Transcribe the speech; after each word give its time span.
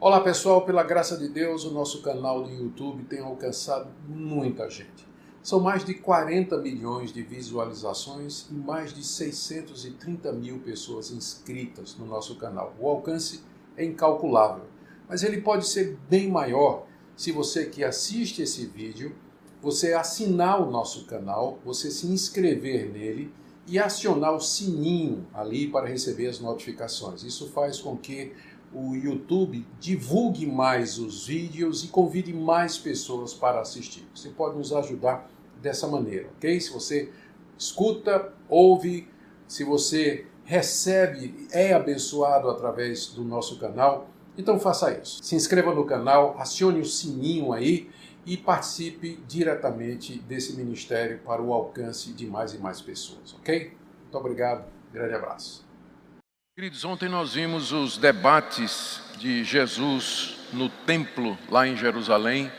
Olá 0.00 0.20
pessoal, 0.20 0.62
pela 0.62 0.84
graça 0.84 1.16
de 1.16 1.28
Deus, 1.28 1.64
o 1.64 1.72
nosso 1.72 2.02
canal 2.02 2.44
do 2.44 2.50
YouTube 2.52 3.02
tem 3.06 3.18
alcançado 3.18 3.90
muita 4.06 4.70
gente. 4.70 5.04
São 5.42 5.58
mais 5.58 5.84
de 5.84 5.92
40 5.92 6.56
milhões 6.58 7.12
de 7.12 7.20
visualizações 7.20 8.46
e 8.48 8.54
mais 8.54 8.94
de 8.94 9.04
630 9.04 10.30
mil 10.34 10.60
pessoas 10.60 11.10
inscritas 11.10 11.96
no 11.96 12.06
nosso 12.06 12.36
canal. 12.36 12.76
O 12.78 12.88
alcance 12.88 13.42
é 13.76 13.84
incalculável, 13.84 14.66
mas 15.08 15.24
ele 15.24 15.40
pode 15.40 15.66
ser 15.66 15.98
bem 16.08 16.30
maior 16.30 16.86
se 17.16 17.32
você 17.32 17.66
que 17.66 17.82
assiste 17.82 18.40
esse 18.40 18.66
vídeo, 18.66 19.16
você 19.60 19.94
assinar 19.94 20.62
o 20.62 20.70
nosso 20.70 21.06
canal, 21.06 21.58
você 21.64 21.90
se 21.90 22.06
inscrever 22.06 22.88
nele 22.88 23.32
e 23.66 23.80
acionar 23.80 24.32
o 24.32 24.40
sininho 24.40 25.26
ali 25.34 25.66
para 25.66 25.88
receber 25.88 26.28
as 26.28 26.38
notificações. 26.38 27.24
Isso 27.24 27.48
faz 27.48 27.80
com 27.80 27.96
que 27.96 28.32
o 28.72 28.94
YouTube 28.94 29.66
divulgue 29.80 30.46
mais 30.46 30.98
os 30.98 31.26
vídeos 31.26 31.84
e 31.84 31.88
convide 31.88 32.32
mais 32.32 32.78
pessoas 32.78 33.32
para 33.32 33.60
assistir. 33.60 34.06
Você 34.14 34.28
pode 34.30 34.56
nos 34.56 34.72
ajudar 34.72 35.30
dessa 35.60 35.86
maneira, 35.86 36.28
ok? 36.36 36.60
Se 36.60 36.70
você 36.70 37.10
escuta, 37.58 38.32
ouve, 38.48 39.08
se 39.46 39.64
você 39.64 40.26
recebe, 40.44 41.46
é 41.50 41.72
abençoado 41.72 42.48
através 42.48 43.08
do 43.08 43.24
nosso 43.24 43.58
canal, 43.58 44.08
então 44.36 44.58
faça 44.58 44.92
isso. 44.96 45.22
Se 45.22 45.34
inscreva 45.34 45.74
no 45.74 45.84
canal, 45.84 46.36
acione 46.38 46.80
o 46.80 46.84
sininho 46.84 47.52
aí 47.52 47.90
e 48.24 48.36
participe 48.36 49.22
diretamente 49.26 50.18
desse 50.20 50.54
ministério 50.54 51.20
para 51.24 51.42
o 51.42 51.52
alcance 51.52 52.12
de 52.12 52.26
mais 52.26 52.54
e 52.54 52.58
mais 52.58 52.80
pessoas, 52.80 53.34
ok? 53.34 53.72
Muito 54.02 54.18
obrigado, 54.18 54.64
grande 54.92 55.14
abraço. 55.14 55.67
Queridos, 56.58 56.84
ontem 56.84 57.08
nós 57.08 57.34
vimos 57.34 57.70
os 57.70 57.96
debates 57.96 59.00
de 59.16 59.44
Jesus 59.44 60.34
no 60.52 60.68
templo 60.68 61.38
lá 61.48 61.68
em 61.68 61.76
Jerusalém, 61.76 62.50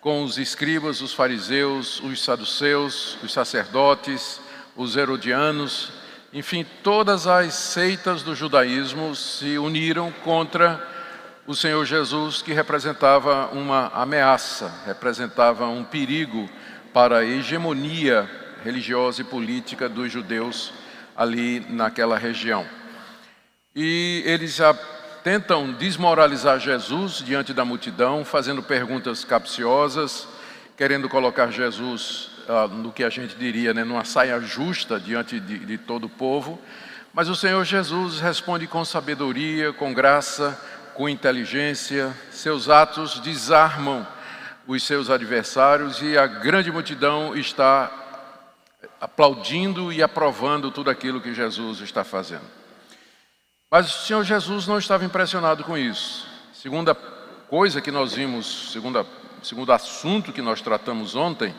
com 0.00 0.22
os 0.22 0.38
escribas, 0.38 1.00
os 1.00 1.12
fariseus, 1.12 1.98
os 1.98 2.22
saduceus, 2.22 3.18
os 3.24 3.32
sacerdotes, 3.32 4.40
os 4.76 4.94
herodianos, 4.94 5.92
enfim, 6.32 6.64
todas 6.84 7.26
as 7.26 7.52
seitas 7.54 8.22
do 8.22 8.36
judaísmo 8.36 9.16
se 9.16 9.58
uniram 9.58 10.12
contra 10.22 10.88
o 11.44 11.52
Senhor 11.52 11.84
Jesus, 11.84 12.42
que 12.42 12.52
representava 12.52 13.48
uma 13.48 13.88
ameaça, 13.88 14.72
representava 14.86 15.66
um 15.66 15.82
perigo 15.82 16.48
para 16.92 17.18
a 17.18 17.24
hegemonia 17.24 18.30
religiosa 18.62 19.22
e 19.22 19.24
política 19.24 19.88
dos 19.88 20.12
judeus 20.12 20.72
ali 21.16 21.58
naquela 21.68 22.16
região 22.16 22.78
e 23.74 24.22
eles 24.26 24.56
já 24.56 24.74
tentam 25.22 25.72
desmoralizar 25.72 26.58
Jesus 26.58 27.22
diante 27.24 27.52
da 27.52 27.64
multidão, 27.64 28.24
fazendo 28.24 28.62
perguntas 28.62 29.24
capciosas, 29.24 30.26
querendo 30.76 31.08
colocar 31.08 31.50
Jesus 31.50 32.30
ah, 32.48 32.66
no 32.66 32.90
que 32.90 33.04
a 33.04 33.10
gente 33.10 33.36
diria, 33.36 33.72
né, 33.72 33.84
numa 33.84 34.04
saia 34.04 34.40
justa 34.40 34.98
diante 34.98 35.38
de, 35.38 35.58
de 35.58 35.78
todo 35.78 36.04
o 36.04 36.08
povo. 36.08 36.60
Mas 37.12 37.28
o 37.28 37.34
Senhor 37.36 37.64
Jesus 37.64 38.20
responde 38.20 38.66
com 38.66 38.84
sabedoria, 38.84 39.72
com 39.72 39.92
graça, 39.92 40.60
com 40.94 41.08
inteligência. 41.08 42.14
Seus 42.30 42.68
atos 42.68 43.20
desarmam 43.20 44.06
os 44.66 44.82
seus 44.82 45.10
adversários 45.10 46.00
e 46.02 46.16
a 46.16 46.26
grande 46.26 46.70
multidão 46.70 47.36
está 47.36 47.90
aplaudindo 49.00 49.92
e 49.92 50.02
aprovando 50.02 50.70
tudo 50.70 50.90
aquilo 50.90 51.20
que 51.20 51.34
Jesus 51.34 51.80
está 51.80 52.04
fazendo. 52.04 52.59
Mas 53.70 53.86
o 53.88 54.04
Senhor 54.04 54.24
Jesus 54.24 54.66
não 54.66 54.78
estava 54.78 55.04
impressionado 55.04 55.62
com 55.62 55.78
isso. 55.78 56.26
Segunda 56.52 56.92
coisa 56.92 57.80
que 57.80 57.92
nós 57.92 58.14
vimos, 58.14 58.72
segunda, 58.72 59.06
segundo 59.44 59.72
assunto 59.72 60.32
que 60.32 60.42
nós 60.42 60.60
tratamos 60.60 61.14
ontem, 61.14 61.54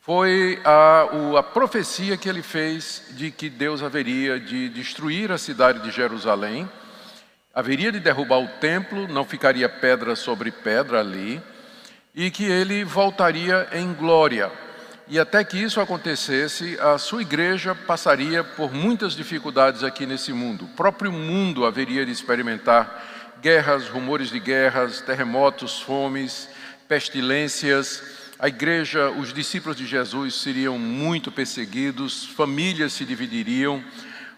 foi 0.00 0.60
a, 0.64 1.08
a 1.38 1.42
profecia 1.42 2.16
que 2.16 2.28
ele 2.28 2.42
fez 2.42 3.06
de 3.16 3.32
que 3.32 3.50
Deus 3.50 3.82
haveria 3.82 4.38
de 4.38 4.68
destruir 4.68 5.32
a 5.32 5.38
cidade 5.38 5.80
de 5.80 5.90
Jerusalém, 5.90 6.70
haveria 7.52 7.90
de 7.90 7.98
derrubar 7.98 8.38
o 8.38 8.48
templo, 8.60 9.08
não 9.08 9.24
ficaria 9.24 9.68
pedra 9.68 10.14
sobre 10.14 10.52
pedra 10.52 11.00
ali, 11.00 11.42
e 12.14 12.30
que 12.30 12.44
ele 12.44 12.84
voltaria 12.84 13.68
em 13.72 13.92
glória. 13.92 14.50
E 15.08 15.18
até 15.18 15.42
que 15.42 15.58
isso 15.58 15.80
acontecesse, 15.80 16.78
a 16.80 16.96
sua 16.96 17.22
igreja 17.22 17.74
passaria 17.74 18.44
por 18.44 18.72
muitas 18.72 19.14
dificuldades 19.14 19.82
aqui 19.82 20.06
nesse 20.06 20.32
mundo. 20.32 20.64
O 20.64 20.68
próprio 20.68 21.12
mundo 21.12 21.66
haveria 21.66 22.06
de 22.06 22.12
experimentar 22.12 23.38
guerras, 23.42 23.88
rumores 23.88 24.30
de 24.30 24.38
guerras, 24.38 25.00
terremotos, 25.00 25.80
fomes, 25.80 26.48
pestilências. 26.86 28.02
A 28.38 28.46
igreja, 28.48 29.10
os 29.10 29.32
discípulos 29.32 29.76
de 29.76 29.86
Jesus 29.86 30.36
seriam 30.36 30.78
muito 30.78 31.32
perseguidos, 31.32 32.24
famílias 32.24 32.92
se 32.92 33.04
dividiriam, 33.04 33.82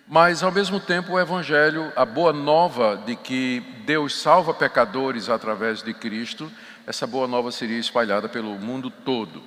mas 0.08 0.42
ao 0.42 0.50
mesmo 0.50 0.80
tempo 0.80 1.12
o 1.12 1.20
evangelho, 1.20 1.92
a 1.94 2.04
boa 2.04 2.32
nova 2.32 3.02
de 3.04 3.16
que 3.16 3.62
Deus 3.84 4.14
salva 4.14 4.52
pecadores 4.54 5.28
através 5.28 5.82
de 5.82 5.92
Cristo, 5.92 6.50
essa 6.86 7.06
boa 7.06 7.26
nova 7.28 7.50
seria 7.50 7.78
espalhada 7.78 8.28
pelo 8.28 8.54
mundo 8.58 8.90
todo. 8.90 9.42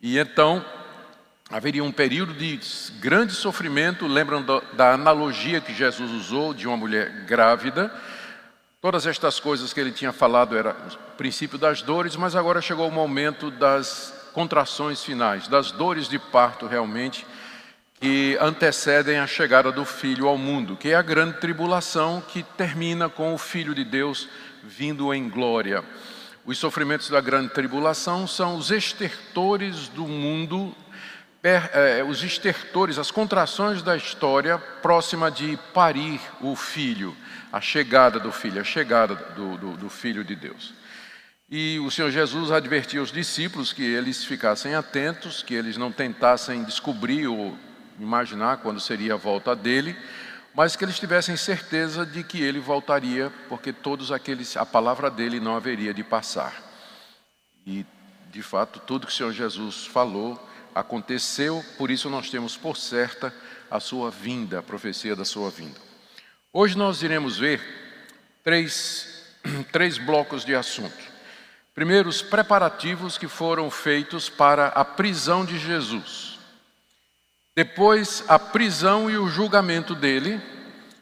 E 0.00 0.18
então 0.18 0.64
haveria 1.50 1.82
um 1.82 1.90
período 1.90 2.32
de 2.32 2.60
grande 3.00 3.32
sofrimento. 3.32 4.06
Lembram 4.06 4.44
da 4.72 4.92
analogia 4.92 5.60
que 5.60 5.74
Jesus 5.74 6.10
usou 6.10 6.54
de 6.54 6.66
uma 6.66 6.76
mulher 6.76 7.24
grávida? 7.24 7.92
Todas 8.80 9.06
estas 9.06 9.40
coisas 9.40 9.72
que 9.72 9.80
ele 9.80 9.90
tinha 9.90 10.12
falado 10.12 10.56
era 10.56 10.70
o 11.12 11.16
princípio 11.16 11.58
das 11.58 11.82
dores, 11.82 12.14
mas 12.14 12.36
agora 12.36 12.60
chegou 12.60 12.88
o 12.88 12.92
momento 12.92 13.50
das 13.50 14.30
contrações 14.32 15.02
finais, 15.02 15.48
das 15.48 15.72
dores 15.72 16.08
de 16.08 16.18
parto 16.18 16.66
realmente 16.66 17.26
que 18.00 18.38
antecedem 18.40 19.18
a 19.18 19.26
chegada 19.26 19.72
do 19.72 19.84
filho 19.84 20.28
ao 20.28 20.38
mundo, 20.38 20.76
que 20.76 20.90
é 20.90 20.94
a 20.94 21.02
grande 21.02 21.38
tribulação 21.40 22.22
que 22.28 22.42
termina 22.42 23.08
com 23.08 23.34
o 23.34 23.38
filho 23.38 23.74
de 23.74 23.84
Deus 23.84 24.28
vindo 24.62 25.12
em 25.12 25.28
glória. 25.28 25.82
Os 26.48 26.56
sofrimentos 26.56 27.10
da 27.10 27.20
grande 27.20 27.50
tribulação 27.50 28.26
são 28.26 28.56
os 28.56 28.70
estertores 28.70 29.86
do 29.88 30.08
mundo, 30.08 30.74
é, 31.42 32.02
os 32.02 32.24
estertores, 32.24 32.98
as 32.98 33.10
contrações 33.10 33.82
da 33.82 33.94
história 33.94 34.56
próxima 34.56 35.30
de 35.30 35.58
parir 35.74 36.18
o 36.40 36.56
filho, 36.56 37.14
a 37.52 37.60
chegada 37.60 38.18
do 38.18 38.32
filho, 38.32 38.62
a 38.62 38.64
chegada 38.64 39.14
do, 39.14 39.58
do, 39.58 39.76
do 39.76 39.90
filho 39.90 40.24
de 40.24 40.34
Deus. 40.34 40.72
E 41.50 41.78
o 41.80 41.90
Senhor 41.90 42.10
Jesus 42.10 42.50
advertiu 42.50 43.02
os 43.02 43.12
discípulos 43.12 43.70
que 43.70 43.84
eles 43.84 44.24
ficassem 44.24 44.74
atentos, 44.74 45.42
que 45.42 45.52
eles 45.52 45.76
não 45.76 45.92
tentassem 45.92 46.64
descobrir 46.64 47.26
ou 47.26 47.58
imaginar 48.00 48.56
quando 48.56 48.80
seria 48.80 49.12
a 49.12 49.18
volta 49.18 49.54
dele, 49.54 49.94
mas 50.58 50.74
que 50.74 50.84
eles 50.84 50.98
tivessem 50.98 51.36
certeza 51.36 52.04
de 52.04 52.24
que 52.24 52.42
ele 52.42 52.58
voltaria, 52.58 53.32
porque 53.48 53.72
todos 53.72 54.10
aqueles, 54.10 54.56
a 54.56 54.66
palavra 54.66 55.08
dele 55.08 55.38
não 55.38 55.54
haveria 55.54 55.94
de 55.94 56.02
passar. 56.02 56.52
E, 57.64 57.86
de 58.28 58.42
fato, 58.42 58.80
tudo 58.80 59.06
que 59.06 59.12
o 59.12 59.14
Senhor 59.14 59.32
Jesus 59.32 59.86
falou 59.86 60.36
aconteceu, 60.74 61.64
por 61.76 61.92
isso 61.92 62.10
nós 62.10 62.28
temos 62.28 62.56
por 62.56 62.76
certa 62.76 63.32
a 63.70 63.78
sua 63.78 64.10
vinda, 64.10 64.58
a 64.58 64.62
profecia 64.62 65.14
da 65.14 65.24
sua 65.24 65.48
vinda. 65.48 65.78
Hoje 66.52 66.76
nós 66.76 67.04
iremos 67.04 67.38
ver 67.38 67.62
três, 68.42 69.32
três 69.70 69.96
blocos 69.96 70.44
de 70.44 70.56
assunto. 70.56 71.04
Primeiro, 71.72 72.08
os 72.08 72.20
preparativos 72.20 73.16
que 73.16 73.28
foram 73.28 73.70
feitos 73.70 74.28
para 74.28 74.66
a 74.70 74.84
prisão 74.84 75.44
de 75.44 75.56
Jesus. 75.56 76.27
Depois, 77.58 78.22
a 78.28 78.38
prisão 78.38 79.10
e 79.10 79.18
o 79.18 79.26
julgamento 79.26 79.92
dele. 79.92 80.40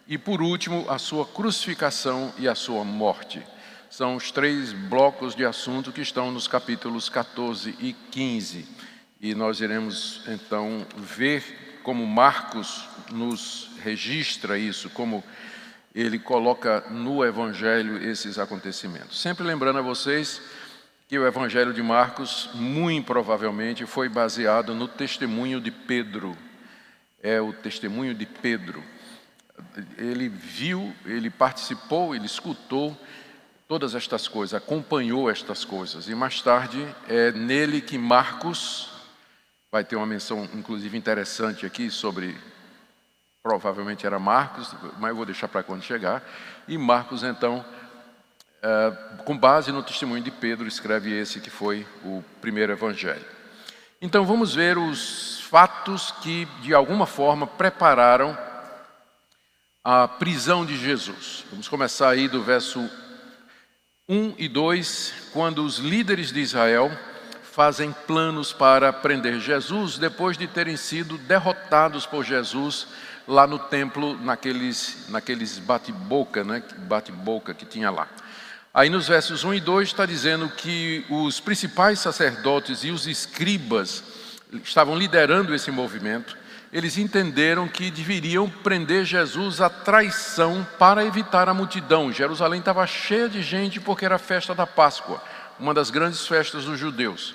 E 0.09 0.17
por 0.17 0.41
último, 0.41 0.87
a 0.89 0.97
sua 0.97 1.27
crucificação 1.27 2.33
e 2.39 2.49
a 2.49 2.55
sua 2.55 2.83
morte. 2.83 3.47
São 3.91 4.17
os 4.17 4.31
três 4.31 4.72
blocos 4.72 5.35
de 5.35 5.44
assunto 5.44 5.93
que 5.93 6.00
estão 6.00 6.31
nos 6.31 6.49
capítulos 6.49 7.11
14 7.11 7.76
e 7.79 7.93
15. 8.11 8.67
E 9.20 9.35
nós 9.35 9.61
iremos 9.61 10.23
então 10.29 10.87
ver 10.97 11.81
como 11.82 12.06
Marcos 12.06 12.88
nos 13.12 13.73
registra 13.82 14.59
isso, 14.59 14.88
como 14.88 15.23
ele 15.94 16.19
coloca 16.19 16.87
no 16.88 17.23
Evangelho 17.23 18.02
esses 18.02 18.38
acontecimentos. 18.38 19.20
Sempre 19.20 19.44
lembrando 19.44 19.81
a 19.81 19.82
vocês 19.82 20.41
que 21.06 21.19
o 21.19 21.26
Evangelho 21.26 21.75
de 21.75 21.82
Marcos, 21.82 22.49
muito 22.55 23.05
provavelmente, 23.05 23.85
foi 23.85 24.09
baseado 24.09 24.75
no 24.75 24.88
testemunho 24.88 25.61
de 25.61 25.70
Pedro 25.70 26.35
é 27.26 27.40
o 27.40 27.52
testemunho 27.52 28.14
de 28.14 28.25
Pedro. 28.25 28.82
Ele 29.99 30.28
viu, 30.28 30.94
ele 31.05 31.28
participou, 31.28 32.14
ele 32.14 32.26
escutou 32.26 32.96
todas 33.67 33.96
estas 33.96 34.28
coisas, 34.28 34.55
acompanhou 34.55 35.28
estas 35.28 35.64
coisas. 35.64 36.08
E 36.08 36.14
mais 36.14 36.40
tarde 36.40 36.87
é 37.08 37.32
nele 37.32 37.81
que 37.81 37.99
Marcos 37.99 38.93
vai 39.73 39.82
ter 39.82 39.96
uma 39.96 40.06
menção, 40.06 40.49
inclusive 40.55 40.96
interessante 40.96 41.67
aqui 41.67 41.90
sobre. 41.90 42.38
Provavelmente 43.43 44.06
era 44.06 44.19
Marcos, 44.19 44.75
mas 44.99 45.11
eu 45.11 45.17
vou 45.17 45.26
deixar 45.26 45.49
para 45.49 45.62
quando 45.62 45.82
chegar. 45.82 46.23
E 46.69 46.78
Marcos 46.78 47.25
então 47.25 47.64
é, 48.62 49.23
com 49.25 49.37
base 49.37 49.73
no 49.73 49.82
testemunho 49.82 50.23
de 50.23 50.31
Pedro, 50.31 50.67
escreve 50.67 51.12
esse 51.12 51.40
que 51.40 51.50
foi 51.50 51.87
o 52.05 52.23
primeiro 52.40 52.73
evangelho. 52.73 53.36
Então 54.00 54.26
vamos 54.26 54.54
ver 54.54 54.76
os 54.76 55.40
fatos 55.48 56.10
que 56.22 56.44
de 56.60 56.75
alguma 56.75 57.06
forma 57.06 57.46
prepararam 57.46 58.37
a 59.82 60.06
prisão 60.06 60.66
de 60.66 60.76
Jesus. 60.76 61.44
Vamos 61.50 61.66
começar 61.66 62.10
aí 62.10 62.28
do 62.28 62.43
verso 62.43 62.90
1 64.08 64.34
e 64.37 64.48
2, 64.48 65.31
quando 65.32 65.64
os 65.64 65.78
líderes 65.78 66.31
de 66.31 66.40
Israel 66.40 66.90
fazem 67.43 67.90
planos 68.06 68.52
para 68.52 68.93
prender 68.93 69.40
Jesus 69.40 69.96
depois 69.96 70.37
de 70.37 70.46
terem 70.46 70.76
sido 70.76 71.16
derrotados 71.16 72.04
por 72.04 72.22
Jesus 72.22 72.88
lá 73.26 73.46
no 73.46 73.58
templo, 73.58 74.14
naqueles, 74.19 75.08
naqueles 75.08 75.58
bate-boca, 75.58 76.44
né? 76.44 76.62
bate-boca 76.81 77.54
que 77.54 77.64
tinha 77.64 77.90
lá. 77.90 78.06
Aí 78.76 78.90
nos 78.90 79.08
versos 79.08 79.43
1 79.43 79.55
e 79.55 79.61
2 79.61 79.88
está 79.88 80.05
dizendo 80.05 80.50
que 80.50 81.02
os 81.08 81.40
principais 81.40 81.99
sacerdotes 81.99 82.84
e 82.84 82.90
os 82.90 83.06
escribas 83.06 84.05
estavam 84.62 84.94
liderando 84.94 85.55
esse 85.55 85.70
movimento. 85.70 86.37
Eles 86.70 86.99
entenderam 86.99 87.67
que 87.69 87.90
deveriam 87.90 88.50
prender 88.50 89.06
Jesus 89.06 89.62
à 89.62 89.70
traição 89.70 90.67
para 90.78 91.06
evitar 91.06 91.49
a 91.49 91.55
multidão. 91.55 92.12
Jerusalém 92.12 92.61
estava 92.61 92.87
cheia 92.87 93.31
de 93.31 93.40
gente 93.40 93.81
porque 93.81 94.05
era 94.05 94.17
a 94.17 94.19
festa 94.19 94.55
da 94.55 94.67
Páscoa, 94.67 95.23
uma 95.58 95.73
das 95.73 95.88
grandes 95.88 96.28
festas 96.28 96.67
dos 96.67 96.78
judeus. 96.78 97.34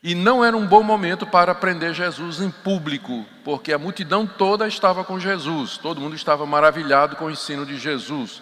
E 0.00 0.14
não 0.14 0.44
era 0.44 0.56
um 0.56 0.68
bom 0.68 0.84
momento 0.84 1.26
para 1.26 1.52
prender 1.52 1.94
Jesus 1.94 2.40
em 2.40 2.48
público, 2.48 3.26
porque 3.44 3.72
a 3.72 3.78
multidão 3.78 4.24
toda 4.24 4.68
estava 4.68 5.02
com 5.02 5.18
Jesus, 5.18 5.78
todo 5.78 6.00
mundo 6.00 6.14
estava 6.14 6.46
maravilhado 6.46 7.16
com 7.16 7.24
o 7.24 7.30
ensino 7.32 7.66
de 7.66 7.76
Jesus. 7.76 8.40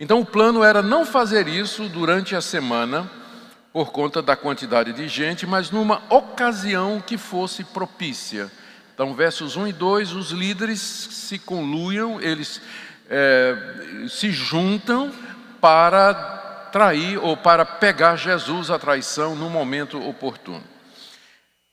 Então 0.00 0.20
o 0.20 0.24
plano 0.24 0.64
era 0.64 0.80
não 0.80 1.04
fazer 1.04 1.46
isso 1.46 1.86
durante 1.90 2.34
a 2.34 2.40
semana, 2.40 3.08
por 3.70 3.92
conta 3.92 4.22
da 4.22 4.34
quantidade 4.34 4.94
de 4.94 5.06
gente, 5.06 5.46
mas 5.46 5.70
numa 5.70 6.02
ocasião 6.08 7.02
que 7.06 7.18
fosse 7.18 7.62
propícia. 7.62 8.50
Então, 8.94 9.14
versos 9.14 9.56
1 9.56 9.68
e 9.68 9.72
2, 9.72 10.12
os 10.12 10.30
líderes 10.30 10.80
se 10.80 11.38
conluiam, 11.38 12.20
eles 12.20 12.60
é, 13.08 13.56
se 14.08 14.30
juntam 14.32 15.12
para 15.60 16.14
trair 16.72 17.18
ou 17.18 17.36
para 17.36 17.64
pegar 17.64 18.16
Jesus 18.16 18.70
à 18.70 18.78
traição 18.78 19.36
no 19.36 19.50
momento 19.50 20.02
oportuno. 20.08 20.64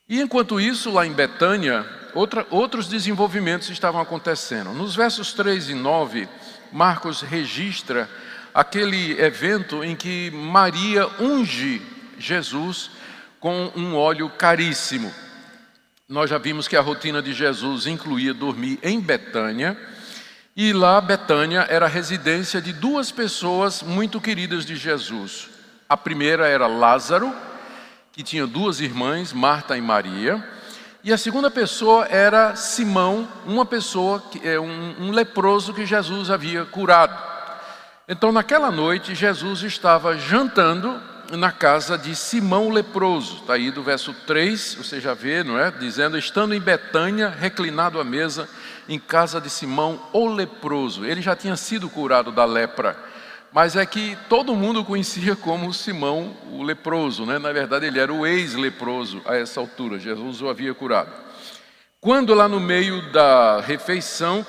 E 0.07 0.21
enquanto 0.21 0.59
isso, 0.59 0.91
lá 0.91 1.05
em 1.05 1.13
Betânia, 1.13 1.85
outra, 2.13 2.45
outros 2.49 2.87
desenvolvimentos 2.87 3.69
estavam 3.69 4.01
acontecendo. 4.01 4.71
Nos 4.71 4.95
versos 4.95 5.33
3 5.33 5.69
e 5.69 5.75
9, 5.75 6.27
Marcos 6.77 7.21
registra 7.21 8.07
aquele 8.53 9.19
evento 9.19 9.83
em 9.83 9.95
que 9.95 10.29
Maria 10.29 11.09
unge 11.19 11.81
Jesus 12.19 12.91
com 13.39 13.71
um 13.75 13.95
óleo 13.95 14.29
caríssimo. 14.29 15.11
Nós 16.07 16.29
já 16.29 16.37
vimos 16.37 16.67
que 16.67 16.77
a 16.77 16.81
rotina 16.81 17.19
de 17.19 17.33
Jesus 17.33 17.87
incluía 17.87 18.31
dormir 18.31 18.77
em 18.83 18.99
Betânia, 18.99 19.75
e 20.55 20.71
lá 20.71 21.01
Betânia 21.01 21.65
era 21.67 21.87
a 21.87 21.89
residência 21.89 22.61
de 22.61 22.73
duas 22.73 23.09
pessoas 23.09 23.81
muito 23.81 24.21
queridas 24.21 24.63
de 24.63 24.75
Jesus. 24.75 25.49
A 25.89 25.97
primeira 25.97 26.47
era 26.47 26.67
Lázaro, 26.67 27.35
que 28.11 28.21
tinha 28.21 28.45
duas 28.45 28.81
irmãs, 28.81 29.33
Marta 29.33 29.75
e 29.75 29.81
Maria, 29.81 30.47
e 31.03 31.13
a 31.13 31.17
segunda 31.17 31.49
pessoa 31.49 32.05
era 32.05 32.55
Simão, 32.55 33.27
uma 33.45 33.65
pessoa, 33.65 34.23
é 34.43 34.59
um, 34.59 34.95
um 34.99 35.11
leproso 35.11 35.73
que 35.73 35.85
Jesus 35.85 36.29
havia 36.29 36.65
curado. 36.65 37.17
Então, 38.07 38.31
naquela 38.31 38.71
noite, 38.71 39.13
Jesus 39.13 39.63
estava 39.63 40.17
jantando 40.17 41.01
na 41.31 41.51
casa 41.51 41.97
de 41.97 42.15
Simão 42.15 42.69
leproso. 42.69 43.37
Está 43.37 43.53
aí 43.53 43.69
do 43.71 43.83
verso 43.83 44.13
3, 44.25 44.75
você 44.75 45.01
já 45.01 45.13
vê, 45.13 45.43
não 45.43 45.59
é? 45.59 45.71
Dizendo: 45.71 46.17
estando 46.17 46.53
em 46.53 46.59
Betânia, 46.59 47.29
reclinado 47.29 47.99
à 47.99 48.03
mesa, 48.03 48.47
em 48.87 48.97
casa 48.97 49.41
de 49.41 49.49
Simão 49.49 50.01
o 50.13 50.27
leproso. 50.27 51.05
Ele 51.05 51.21
já 51.21 51.35
tinha 51.35 51.55
sido 51.55 51.89
curado 51.89 52.31
da 52.31 52.45
lepra, 52.45 52.97
mas 53.51 53.75
é 53.75 53.85
que 53.85 54.17
todo 54.29 54.55
mundo 54.55 54.83
conhecia 54.83 55.35
como 55.35 55.73
Simão 55.73 56.35
o 56.51 56.63
leproso, 56.63 57.25
né? 57.25 57.39
Na 57.39 57.51
verdade, 57.51 57.85
ele 57.85 57.99
era 57.99 58.13
o 58.13 58.25
ex-leproso 58.25 59.21
a 59.25 59.35
essa 59.35 59.59
altura. 59.59 59.99
Jesus 59.99 60.41
o 60.41 60.49
havia 60.49 60.73
curado. 60.73 61.11
Quando 61.99 62.33
lá 62.33 62.47
no 62.47 62.59
meio 62.59 63.11
da 63.11 63.59
refeição, 63.61 64.45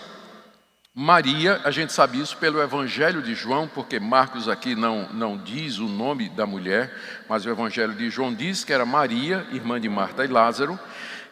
Maria, 1.00 1.61
a 1.65 1.71
gente 1.71 1.93
sabe 1.93 2.21
isso 2.21 2.37
pelo 2.37 2.61
Evangelho 2.61 3.23
de 3.23 3.33
João, 3.33 3.69
porque 3.69 4.00
Marcos 4.00 4.49
aqui 4.49 4.75
não, 4.75 5.09
não 5.12 5.39
diz 5.39 5.79
o 5.79 5.87
nome 5.87 6.29
da 6.29 6.45
mulher, 6.45 6.93
mas 7.29 7.47
o 7.47 7.50
Evangelho 7.50 7.95
de 7.95 8.11
João 8.11 8.35
diz 8.35 8.65
que 8.65 8.73
era 8.73 8.85
Maria, 8.85 9.47
irmã 9.53 9.81
de 9.81 9.89
Marta 9.89 10.25
e 10.25 10.29
Lázaro. 10.29 10.79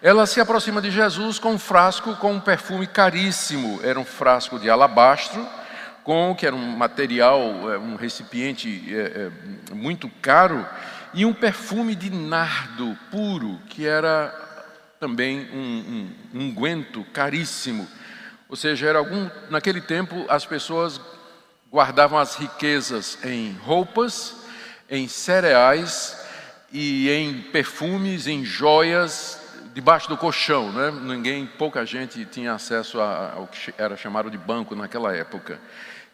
Ela 0.01 0.25
se 0.25 0.41
aproxima 0.41 0.81
de 0.81 0.91
Jesus 0.91 1.41
com 1.41 1.55
um 1.55 1.59
frasco 1.59 2.15
com 2.17 2.35
um 2.35 2.41
perfume 2.41 2.87
caríssimo, 2.87 3.81
era 3.83 3.99
um 3.99 4.05
frasco 4.05 4.59
de 4.59 4.71
alabastro, 4.71 5.45
com 6.07 6.37
que 6.37 6.47
era 6.47 6.55
um 6.55 6.77
material, 6.77 7.69
é, 7.69 7.77
um 7.77 7.97
recipiente 7.97 8.81
é, 8.95 9.29
é, 9.73 9.75
muito 9.75 10.09
caro, 10.23 10.65
e 11.13 11.27
um 11.27 11.35
perfume 11.35 11.97
de 11.97 12.11
nardo 12.11 12.97
puro, 13.11 13.59
que 13.69 13.85
era 13.85 14.33
também 15.01 15.51
um, 15.53 16.09
um 16.33 16.41
unguento 16.43 17.05
caríssimo. 17.13 17.89
Ou 18.49 18.55
seja, 18.55 18.87
era 18.87 19.01
algum, 19.01 19.29
naquele 19.51 19.81
tempo 19.81 20.25
as 20.29 20.47
pessoas 20.47 21.01
guardavam 21.73 22.21
as 22.21 22.37
riquezas 22.37 23.19
em 23.25 23.51
roupas, 23.55 24.37
em 24.89 25.09
cereais 25.09 26.25
e 26.73 27.11
em 27.11 27.43
perfumes, 27.51 28.29
em 28.29 28.45
joias 28.45 29.41
debaixo 29.75 30.09
do 30.09 30.17
colchão, 30.17 30.71
né? 30.73 30.91
Ninguém, 30.91 31.47
pouca 31.47 31.85
gente 31.85 32.25
tinha 32.25 32.55
acesso 32.55 33.01
ao 33.01 33.49
que 33.49 33.75
era 33.77 33.97
chamado 33.97 34.31
de 34.31 34.39
banco 34.39 34.77
naquela 34.77 35.15
época. 35.15 35.61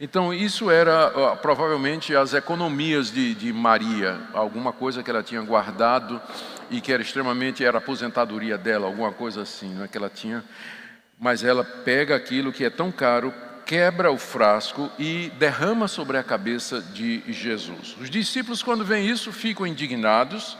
Então 0.04 0.34
isso 0.34 0.68
era 0.68 1.36
provavelmente 1.36 2.12
as 2.16 2.34
economias 2.34 3.12
de, 3.12 3.36
de 3.36 3.52
Maria, 3.52 4.20
alguma 4.34 4.72
coisa 4.72 5.00
que 5.00 5.08
ela 5.08 5.22
tinha 5.22 5.40
guardado 5.42 6.20
e 6.68 6.80
que 6.80 6.92
era 6.92 7.00
extremamente, 7.00 7.64
era 7.64 7.78
aposentadoria 7.78 8.58
dela, 8.58 8.88
alguma 8.88 9.12
coisa 9.12 9.42
assim, 9.42 9.72
não 9.72 9.84
é 9.84 9.86
que 9.86 9.96
ela 9.96 10.10
tinha. 10.10 10.42
Mas 11.20 11.44
ela 11.44 11.62
pega 11.62 12.16
aquilo 12.16 12.52
que 12.52 12.64
é 12.64 12.68
tão 12.68 12.90
caro, 12.90 13.32
quebra 13.64 14.10
o 14.10 14.18
frasco 14.18 14.90
e 14.98 15.30
derrama 15.38 15.86
sobre 15.86 16.18
a 16.18 16.24
cabeça 16.24 16.80
de 16.80 17.22
Jesus. 17.32 17.96
Os 18.00 18.10
discípulos, 18.10 18.60
quando 18.60 18.84
veem 18.84 19.08
isso, 19.08 19.30
ficam 19.30 19.64
indignados 19.64 20.58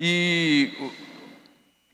e, 0.00 0.90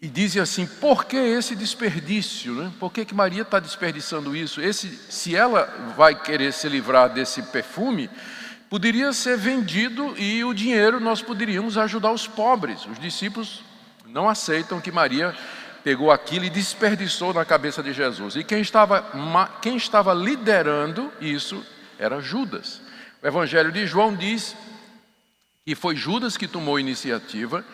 e 0.02 0.08
dizem 0.08 0.42
assim: 0.42 0.66
por 0.66 1.04
que 1.04 1.16
esse 1.16 1.54
desperdício? 1.54 2.54
Né? 2.54 2.72
Por 2.80 2.92
que, 2.92 3.04
que 3.04 3.14
Maria 3.14 3.42
está 3.42 3.60
desperdiçando 3.60 4.34
isso? 4.34 4.60
Esse, 4.60 4.88
se 5.08 5.36
ela 5.36 5.94
vai 5.96 6.20
querer 6.20 6.52
se 6.52 6.68
livrar 6.68 7.08
desse 7.08 7.40
perfume, 7.44 8.10
poderia 8.68 9.12
ser 9.12 9.38
vendido 9.38 10.18
e 10.18 10.42
o 10.42 10.52
dinheiro 10.52 10.98
nós 10.98 11.22
poderíamos 11.22 11.78
ajudar 11.78 12.10
os 12.10 12.26
pobres. 12.26 12.84
Os 12.84 12.98
discípulos 12.98 13.62
não 14.04 14.28
aceitam 14.28 14.80
que 14.80 14.90
Maria 14.90 15.36
pegou 15.84 16.10
aquilo 16.10 16.44
e 16.46 16.50
desperdiçou 16.50 17.32
na 17.32 17.44
cabeça 17.44 17.80
de 17.80 17.92
Jesus. 17.92 18.34
E 18.34 18.42
quem 18.42 18.60
estava, 18.60 19.04
quem 19.60 19.76
estava 19.76 20.12
liderando 20.12 21.12
isso 21.20 21.64
era 21.96 22.20
Judas. 22.20 22.80
O 23.22 23.26
Evangelho 23.26 23.70
de 23.70 23.86
João 23.86 24.16
diz 24.16 24.56
que 25.64 25.76
foi 25.76 25.94
Judas 25.94 26.36
que 26.36 26.48
tomou 26.48 26.74
a 26.74 26.80
iniciativa 26.80 27.64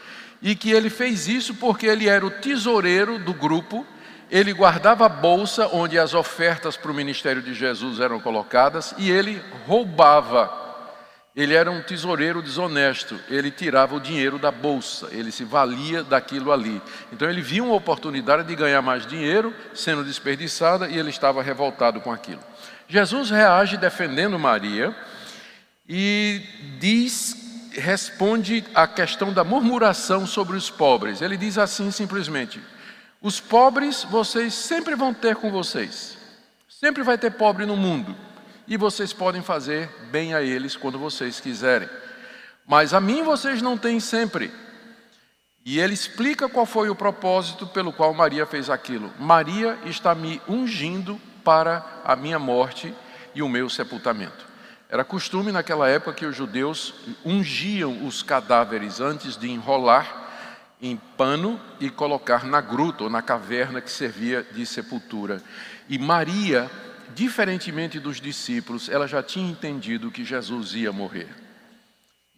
e 0.40 0.54
que 0.54 0.70
ele 0.70 0.90
fez 0.90 1.28
isso 1.28 1.54
porque 1.54 1.86
ele 1.86 2.08
era 2.08 2.24
o 2.24 2.30
tesoureiro 2.30 3.18
do 3.18 3.32
grupo, 3.32 3.86
ele 4.30 4.52
guardava 4.52 5.06
a 5.06 5.08
bolsa 5.08 5.68
onde 5.72 5.98
as 5.98 6.14
ofertas 6.14 6.76
para 6.76 6.90
o 6.90 6.94
ministério 6.94 7.42
de 7.42 7.54
Jesus 7.54 8.00
eram 8.00 8.20
colocadas 8.20 8.94
e 8.98 9.10
ele 9.10 9.42
roubava 9.66 10.68
ele 11.38 11.54
era 11.54 11.70
um 11.70 11.80
tesoureiro 11.80 12.42
desonesto, 12.42 13.16
ele 13.28 13.52
tirava 13.52 13.94
o 13.94 14.00
dinheiro 14.00 14.40
da 14.40 14.50
bolsa, 14.50 15.06
ele 15.12 15.30
se 15.30 15.44
valia 15.44 16.02
daquilo 16.02 16.50
ali. 16.50 16.82
Então 17.12 17.30
ele 17.30 17.40
viu 17.40 17.66
uma 17.66 17.76
oportunidade 17.76 18.42
de 18.42 18.56
ganhar 18.56 18.82
mais 18.82 19.06
dinheiro 19.06 19.54
sendo 19.72 20.02
desperdiçada 20.02 20.88
e 20.88 20.98
ele 20.98 21.10
estava 21.10 21.40
revoltado 21.40 22.00
com 22.00 22.10
aquilo. 22.10 22.40
Jesus 22.88 23.30
reage 23.30 23.76
defendendo 23.76 24.36
Maria 24.36 24.92
e 25.88 26.42
diz, 26.80 27.47
responde 27.78 28.64
à 28.74 28.86
questão 28.86 29.32
da 29.32 29.44
murmuração 29.44 30.26
sobre 30.26 30.56
os 30.56 30.70
pobres. 30.70 31.22
Ele 31.22 31.36
diz 31.36 31.58
assim 31.58 31.90
simplesmente: 31.90 32.60
Os 33.20 33.40
pobres 33.40 34.04
vocês 34.04 34.54
sempre 34.54 34.94
vão 34.94 35.14
ter 35.14 35.36
com 35.36 35.50
vocês. 35.50 36.16
Sempre 36.68 37.02
vai 37.02 37.18
ter 37.18 37.32
pobre 37.32 37.66
no 37.66 37.76
mundo 37.76 38.14
e 38.68 38.76
vocês 38.76 39.12
podem 39.12 39.42
fazer 39.42 39.88
bem 40.10 40.34
a 40.34 40.42
eles 40.42 40.76
quando 40.76 40.98
vocês 40.98 41.40
quiserem. 41.40 41.88
Mas 42.66 42.92
a 42.92 43.00
mim 43.00 43.22
vocês 43.22 43.62
não 43.62 43.78
têm 43.78 43.98
sempre. 43.98 44.52
E 45.64 45.80
ele 45.80 45.94
explica 45.94 46.48
qual 46.48 46.66
foi 46.66 46.90
o 46.90 46.94
propósito 46.94 47.66
pelo 47.66 47.92
qual 47.92 48.12
Maria 48.12 48.46
fez 48.46 48.68
aquilo. 48.70 49.12
Maria 49.18 49.78
está 49.84 50.14
me 50.14 50.40
ungindo 50.46 51.20
para 51.42 51.84
a 52.04 52.14
minha 52.14 52.38
morte 52.38 52.94
e 53.34 53.42
o 53.42 53.48
meu 53.48 53.70
sepultamento. 53.70 54.47
Era 54.88 55.04
costume 55.04 55.52
naquela 55.52 55.88
época 55.88 56.14
que 56.14 56.24
os 56.24 56.34
judeus 56.34 56.94
ungiam 57.24 58.06
os 58.06 58.22
cadáveres 58.22 59.00
antes 59.00 59.36
de 59.36 59.50
enrolar 59.50 60.26
em 60.80 60.96
pano 60.96 61.60
e 61.78 61.90
colocar 61.90 62.44
na 62.44 62.60
gruta 62.60 63.04
ou 63.04 63.10
na 63.10 63.20
caverna 63.20 63.80
que 63.80 63.90
servia 63.90 64.46
de 64.50 64.64
sepultura. 64.64 65.42
E 65.88 65.98
Maria, 65.98 66.70
diferentemente 67.14 68.00
dos 68.00 68.20
discípulos, 68.20 68.88
ela 68.88 69.06
já 69.06 69.22
tinha 69.22 69.50
entendido 69.50 70.10
que 70.10 70.24
Jesus 70.24 70.72
ia 70.74 70.92
morrer. 70.92 71.28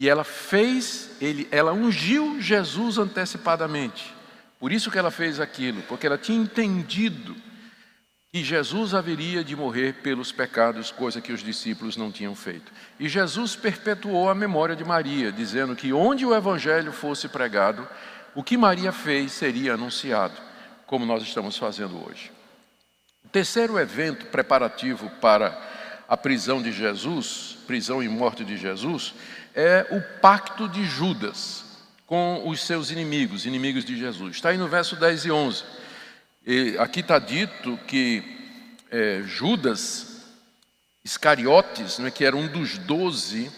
E 0.01 0.09
ela 0.09 0.25
fez, 0.25 1.11
ele, 1.21 1.47
ela 1.53 1.73
ungiu 1.73 2.41
Jesus 2.41 2.99
antecipadamente. 2.99 4.13
Por 4.59 4.73
isso 4.73 4.91
que 4.91 4.99
ela 4.99 5.11
fez 5.11 5.39
aquilo, 5.39 5.83
porque 5.83 6.07
ela 6.07 6.19
tinha 6.19 6.41
entendido 6.41 7.37
que 8.33 8.45
Jesus 8.45 8.95
haveria 8.95 9.43
de 9.43 9.57
morrer 9.57 9.95
pelos 10.03 10.31
pecados, 10.31 10.93
coisa 10.93 11.21
que 11.21 11.33
os 11.33 11.43
discípulos 11.43 11.97
não 11.97 12.13
tinham 12.13 12.35
feito. 12.37 12.71
E 12.99 13.09
Jesus 13.09 13.57
perpetuou 13.57 14.31
a 14.31 14.35
memória 14.35 14.77
de 14.77 14.85
Maria, 14.85 15.33
dizendo 15.33 15.75
que 15.75 15.93
onde 15.93 16.25
o 16.25 16.35
evangelho 16.35 16.93
fosse 16.93 17.29
pregado, 17.29 17.89
o 18.33 18.45
que 18.45 18.57
Maria 18.57 18.93
fez 18.93 19.33
seria 19.33 19.75
anunciado, 19.75 20.41
como 20.87 21.05
nós 21.05 21.25
estamos 21.25 21.59
fazendo 21.59 22.07
hoje. 22.07 22.31
O 23.25 23.29
terceiro 23.29 23.77
evento 23.77 24.27
preparativo 24.27 25.11
para 25.21 25.61
a 26.09 26.17
prisão 26.17 26.63
de 26.63 26.71
Jesus, 26.71 27.59
prisão 27.67 28.01
e 28.01 28.09
morte 28.09 28.45
de 28.45 28.57
Jesus, 28.57 29.13
é 29.57 29.87
o 29.91 30.21
pacto 30.21 30.69
de 30.69 30.85
Judas 30.85 31.65
com 32.07 32.49
os 32.49 32.65
seus 32.65 32.93
inimigos, 32.93 33.45
inimigos 33.45 33.85
de 33.85 33.97
Jesus. 33.97 34.37
Está 34.37 34.51
aí 34.51 34.57
no 34.57 34.69
verso 34.69 34.95
10 34.95 35.25
e 35.25 35.31
11. 35.33 35.65
E 36.47 36.75
aqui 36.79 37.01
está 37.01 37.19
dito 37.19 37.79
que 37.87 38.23
é, 38.91 39.23
Judas 39.27 40.23
Iscariotes, 41.05 41.99
né, 41.99 42.11
que 42.11 42.25
era 42.25 42.35
um 42.35 42.47
dos 42.47 42.79
doze, 42.79 43.51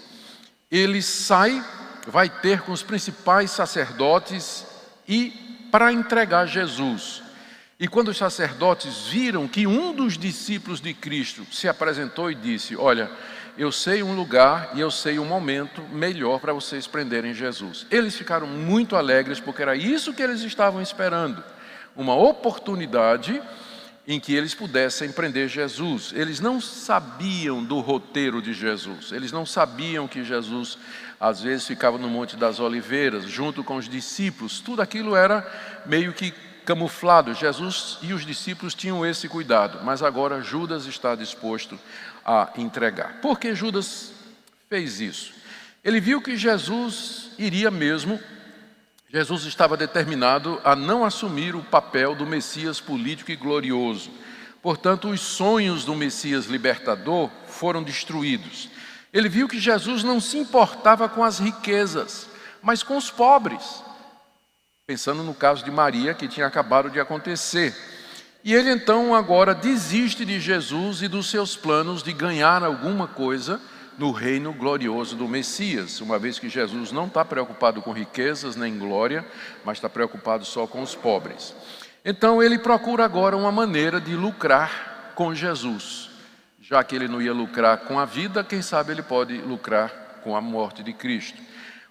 ele 0.70 1.00
sai, 1.00 1.64
vai 2.08 2.28
ter 2.28 2.62
com 2.62 2.72
os 2.72 2.82
principais 2.82 3.52
sacerdotes 3.52 4.66
e 5.08 5.30
para 5.70 5.92
entregar 5.92 6.46
Jesus. 6.46 7.22
E 7.78 7.86
quando 7.86 8.08
os 8.08 8.16
sacerdotes 8.16 9.06
viram 9.06 9.46
que 9.46 9.66
um 9.66 9.94
dos 9.94 10.18
discípulos 10.18 10.80
de 10.80 10.92
Cristo 10.92 11.46
se 11.52 11.68
apresentou 11.68 12.30
e 12.30 12.34
disse: 12.34 12.76
Olha, 12.76 13.10
eu 13.56 13.70
sei 13.70 14.02
um 14.02 14.14
lugar 14.14 14.70
e 14.74 14.80
eu 14.80 14.90
sei 14.90 15.20
um 15.20 15.24
momento 15.24 15.82
melhor 15.82 16.40
para 16.40 16.52
vocês 16.52 16.86
prenderem 16.86 17.32
Jesus. 17.32 17.86
Eles 17.90 18.16
ficaram 18.16 18.46
muito 18.46 18.96
alegres 18.96 19.38
porque 19.38 19.62
era 19.62 19.76
isso 19.76 20.12
que 20.12 20.22
eles 20.22 20.42
estavam 20.42 20.82
esperando 20.82 21.42
uma 21.96 22.14
oportunidade 22.14 23.40
em 24.06 24.18
que 24.18 24.34
eles 24.34 24.54
pudessem 24.54 25.12
prender 25.12 25.48
Jesus. 25.48 26.12
Eles 26.14 26.40
não 26.40 26.60
sabiam 26.60 27.62
do 27.62 27.80
roteiro 27.80 28.42
de 28.42 28.52
Jesus, 28.52 29.12
eles 29.12 29.32
não 29.32 29.46
sabiam 29.46 30.08
que 30.08 30.24
Jesus 30.24 30.78
às 31.20 31.40
vezes 31.40 31.66
ficava 31.66 31.98
no 31.98 32.08
Monte 32.08 32.36
das 32.36 32.58
Oliveiras, 32.58 33.24
junto 33.24 33.62
com 33.62 33.76
os 33.76 33.88
discípulos, 33.88 34.58
tudo 34.60 34.82
aquilo 34.82 35.14
era 35.14 35.46
meio 35.86 36.12
que 36.12 36.32
camuflado. 36.64 37.32
Jesus 37.32 37.98
e 38.02 38.12
os 38.12 38.26
discípulos 38.26 38.74
tinham 38.74 39.06
esse 39.06 39.28
cuidado, 39.28 39.80
mas 39.84 40.02
agora 40.02 40.42
Judas 40.42 40.86
está 40.86 41.14
disposto 41.14 41.78
a 42.24 42.50
entregar. 42.56 43.20
Por 43.20 43.38
que 43.38 43.54
Judas 43.54 44.12
fez 44.68 45.00
isso? 45.00 45.32
Ele 45.84 46.00
viu 46.00 46.20
que 46.20 46.36
Jesus 46.36 47.30
iria 47.38 47.70
mesmo 47.70 48.18
Jesus 49.12 49.44
estava 49.44 49.76
determinado 49.76 50.58
a 50.64 50.74
não 50.74 51.04
assumir 51.04 51.54
o 51.54 51.62
papel 51.62 52.14
do 52.14 52.24
Messias 52.24 52.80
político 52.80 53.30
e 53.30 53.36
glorioso. 53.36 54.10
Portanto, 54.62 55.10
os 55.10 55.20
sonhos 55.20 55.84
do 55.84 55.94
Messias 55.94 56.46
libertador 56.46 57.28
foram 57.46 57.82
destruídos. 57.82 58.70
Ele 59.12 59.28
viu 59.28 59.46
que 59.46 59.60
Jesus 59.60 60.02
não 60.02 60.18
se 60.18 60.38
importava 60.38 61.10
com 61.10 61.22
as 61.22 61.38
riquezas, 61.38 62.26
mas 62.62 62.82
com 62.82 62.96
os 62.96 63.10
pobres. 63.10 63.82
Pensando 64.86 65.22
no 65.22 65.34
caso 65.34 65.62
de 65.62 65.70
Maria, 65.70 66.14
que 66.14 66.26
tinha 66.26 66.46
acabado 66.46 66.88
de 66.88 66.98
acontecer. 66.98 67.76
E 68.42 68.54
ele 68.54 68.70
então 68.70 69.14
agora 69.14 69.54
desiste 69.54 70.24
de 70.24 70.40
Jesus 70.40 71.02
e 71.02 71.08
dos 71.08 71.28
seus 71.28 71.54
planos 71.54 72.02
de 72.02 72.14
ganhar 72.14 72.64
alguma 72.64 73.06
coisa 73.06 73.60
no 73.98 74.10
reino 74.10 74.52
glorioso 74.52 75.16
do 75.16 75.28
Messias, 75.28 76.00
uma 76.00 76.18
vez 76.18 76.38
que 76.38 76.48
Jesus 76.48 76.92
não 76.92 77.06
está 77.06 77.24
preocupado 77.24 77.82
com 77.82 77.92
riquezas 77.92 78.56
nem 78.56 78.78
glória, 78.78 79.26
mas 79.64 79.78
está 79.78 79.88
preocupado 79.88 80.44
só 80.44 80.66
com 80.66 80.82
os 80.82 80.94
pobres. 80.94 81.54
Então 82.04 82.42
ele 82.42 82.58
procura 82.58 83.04
agora 83.04 83.36
uma 83.36 83.52
maneira 83.52 84.00
de 84.00 84.14
lucrar 84.14 85.12
com 85.14 85.34
Jesus. 85.34 86.10
Já 86.60 86.82
que 86.82 86.96
ele 86.96 87.08
não 87.08 87.20
ia 87.20 87.32
lucrar 87.32 87.78
com 87.78 87.98
a 87.98 88.04
vida, 88.04 88.42
quem 88.42 88.62
sabe 88.62 88.92
ele 88.92 89.02
pode 89.02 89.36
lucrar 89.38 90.20
com 90.22 90.34
a 90.34 90.40
morte 90.40 90.82
de 90.82 90.92
Cristo. 90.92 91.40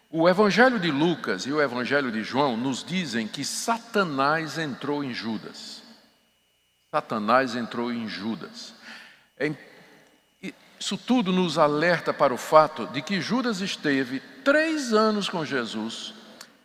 O 0.09 0.27
Evangelho 0.27 0.79
de 0.79 0.91
Lucas 0.91 1.45
e 1.45 1.53
o 1.53 1.61
Evangelho 1.61 2.11
de 2.11 2.23
João 2.23 2.57
nos 2.57 2.83
dizem 2.83 3.27
que 3.27 3.45
Satanás 3.45 4.57
entrou 4.57 5.03
em 5.03 5.13
Judas. 5.13 5.81
Satanás 6.89 7.55
entrou 7.55 7.93
em 7.93 8.07
Judas. 8.09 8.73
É 9.37 9.49
isso 10.81 10.97
tudo 10.97 11.31
nos 11.31 11.59
alerta 11.59 12.11
para 12.11 12.33
o 12.33 12.37
fato 12.37 12.87
de 12.87 13.03
que 13.03 13.21
Judas 13.21 13.61
esteve 13.61 14.19
três 14.43 14.91
anos 14.91 15.29
com 15.29 15.45
Jesus, 15.45 16.11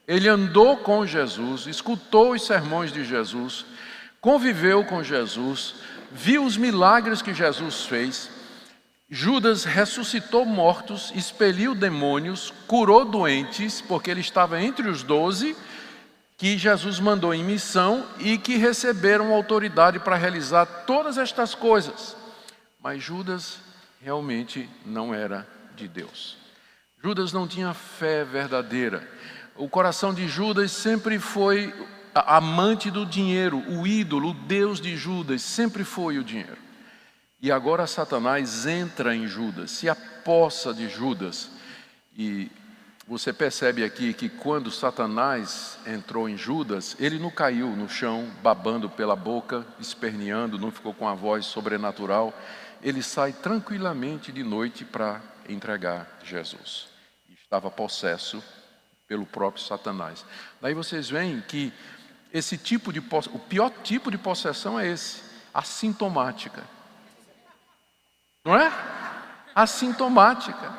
ele 0.09 0.27
andou 0.27 0.79
com 0.79 1.07
Jesus, 1.07 1.67
escutou 1.67 2.33
os 2.33 2.47
sermões 2.47 2.91
de 2.91 3.05
Jesus, 3.05 3.67
conviveu 4.19 4.83
com 4.87 5.03
Jesus, 5.03 5.75
viu 6.11 6.47
os 6.47 6.57
milagres 6.57 7.21
que 7.21 7.35
Jesus 7.35 7.85
fez. 7.85 8.31
Judas 9.11 9.65
ressuscitou 9.65 10.47
mortos, 10.47 11.13
expeliu 11.15 11.75
demônios, 11.75 12.55
curou 12.67 13.05
doentes, 13.05 13.83
porque 13.83 14.11
ele 14.11 14.23
estava 14.23 14.63
entre 14.63 14.89
os 14.89 15.03
doze 15.03 15.55
que 16.39 16.57
Jesus 16.57 16.99
mandou 16.99 17.35
em 17.35 17.45
missão 17.45 18.07
e 18.19 18.39
que 18.39 18.57
receberam 18.57 19.35
autoridade 19.35 19.99
para 19.99 20.17
realizar 20.17 20.65
todas 20.87 21.19
estas 21.19 21.55
coisas. 21.55 22.17
Mas 22.81 23.03
Judas 23.03 23.66
realmente 24.01 24.69
não 24.85 25.15
era 25.15 25.47
de 25.75 25.89
Deus. 25.89 26.37
Judas 27.03 27.33
não 27.33 27.47
tinha 27.47 27.73
fé 27.75 28.25
verdadeira. 28.25 29.09
O 29.55 29.69
coração 29.69 30.13
de 30.13 30.29
Judas 30.29 30.73
sempre 30.73 31.19
foi 31.19 31.73
amante 32.15 32.91
do 32.91 33.05
dinheiro, 33.05 33.59
o 33.69 33.87
ídolo, 33.87 34.31
o 34.31 34.35
Deus 34.35 34.81
de 34.81 34.97
Judas 34.97 35.43
sempre 35.43 35.85
foi 35.85 36.19
o 36.19 36.25
dinheiro. 36.25 36.59
E 37.41 37.53
agora 37.53 37.87
Satanás 37.87 38.67
entra 38.67 39.15
em 39.15 39.27
Judas, 39.27 39.71
se 39.71 39.89
apossa 39.89 40.73
de 40.73 40.89
Judas. 40.89 41.51
E 42.17 42.51
você 43.07 43.33
percebe 43.33 43.85
aqui 43.85 44.15
que 44.15 44.29
quando 44.29 44.71
Satanás 44.71 45.79
entrou 45.87 46.29
em 46.29 46.37
Judas, 46.37 46.97
ele 46.99 47.19
não 47.19 47.31
caiu 47.31 47.69
no 47.77 47.89
chão, 47.89 48.29
babando 48.43 48.89
pela 48.89 49.15
boca, 49.15 49.67
esperneando, 49.79 50.59
não 50.59 50.71
ficou 50.71 50.95
com 50.95 51.07
a 51.07 51.15
voz 51.15 51.45
sobrenatural 51.45 52.35
ele 52.87 53.03
sai 53.03 53.33
tranquilamente 53.33 54.31
de 54.31 54.45
noite 54.45 54.85
para 54.85 55.21
entregar 55.49 56.07
Jesus. 56.23 56.87
Estava 57.43 57.69
possesso 57.69 58.41
pelo 59.09 59.27
próprio 59.27 59.61
Satanás. 59.61 60.25
Daí 60.63 60.73
vocês 60.73 61.11
veem 61.11 61.41
que 61.41 61.73
esse 62.33 62.57
tipo 62.57 62.93
de 62.93 63.01
o 63.01 63.39
pior 63.41 63.71
tipo 63.83 64.09
de 64.09 64.17
possessão 64.17 64.79
é 64.79 64.87
esse, 64.87 65.21
assintomática. 65.53 66.63
Não 68.45 68.55
é? 68.55 68.73
Assintomática. 69.53 70.73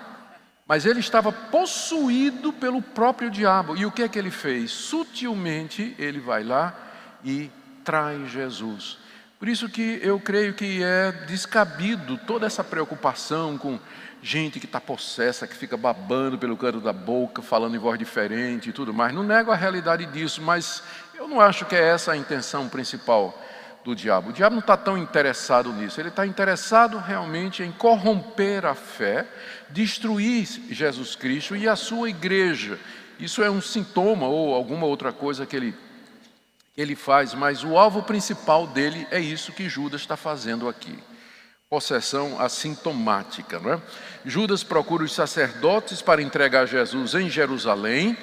Mas 0.66 0.86
ele 0.86 1.02
estava 1.02 1.30
possuído 1.30 2.54
pelo 2.54 2.82
próprio 2.82 3.30
diabo. 3.30 3.76
E 3.76 3.86
o 3.86 3.92
que 3.92 4.04
é 4.04 4.08
que 4.08 4.18
ele 4.18 4.32
fez? 4.32 4.72
Sutilmente 4.72 5.94
ele 6.00 6.22
vai 6.22 6.42
lá 6.42 6.74
e 7.22 7.52
trai 7.84 8.26
Jesus. 8.28 8.98
Por 9.40 9.48
isso 9.48 9.70
que 9.70 10.00
eu 10.02 10.20
creio 10.20 10.54
que 10.56 10.84
é 10.84 11.12
descabido 11.28 12.18
toda 12.18 12.48
essa 12.48 12.64
preocupação 12.64 13.56
com 13.56 13.80
gente 14.20 14.60
que 14.60 14.66
está 14.66 14.82
possessa, 14.82 15.46
que 15.46 15.56
fica 15.56 15.78
babando 15.78 16.40
pelo 16.40 16.58
canto 16.58 16.82
da 16.82 16.92
boca, 16.92 17.44
falando 17.44 17.76
em 17.76 17.80
voz 17.80 18.00
diferente 18.00 18.70
e 18.70 18.74
tudo 18.74 18.92
mais. 18.92 19.14
Não 19.14 19.22
nego 19.22 19.52
a 19.52 19.56
realidade 19.56 20.08
disso, 20.08 20.42
mas 20.42 20.82
eu 21.14 21.28
não 21.28 21.40
acho 21.40 21.66
que 21.66 21.76
é 21.76 21.82
essa 21.82 22.14
a 22.14 22.18
intenção 22.18 22.68
principal 22.68 23.40
do 23.84 23.96
diabo. 23.96 24.32
O 24.32 24.34
diabo 24.34 24.56
não 24.56 24.60
está 24.60 24.76
tão 24.76 24.98
interessado 24.98 25.72
nisso, 25.72 26.02
ele 26.02 26.10
está 26.10 26.26
interessado 26.26 26.98
realmente 26.98 27.62
em 27.62 27.72
corromper 27.72 28.66
a 28.66 28.74
fé, 28.74 29.28
destruir 29.70 30.48
Jesus 30.72 31.16
Cristo 31.16 31.56
e 31.56 31.70
a 31.70 31.76
sua 31.76 32.10
igreja. 32.10 32.80
Isso 33.20 33.44
é 33.44 33.52
um 33.52 33.62
sintoma 33.62 34.28
ou 34.28 34.56
alguma 34.56 34.88
outra 34.88 35.14
coisa 35.14 35.46
que 35.46 35.56
ele 35.56 35.76
ele 36.78 36.96
faz, 36.96 37.34
mas 37.34 37.64
o 37.64 37.76
alvo 37.76 38.04
principal 38.04 38.68
dele 38.68 39.08
é 39.10 39.20
isso 39.20 39.52
que 39.52 39.68
Judas 39.68 40.02
está 40.02 40.16
fazendo 40.16 40.70
aqui. 40.70 40.98
Possessão 41.68 42.40
assintomática, 42.40 43.60
não 43.60 43.74
é? 43.74 43.82
Judas 44.24 44.64
procura 44.64 45.04
os 45.04 45.14
sacerdotes 45.14 46.02
para 46.04 46.22
entregar 46.22 46.68
Jesus 46.68 47.16
em 47.16 47.30
Jerusalém 47.30 48.16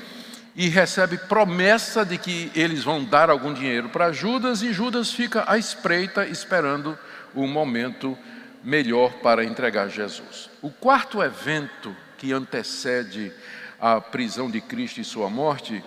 e 0.55 0.69
recebe 0.69 1.19
promessa 1.19 2.05
de 2.07 2.17
que 2.17 2.51
eles 2.55 2.85
vão 2.85 3.05
dar 3.05 3.29
algum 3.29 3.53
dinheiro 3.53 3.89
para 3.89 4.13
Judas 4.13 4.63
e 4.63 4.73
Judas 4.73 5.11
fica 5.11 5.45
à 5.51 5.59
espreita 5.59 6.25
esperando 6.25 6.97
o 7.35 7.49
momento 7.49 8.17
melhor 8.63 9.15
para 9.15 9.45
entregar 9.45 9.89
Jesus. 9.89 10.49
O 10.63 10.71
quarto 10.71 11.21
evento 11.21 11.95
que 12.17 12.33
antecede 12.33 13.33
a 13.81 14.01
prisão 14.01 14.49
de 14.49 14.61
Cristo 14.61 15.01
e 15.01 15.05
sua 15.05 15.29
morte 15.29 15.83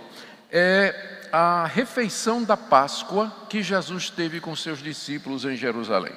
é 0.52 1.17
a 1.31 1.65
refeição 1.65 2.43
da 2.43 2.57
Páscoa 2.57 3.31
que 3.50 3.62
Jesus 3.62 4.10
teve 4.10 4.39
com 4.39 4.55
seus 4.55 4.79
discípulos 4.79 5.46
em 5.46 5.55
Jerusalém. 5.55 6.13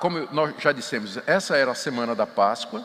Como 0.00 0.28
nós 0.32 0.54
já 0.58 0.72
dissemos, 0.72 1.18
essa 1.26 1.56
era 1.56 1.70
a 1.70 1.74
semana 1.74 2.14
da 2.14 2.26
Páscoa 2.26 2.84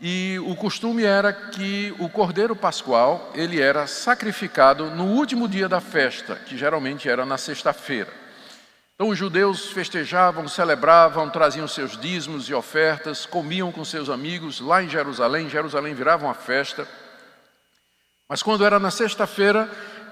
e 0.00 0.38
o 0.46 0.56
costume 0.56 1.04
era 1.04 1.30
que 1.32 1.94
o 1.98 2.08
cordeiro 2.08 2.56
pascual 2.56 3.30
ele 3.34 3.60
era 3.60 3.86
sacrificado 3.86 4.86
no 4.90 5.04
último 5.04 5.46
dia 5.46 5.68
da 5.68 5.80
festa, 5.80 6.36
que 6.36 6.56
geralmente 6.56 7.08
era 7.08 7.26
na 7.26 7.36
sexta-feira. 7.36 8.10
Então 8.94 9.08
os 9.08 9.18
judeus 9.18 9.70
festejavam, 9.70 10.48
celebravam, 10.48 11.28
traziam 11.28 11.68
seus 11.68 11.98
dízimos 11.98 12.48
e 12.48 12.54
ofertas, 12.54 13.26
comiam 13.26 13.70
com 13.70 13.84
seus 13.84 14.08
amigos 14.08 14.60
lá 14.60 14.82
em 14.82 14.88
Jerusalém. 14.88 15.48
Jerusalém 15.50 15.94
virava 15.94 16.26
uma 16.26 16.34
festa. 16.34 16.88
Mas 18.28 18.42
quando 18.42 18.64
era 18.64 18.78
na 18.78 18.90
sexta-feira, 18.90 19.70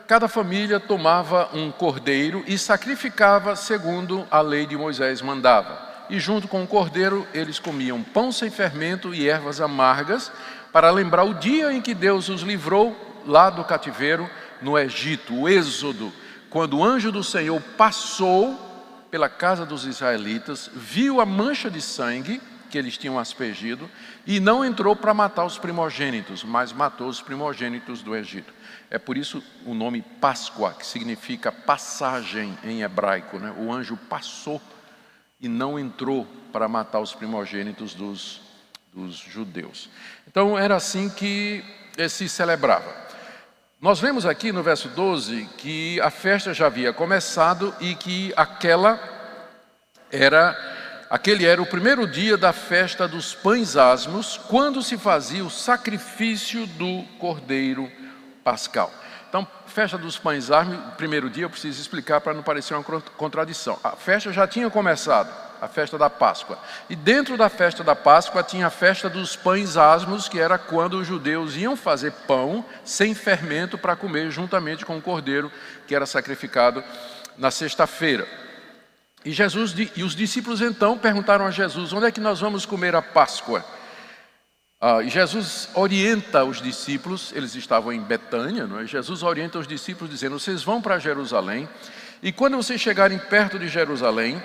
cada 0.08 0.26
família 0.26 0.80
tomava 0.80 1.50
um 1.52 1.70
cordeiro 1.70 2.42
e 2.46 2.56
sacrificava 2.56 3.54
segundo 3.54 4.26
a 4.30 4.40
lei 4.40 4.64
de 4.64 4.74
Moisés 4.74 5.20
mandava. 5.20 5.86
E 6.08 6.18
junto 6.18 6.48
com 6.48 6.62
o 6.62 6.66
cordeiro, 6.66 7.28
eles 7.34 7.58
comiam 7.58 8.02
pão 8.02 8.32
sem 8.32 8.50
fermento 8.50 9.14
e 9.14 9.28
ervas 9.28 9.60
amargas, 9.60 10.32
para 10.72 10.90
lembrar 10.90 11.24
o 11.24 11.34
dia 11.34 11.70
em 11.74 11.82
que 11.82 11.92
Deus 11.92 12.30
os 12.30 12.40
livrou 12.40 12.96
lá 13.26 13.50
do 13.50 13.62
cativeiro 13.62 14.28
no 14.62 14.78
Egito, 14.78 15.42
o 15.42 15.46
Êxodo, 15.46 16.10
quando 16.48 16.78
o 16.78 16.84
anjo 16.84 17.12
do 17.12 17.22
Senhor 17.22 17.60
passou 17.76 18.58
pela 19.10 19.28
casa 19.28 19.66
dos 19.66 19.84
israelitas, 19.84 20.70
viu 20.74 21.20
a 21.20 21.26
mancha 21.26 21.70
de 21.70 21.82
sangue 21.82 22.40
que 22.70 22.78
eles 22.78 22.96
tinham 22.96 23.18
aspergido 23.18 23.90
e 24.26 24.40
não 24.40 24.64
entrou 24.64 24.96
para 24.96 25.12
matar 25.12 25.44
os 25.44 25.58
primogênitos, 25.58 26.44
mas 26.44 26.72
matou 26.72 27.08
os 27.08 27.20
primogênitos 27.20 28.00
do 28.00 28.16
Egito. 28.16 28.57
É 28.90 28.98
por 28.98 29.18
isso 29.18 29.42
o 29.66 29.74
nome 29.74 30.00
Páscoa, 30.00 30.72
que 30.72 30.86
significa 30.86 31.52
passagem 31.52 32.56
em 32.64 32.82
hebraico. 32.82 33.38
Né? 33.38 33.54
O 33.58 33.72
anjo 33.72 33.96
passou 34.08 34.60
e 35.40 35.48
não 35.48 35.78
entrou 35.78 36.26
para 36.52 36.68
matar 36.68 37.00
os 37.00 37.14
primogênitos 37.14 37.94
dos, 37.94 38.40
dos 38.92 39.16
judeus. 39.16 39.90
Então 40.26 40.58
era 40.58 40.76
assim 40.76 41.10
que 41.10 41.62
se 42.08 42.28
celebrava. 42.28 43.08
Nós 43.80 44.00
vemos 44.00 44.26
aqui 44.26 44.50
no 44.50 44.62
verso 44.62 44.88
12 44.88 45.48
que 45.58 46.00
a 46.00 46.10
festa 46.10 46.52
já 46.52 46.66
havia 46.66 46.92
começado 46.92 47.74
e 47.80 47.94
que 47.94 48.32
aquela 48.36 48.98
era 50.10 50.56
aquele 51.10 51.46
era 51.46 51.62
o 51.62 51.66
primeiro 51.66 52.06
dia 52.06 52.36
da 52.36 52.52
festa 52.52 53.06
dos 53.06 53.34
pães 53.34 53.76
asmos, 53.76 54.36
quando 54.48 54.82
se 54.82 54.98
fazia 54.98 55.44
o 55.44 55.50
sacrifício 55.50 56.66
do 56.66 57.04
cordeiro 57.18 57.90
pascal. 58.44 58.92
Então, 59.28 59.46
festa 59.66 59.98
dos 59.98 60.18
pães 60.18 60.50
asmos, 60.50 60.78
primeiro 60.96 61.28
dia 61.28 61.44
eu 61.44 61.50
preciso 61.50 61.80
explicar 61.80 62.20
para 62.20 62.32
não 62.32 62.42
parecer 62.42 62.74
uma 62.74 62.82
contradição. 63.16 63.78
A 63.84 63.90
festa 63.90 64.32
já 64.32 64.46
tinha 64.46 64.70
começado 64.70 65.30
a 65.60 65.68
festa 65.68 65.98
da 65.98 66.08
Páscoa. 66.08 66.58
E 66.88 66.96
dentro 66.96 67.36
da 67.36 67.48
festa 67.48 67.82
da 67.84 67.94
Páscoa 67.94 68.42
tinha 68.42 68.68
a 68.68 68.70
festa 68.70 69.08
dos 69.08 69.36
pães 69.36 69.76
asmos, 69.76 70.28
que 70.28 70.38
era 70.38 70.56
quando 70.56 70.94
os 70.94 71.06
judeus 71.06 71.56
iam 71.56 71.76
fazer 71.76 72.12
pão 72.26 72.64
sem 72.84 73.14
fermento 73.14 73.76
para 73.76 73.96
comer 73.96 74.30
juntamente 74.30 74.84
com 74.84 74.96
o 74.96 75.02
cordeiro 75.02 75.50
que 75.86 75.94
era 75.94 76.06
sacrificado 76.06 76.82
na 77.36 77.50
sexta-feira. 77.50 78.26
E 79.24 79.32
Jesus 79.32 79.74
e 79.96 80.02
os 80.02 80.14
discípulos 80.14 80.60
então 80.60 80.96
perguntaram 80.96 81.44
a 81.44 81.50
Jesus: 81.50 81.92
onde 81.92 82.06
é 82.06 82.12
que 82.12 82.20
nós 82.20 82.40
vamos 82.40 82.64
comer 82.64 82.94
a 82.94 83.02
Páscoa? 83.02 83.64
Ah, 84.80 85.02
Jesus 85.02 85.68
orienta 85.74 86.44
os 86.44 86.62
discípulos, 86.62 87.32
eles 87.34 87.56
estavam 87.56 87.92
em 87.92 88.00
Betânia, 88.00 88.64
não 88.64 88.78
é? 88.78 88.86
Jesus 88.86 89.24
orienta 89.24 89.58
os 89.58 89.66
discípulos 89.66 90.08
dizendo: 90.08 90.38
vocês 90.38 90.62
vão 90.62 90.80
para 90.80 91.00
Jerusalém, 91.00 91.68
e 92.22 92.30
quando 92.30 92.56
vocês 92.56 92.80
chegarem 92.80 93.18
perto 93.18 93.58
de 93.58 93.66
Jerusalém, 93.66 94.40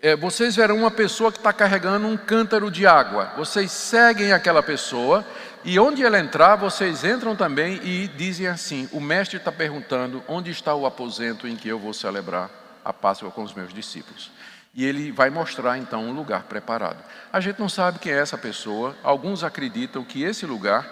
é, 0.00 0.14
vocês 0.14 0.54
verão 0.54 0.76
uma 0.76 0.90
pessoa 0.90 1.32
que 1.32 1.38
está 1.38 1.52
carregando 1.52 2.06
um 2.06 2.16
cântaro 2.16 2.70
de 2.70 2.86
água. 2.86 3.32
Vocês 3.36 3.72
seguem 3.72 4.32
aquela 4.32 4.62
pessoa 4.62 5.26
e 5.64 5.78
onde 5.78 6.04
ela 6.04 6.18
entrar, 6.18 6.56
vocês 6.56 7.04
entram 7.04 7.34
também 7.34 7.80
e 7.82 8.08
dizem 8.08 8.46
assim: 8.46 8.88
O 8.92 9.00
mestre 9.00 9.36
está 9.36 9.50
perguntando 9.50 10.22
onde 10.28 10.50
está 10.50 10.74
o 10.74 10.86
aposento 10.86 11.48
em 11.48 11.56
que 11.56 11.68
eu 11.68 11.78
vou 11.78 11.92
celebrar 11.92 12.50
a 12.84 12.92
Páscoa 12.92 13.30
com 13.30 13.42
os 13.42 13.52
meus 13.52 13.74
discípulos. 13.74 14.30
E 14.74 14.84
ele 14.84 15.10
vai 15.10 15.30
mostrar 15.30 15.78
então 15.78 16.04
um 16.04 16.12
lugar 16.12 16.44
preparado. 16.44 17.02
A 17.32 17.40
gente 17.40 17.58
não 17.58 17.68
sabe 17.68 17.98
quem 17.98 18.12
é 18.12 18.18
essa 18.18 18.38
pessoa, 18.38 18.96
alguns 19.02 19.42
acreditam 19.42 20.04
que 20.04 20.22
esse 20.22 20.46
lugar 20.46 20.88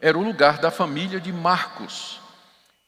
era 0.00 0.18
o 0.18 0.22
lugar 0.22 0.58
da 0.58 0.70
família 0.70 1.18
de 1.18 1.32
Marcos, 1.32 2.20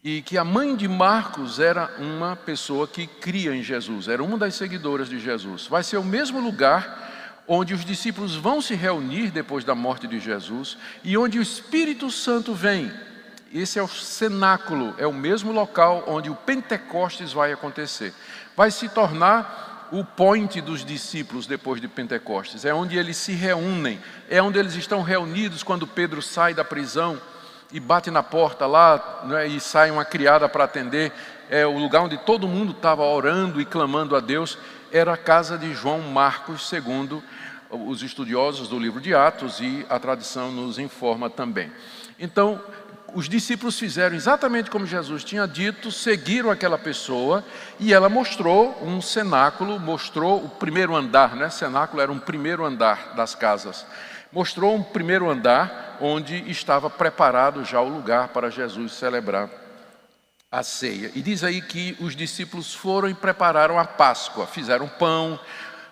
e 0.04 0.22
que 0.22 0.38
a 0.38 0.44
mãe 0.44 0.76
de 0.76 0.86
Marcos 0.86 1.58
era 1.58 1.90
uma 1.98 2.36
pessoa 2.36 2.86
que 2.86 3.06
cria 3.06 3.54
em 3.54 3.62
Jesus, 3.62 4.06
era 4.06 4.22
uma 4.22 4.38
das 4.38 4.54
seguidoras 4.54 5.08
de 5.08 5.18
Jesus. 5.18 5.66
Vai 5.66 5.82
ser 5.82 5.96
o 5.96 6.04
mesmo 6.04 6.40
lugar 6.40 7.42
onde 7.48 7.74
os 7.74 7.84
discípulos 7.84 8.36
vão 8.36 8.60
se 8.60 8.74
reunir 8.74 9.30
depois 9.30 9.64
da 9.64 9.74
morte 9.74 10.06
de 10.06 10.20
Jesus 10.20 10.76
e 11.02 11.16
onde 11.16 11.38
o 11.38 11.42
Espírito 11.42 12.10
Santo 12.10 12.54
vem. 12.54 12.92
Esse 13.52 13.78
é 13.78 13.82
o 13.82 13.88
cenáculo, 13.88 14.94
é 14.98 15.06
o 15.06 15.12
mesmo 15.12 15.50
local 15.50 16.04
onde 16.06 16.28
o 16.28 16.34
Pentecostes 16.34 17.32
vai 17.32 17.50
acontecer. 17.50 18.14
Vai 18.54 18.70
se 18.70 18.88
tornar 18.90 19.67
o 19.90 20.04
point 20.04 20.60
dos 20.60 20.84
discípulos 20.84 21.46
depois 21.46 21.80
de 21.80 21.88
Pentecostes, 21.88 22.64
é 22.64 22.74
onde 22.74 22.96
eles 22.96 23.16
se 23.16 23.32
reúnem, 23.32 24.00
é 24.28 24.42
onde 24.42 24.58
eles 24.58 24.74
estão 24.74 25.02
reunidos 25.02 25.62
quando 25.62 25.86
Pedro 25.86 26.20
sai 26.20 26.54
da 26.54 26.64
prisão 26.64 27.20
e 27.72 27.78
bate 27.78 28.10
na 28.10 28.22
porta 28.22 28.66
lá 28.66 29.22
né, 29.24 29.46
e 29.46 29.60
sai 29.60 29.90
uma 29.90 30.04
criada 30.04 30.48
para 30.48 30.64
atender, 30.64 31.12
é 31.50 31.66
o 31.66 31.78
lugar 31.78 32.02
onde 32.02 32.18
todo 32.18 32.48
mundo 32.48 32.72
estava 32.72 33.02
orando 33.02 33.60
e 33.60 33.64
clamando 33.64 34.16
a 34.16 34.20
Deus, 34.20 34.58
era 34.92 35.12
a 35.12 35.18
casa 35.18 35.58
de 35.58 35.74
João 35.74 36.00
Marcos, 36.00 36.68
segundo 36.68 37.22
os 37.70 38.02
estudiosos 38.02 38.68
do 38.68 38.78
livro 38.78 39.00
de 39.00 39.14
Atos 39.14 39.60
e 39.60 39.84
a 39.88 39.98
tradição 39.98 40.50
nos 40.50 40.78
informa 40.78 41.28
também. 41.28 41.70
Então, 42.18 42.60
os 43.14 43.28
discípulos 43.28 43.78
fizeram 43.78 44.14
exatamente 44.14 44.70
como 44.70 44.86
Jesus 44.86 45.24
tinha 45.24 45.46
dito, 45.46 45.90
seguiram 45.90 46.50
aquela 46.50 46.78
pessoa 46.78 47.44
e 47.80 47.92
ela 47.92 48.08
mostrou 48.08 48.78
um 48.82 49.00
cenáculo, 49.00 49.80
mostrou 49.80 50.44
o 50.44 50.48
primeiro 50.48 50.94
andar, 50.94 51.34
né? 51.34 51.50
Cenáculo 51.50 52.02
era 52.02 52.12
um 52.12 52.18
primeiro 52.18 52.64
andar 52.64 53.14
das 53.14 53.34
casas 53.34 53.84
mostrou 54.32 54.74
um 54.74 54.82
primeiro 54.82 55.28
andar 55.28 55.96
onde 56.00 56.50
estava 56.50 56.90
preparado 56.90 57.64
já 57.64 57.80
o 57.80 57.88
lugar 57.88 58.28
para 58.28 58.50
Jesus 58.50 58.92
celebrar 58.92 59.48
a 60.50 60.62
ceia. 60.62 61.10
E 61.14 61.22
diz 61.22 61.44
aí 61.44 61.60
que 61.60 61.96
os 62.00 62.14
discípulos 62.14 62.74
foram 62.74 63.08
e 63.08 63.14
prepararam 63.14 63.78
a 63.78 63.84
Páscoa, 63.84 64.46
fizeram 64.46 64.88
pão, 64.88 65.38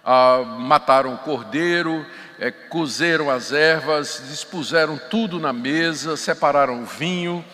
ah, 0.05 0.43
mataram 0.59 1.15
o 1.15 1.19
cordeiro, 1.19 2.07
é, 2.39 2.51
cozeram 2.51 3.31
as 3.31 3.53
ervas, 3.53 4.23
dispuseram 4.29 4.99
tudo 5.11 5.39
na 5.39 5.53
mesa, 5.53 6.17
separaram 6.17 6.83
o 6.83 6.87
vinho 6.87 7.45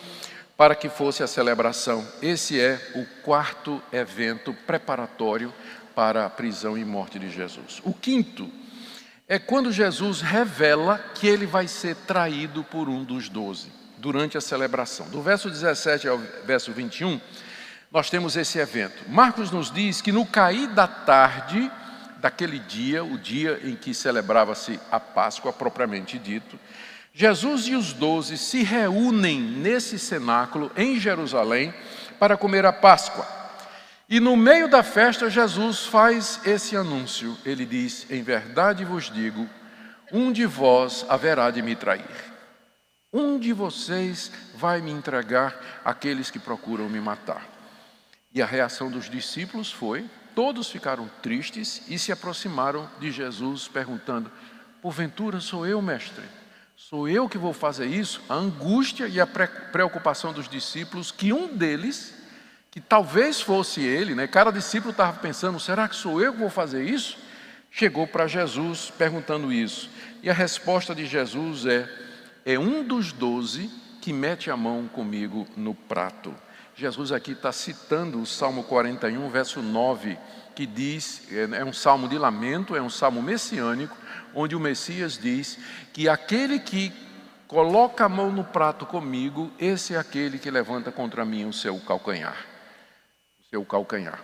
para 0.57 0.75
que 0.75 0.89
fosse 0.89 1.23
a 1.23 1.27
celebração. 1.27 2.07
Esse 2.21 2.59
é 2.59 2.79
o 2.95 3.05
quarto 3.21 3.81
evento 3.91 4.53
preparatório 4.65 5.53
para 5.95 6.25
a 6.25 6.29
prisão 6.29 6.77
e 6.77 6.85
morte 6.85 7.19
de 7.19 7.29
Jesus. 7.29 7.81
O 7.83 7.93
quinto 7.93 8.49
é 9.27 9.39
quando 9.39 9.71
Jesus 9.71 10.21
revela 10.21 10.97
que 11.15 11.27
ele 11.27 11.45
vai 11.45 11.67
ser 11.67 11.95
traído 11.95 12.63
por 12.63 12.89
um 12.89 13.03
dos 13.03 13.29
doze, 13.29 13.71
durante 13.97 14.37
a 14.37 14.41
celebração. 14.41 15.07
Do 15.09 15.21
verso 15.21 15.49
17 15.49 16.07
ao 16.07 16.17
verso 16.45 16.71
21, 16.71 17.19
nós 17.91 18.09
temos 18.09 18.35
esse 18.35 18.59
evento. 18.59 19.03
Marcos 19.07 19.49
nos 19.49 19.71
diz 19.71 20.01
que 20.01 20.11
no 20.11 20.25
cair 20.25 20.67
da 20.67 20.87
tarde 20.87 21.71
daquele 22.23 22.57
dia, 22.57 23.03
o 23.03 23.17
dia 23.17 23.59
em 23.65 23.75
que 23.75 23.93
celebrava-se 23.93 24.79
a 24.89 24.97
Páscoa 24.97 25.51
propriamente 25.51 26.17
dito, 26.17 26.57
Jesus 27.13 27.67
e 27.67 27.75
os 27.75 27.91
doze 27.91 28.37
se 28.37 28.63
reúnem 28.63 29.41
nesse 29.41 29.99
cenáculo 29.99 30.71
em 30.77 30.97
Jerusalém 30.97 31.73
para 32.17 32.37
comer 32.37 32.65
a 32.65 32.71
Páscoa. 32.71 33.27
E 34.09 34.21
no 34.21 34.37
meio 34.37 34.69
da 34.69 34.81
festa, 34.81 35.29
Jesus 35.29 35.85
faz 35.85 36.39
esse 36.45 36.77
anúncio. 36.77 37.37
Ele 37.43 37.65
diz: 37.65 38.09
Em 38.09 38.23
verdade 38.23 38.85
vos 38.85 39.11
digo, 39.11 39.45
um 40.09 40.31
de 40.31 40.45
vós 40.45 41.05
haverá 41.09 41.51
de 41.51 41.61
me 41.61 41.75
trair. 41.75 42.33
Um 43.11 43.37
de 43.37 43.51
vocês 43.51 44.31
vai 44.55 44.79
me 44.79 44.91
entregar 44.91 45.81
aqueles 45.83 46.31
que 46.31 46.39
procuram 46.39 46.87
me 46.87 47.01
matar. 47.01 47.45
E 48.33 48.41
a 48.41 48.45
reação 48.45 48.89
dos 48.89 49.09
discípulos 49.09 49.69
foi: 49.69 50.09
todos 50.35 50.69
ficaram 50.69 51.09
tristes 51.21 51.81
e 51.87 51.97
se 51.97 52.11
aproximaram 52.11 52.89
de 52.99 53.11
Jesus, 53.11 53.67
perguntando: 53.67 54.31
Porventura 54.81 55.39
sou 55.39 55.65
eu, 55.65 55.81
mestre? 55.81 56.23
Sou 56.75 57.07
eu 57.07 57.29
que 57.29 57.37
vou 57.37 57.53
fazer 57.53 57.85
isso? 57.85 58.21
A 58.27 58.33
angústia 58.33 59.07
e 59.07 59.19
a 59.19 59.27
preocupação 59.27 60.33
dos 60.33 60.49
discípulos, 60.49 61.11
que 61.11 61.31
um 61.31 61.55
deles 61.55 62.13
que 62.71 62.81
talvez 62.81 63.39
fosse 63.39 63.81
ele, 63.81 64.15
né? 64.15 64.27
Cada 64.27 64.51
discípulo 64.51 64.91
estava 64.91 65.17
pensando: 65.19 65.59
será 65.59 65.87
que 65.87 65.95
sou 65.95 66.21
eu 66.21 66.33
que 66.33 66.39
vou 66.39 66.49
fazer 66.49 66.83
isso? 66.83 67.17
chegou 67.73 68.05
para 68.05 68.27
Jesus 68.27 68.93
perguntando 68.95 69.51
isso. 69.51 69.89
E 70.21 70.29
a 70.29 70.33
resposta 70.33 70.93
de 70.93 71.05
Jesus 71.05 71.65
é: 71.65 71.89
é 72.45 72.57
um 72.57 72.83
dos 72.83 73.11
doze 73.11 73.69
que 74.01 74.13
mete 74.13 74.51
a 74.51 74.55
mão 74.55 74.87
comigo 74.87 75.47
no 75.57 75.73
prato. 75.73 76.33
Jesus 76.75 77.11
aqui 77.11 77.33
está 77.33 77.51
citando 77.51 78.19
o 78.19 78.25
Salmo 78.25 78.63
41, 78.63 79.29
verso 79.29 79.61
9, 79.61 80.17
que 80.55 80.65
diz, 80.65 81.21
é, 81.31 81.59
é 81.59 81.65
um 81.65 81.73
salmo 81.73 82.07
de 82.07 82.17
lamento, 82.17 82.75
é 82.75 82.81
um 82.81 82.89
salmo 82.89 83.21
messiânico, 83.21 83.95
onde 84.33 84.55
o 84.55 84.59
Messias 84.59 85.17
diz 85.17 85.59
que 85.93 86.09
aquele 86.09 86.59
que 86.59 86.91
coloca 87.47 88.05
a 88.05 88.09
mão 88.09 88.31
no 88.31 88.43
prato 88.43 88.85
comigo, 88.85 89.51
esse 89.59 89.93
é 89.93 89.97
aquele 89.97 90.39
que 90.39 90.49
levanta 90.49 90.91
contra 90.91 91.23
mim 91.23 91.45
o 91.45 91.53
seu 91.53 91.79
calcanhar. 91.79 92.45
O 93.39 93.49
seu 93.49 93.65
calcanhar. 93.65 94.23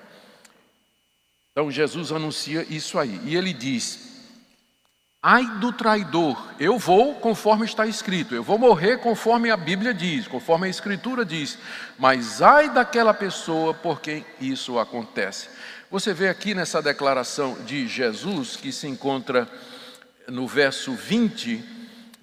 Então 1.51 1.69
Jesus 1.69 2.11
anuncia 2.11 2.65
isso 2.69 2.97
aí. 2.97 3.21
E 3.23 3.35
ele 3.35 3.53
diz: 3.53 4.18
Ai 5.21 5.45
do 5.59 5.73
traidor, 5.73 6.41
eu 6.57 6.79
vou 6.79 7.15
conforme 7.15 7.65
está 7.65 7.85
escrito, 7.85 8.33
eu 8.33 8.41
vou 8.41 8.57
morrer 8.57 8.99
conforme 8.99 9.51
a 9.51 9.57
Bíblia 9.57 9.93
diz, 9.93 10.29
conforme 10.29 10.67
a 10.67 10.69
Escritura 10.69 11.25
diz, 11.25 11.57
mas 11.97 12.41
ai 12.41 12.69
daquela 12.69 13.13
pessoa 13.13 13.73
por 13.73 13.99
quem 13.99 14.25
isso 14.39 14.79
acontece. 14.79 15.49
Você 15.91 16.13
vê 16.13 16.29
aqui 16.29 16.55
nessa 16.55 16.81
declaração 16.81 17.57
de 17.65 17.85
Jesus, 17.85 18.55
que 18.55 18.71
se 18.71 18.87
encontra 18.87 19.45
no 20.25 20.47
verso 20.47 20.93
20, 20.93 21.78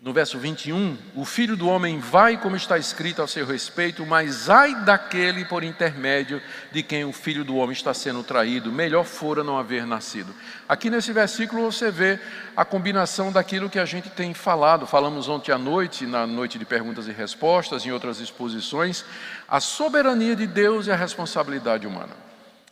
no 0.07 0.13
verso 0.13 0.39
21, 0.39 0.97
o 1.17 1.25
filho 1.25 1.57
do 1.57 1.69
homem 1.69 1.99
vai, 1.99 2.41
como 2.41 2.55
está 2.55 2.79
escrito 2.79 3.23
a 3.23 3.27
seu 3.27 3.45
respeito, 3.45 4.07
mas 4.07 4.49
ai 4.49 4.73
daquele 4.85 5.45
por 5.45 5.65
intermédio 5.65 6.41
de 6.71 6.81
quem 6.81 7.05
o 7.05 7.13
filho 7.13 7.45
do 7.45 7.57
homem 7.57 7.73
está 7.73 7.93
sendo 7.93 8.23
traído, 8.23 8.71
melhor 8.71 9.05
fora 9.05 9.43
não 9.43 9.59
haver 9.59 9.85
nascido. 9.85 10.33
Aqui 10.69 10.89
nesse 10.91 11.13
versículo 11.13 11.73
você 11.73 11.91
vê 11.91 12.21
a 12.57 12.65
combinação 12.65 13.33
daquilo 13.33 13.69
que 13.69 13.81
a 13.81 13.85
gente 13.85 14.09
tem 14.09 14.33
falado, 14.33 14.87
falamos 14.87 15.29
ontem 15.29 15.51
à 15.51 15.59
noite, 15.59 16.07
na 16.07 16.25
noite 16.25 16.57
de 16.57 16.65
perguntas 16.65 17.09
e 17.09 17.11
respostas, 17.11 17.85
em 17.85 17.91
outras 17.91 18.21
exposições, 18.21 19.05
a 19.49 19.59
soberania 19.59 20.37
de 20.37 20.47
Deus 20.47 20.87
e 20.87 20.93
a 20.93 20.97
responsabilidade 20.97 21.85
humana. 21.85 22.15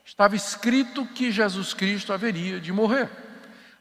Estava 0.05 0.37
escrito 0.37 1.05
que 1.05 1.33
Jesus 1.33 1.75
Cristo 1.75 2.12
haveria 2.12 2.61
de 2.61 2.73
morrer 2.73 3.23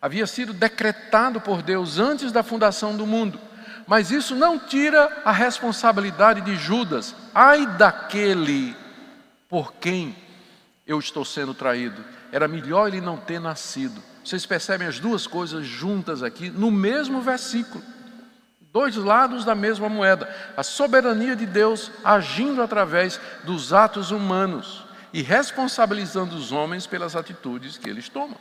havia 0.04 0.28
sido 0.28 0.52
decretado 0.52 1.40
por 1.40 1.62
Deus 1.62 1.98
antes 1.98 2.30
da 2.30 2.44
fundação 2.44 2.98
do 2.98 3.08
mundo. 3.08 3.40
Mas 3.88 4.12
isso 4.12 4.36
não 4.36 4.60
tira 4.60 5.22
a 5.24 5.32
responsabilidade 5.32 6.42
de 6.42 6.58
Judas. 6.58 7.16
Ai 7.34 7.66
daquele 7.66 8.76
por 9.48 9.72
quem 9.76 10.14
eu 10.86 11.00
estou 11.00 11.24
sendo 11.24 11.54
traído. 11.54 12.04
Era 12.34 12.50
melhor 12.50 12.90
ele 12.90 13.00
não 13.00 13.16
ter 13.16 13.40
nascido. 13.40 14.04
Vocês 14.22 14.46
percebem 14.46 14.90
as 14.90 15.00
duas 15.00 15.26
coisas 15.26 15.66
juntas 15.66 16.22
aqui 16.22 16.50
no 16.50 16.70
mesmo 16.70 17.22
versículo. 17.22 17.82
Dois 18.74 18.98
lados 18.98 19.46
da 19.46 19.56
mesma 19.56 19.88
moeda. 19.88 20.28
A 20.58 20.64
soberania 20.64 21.34
de 21.34 21.46
Deus 21.46 21.90
agindo 22.04 22.62
através 22.62 23.22
dos 23.46 23.72
atos 23.72 24.12
humanos 24.12 24.84
e 25.14 25.22
responsabilizando 25.22 26.36
os 26.36 26.52
homens 26.52 26.86
pelas 26.86 27.16
atitudes 27.16 27.78
que 27.78 27.90
eles 27.90 28.10
tomam. 28.10 28.38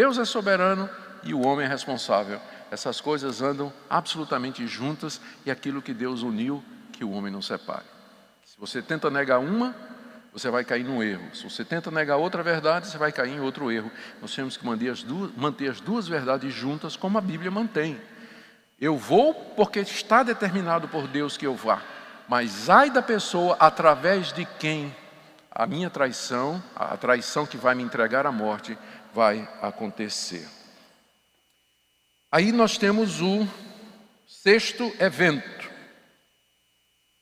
Deus 0.00 0.16
é 0.16 0.24
soberano 0.24 0.88
e 1.22 1.34
o 1.34 1.42
homem 1.42 1.66
é 1.66 1.68
responsável. 1.68 2.40
Essas 2.70 3.02
coisas 3.02 3.42
andam 3.42 3.70
absolutamente 3.90 4.66
juntas 4.66 5.20
e 5.44 5.50
aquilo 5.50 5.82
que 5.82 5.92
Deus 5.92 6.22
uniu, 6.22 6.64
que 6.90 7.04
o 7.04 7.10
homem 7.10 7.30
não 7.30 7.42
separe. 7.42 7.84
Se 8.42 8.58
você 8.58 8.80
tenta 8.80 9.10
negar 9.10 9.40
uma, 9.40 9.76
você 10.32 10.48
vai 10.48 10.64
cair 10.64 10.84
num 10.84 11.02
erro. 11.02 11.36
Se 11.36 11.44
você 11.44 11.66
tenta 11.66 11.90
negar 11.90 12.16
outra 12.16 12.42
verdade, 12.42 12.86
você 12.86 12.96
vai 12.96 13.12
cair 13.12 13.34
em 13.34 13.40
outro 13.40 13.70
erro. 13.70 13.90
Nós 14.22 14.34
temos 14.34 14.56
que 14.56 14.64
manter 14.64 14.88
as 14.88 15.02
duas, 15.02 15.32
manter 15.36 15.70
as 15.70 15.82
duas 15.82 16.08
verdades 16.08 16.50
juntas, 16.50 16.96
como 16.96 17.18
a 17.18 17.20
Bíblia 17.20 17.50
mantém. 17.50 18.00
Eu 18.80 18.96
vou 18.96 19.34
porque 19.34 19.80
está 19.80 20.22
determinado 20.22 20.88
por 20.88 21.06
Deus 21.08 21.36
que 21.36 21.46
eu 21.46 21.54
vá, 21.54 21.82
mas 22.26 22.70
ai 22.70 22.88
da 22.88 23.02
pessoa 23.02 23.54
através 23.60 24.32
de 24.32 24.46
quem 24.58 24.96
a 25.50 25.66
minha 25.66 25.90
traição, 25.90 26.62
a 26.74 26.96
traição 26.96 27.44
que 27.44 27.56
vai 27.56 27.74
me 27.74 27.82
entregar 27.82 28.24
à 28.24 28.32
morte, 28.32 28.78
vai 29.14 29.48
acontecer. 29.60 30.46
Aí 32.30 32.52
nós 32.52 32.78
temos 32.78 33.20
o 33.20 33.46
sexto 34.26 34.94
evento. 35.00 35.70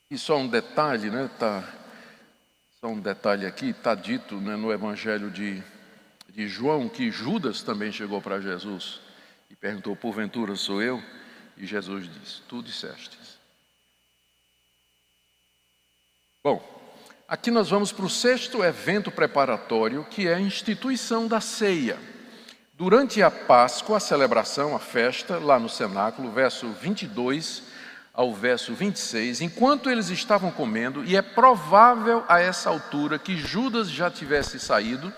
E 0.09 0.17
só 0.17 0.37
um 0.37 0.47
detalhe, 0.47 1.09
né? 1.09 1.29
Tá, 1.39 1.67
só 2.79 2.87
um 2.87 2.99
detalhe 2.99 3.45
aqui, 3.45 3.69
está 3.69 3.93
dito 3.93 4.35
né, 4.35 4.55
no 4.55 4.71
Evangelho 4.71 5.29
de, 5.29 5.61
de 6.29 6.47
João 6.47 6.87
que 6.87 7.11
Judas 7.11 7.61
também 7.61 7.91
chegou 7.91 8.21
para 8.21 8.39
Jesus 8.39 9.01
e 9.49 9.55
perguntou: 9.55 9.95
Porventura 9.95 10.55
sou 10.55 10.81
eu? 10.81 11.03
E 11.57 11.65
Jesus 11.65 12.09
disse: 12.09 12.41
Tu 12.47 12.63
dissestes. 12.63 13.37
Bom, 16.41 16.78
Aqui 17.29 17.51
nós 17.51 17.69
vamos 17.69 17.91
para 17.91 18.07
o 18.07 18.09
sexto 18.09 18.63
evento 18.63 19.11
preparatório, 19.11 20.03
que 20.09 20.27
é 20.27 20.33
a 20.33 20.39
instituição 20.39 21.27
da 21.27 21.39
ceia. 21.39 21.95
Durante 22.75 23.21
a 23.21 23.29
Páscoa, 23.29 23.97
a 23.97 23.99
celebração, 23.99 24.75
a 24.75 24.79
festa, 24.79 25.37
lá 25.37 25.59
no 25.59 25.69
cenáculo, 25.69 26.31
verso 26.31 26.67
22 26.81 27.61
ao 28.15 28.33
verso 28.33 28.73
26, 28.73 29.41
enquanto 29.41 29.91
eles 29.91 30.09
estavam 30.09 30.49
comendo, 30.49 31.05
e 31.05 31.15
é 31.15 31.21
provável 31.21 32.25
a 32.27 32.39
essa 32.39 32.67
altura 32.71 33.19
que 33.19 33.37
Judas 33.37 33.91
já 33.91 34.09
tivesse 34.09 34.59
saído, 34.59 35.13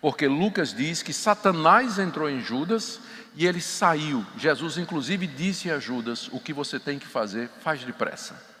porque 0.00 0.26
Lucas 0.26 0.74
diz 0.74 1.00
que 1.00 1.12
Satanás 1.12 1.96
entrou 1.96 2.28
em 2.28 2.40
Judas 2.40 2.98
e 3.36 3.46
ele 3.46 3.60
saiu. 3.60 4.26
Jesus, 4.36 4.78
inclusive, 4.78 5.28
disse 5.28 5.70
a 5.70 5.78
Judas: 5.78 6.28
O 6.32 6.40
que 6.40 6.52
você 6.52 6.80
tem 6.80 6.98
que 6.98 7.06
fazer, 7.06 7.48
faz 7.60 7.84
depressa. 7.84 8.51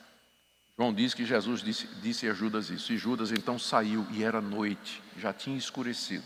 João 0.76 0.92
diz 0.92 1.12
que 1.12 1.24
Jesus 1.24 1.60
disse, 1.60 1.86
disse 2.00 2.28
a 2.28 2.32
Judas 2.32 2.70
isso. 2.70 2.92
E 2.92 2.98
Judas 2.98 3.30
então 3.30 3.58
saiu 3.58 4.06
e 4.10 4.24
era 4.24 4.40
noite, 4.40 5.02
já 5.18 5.32
tinha 5.32 5.56
escurecido. 5.56 6.24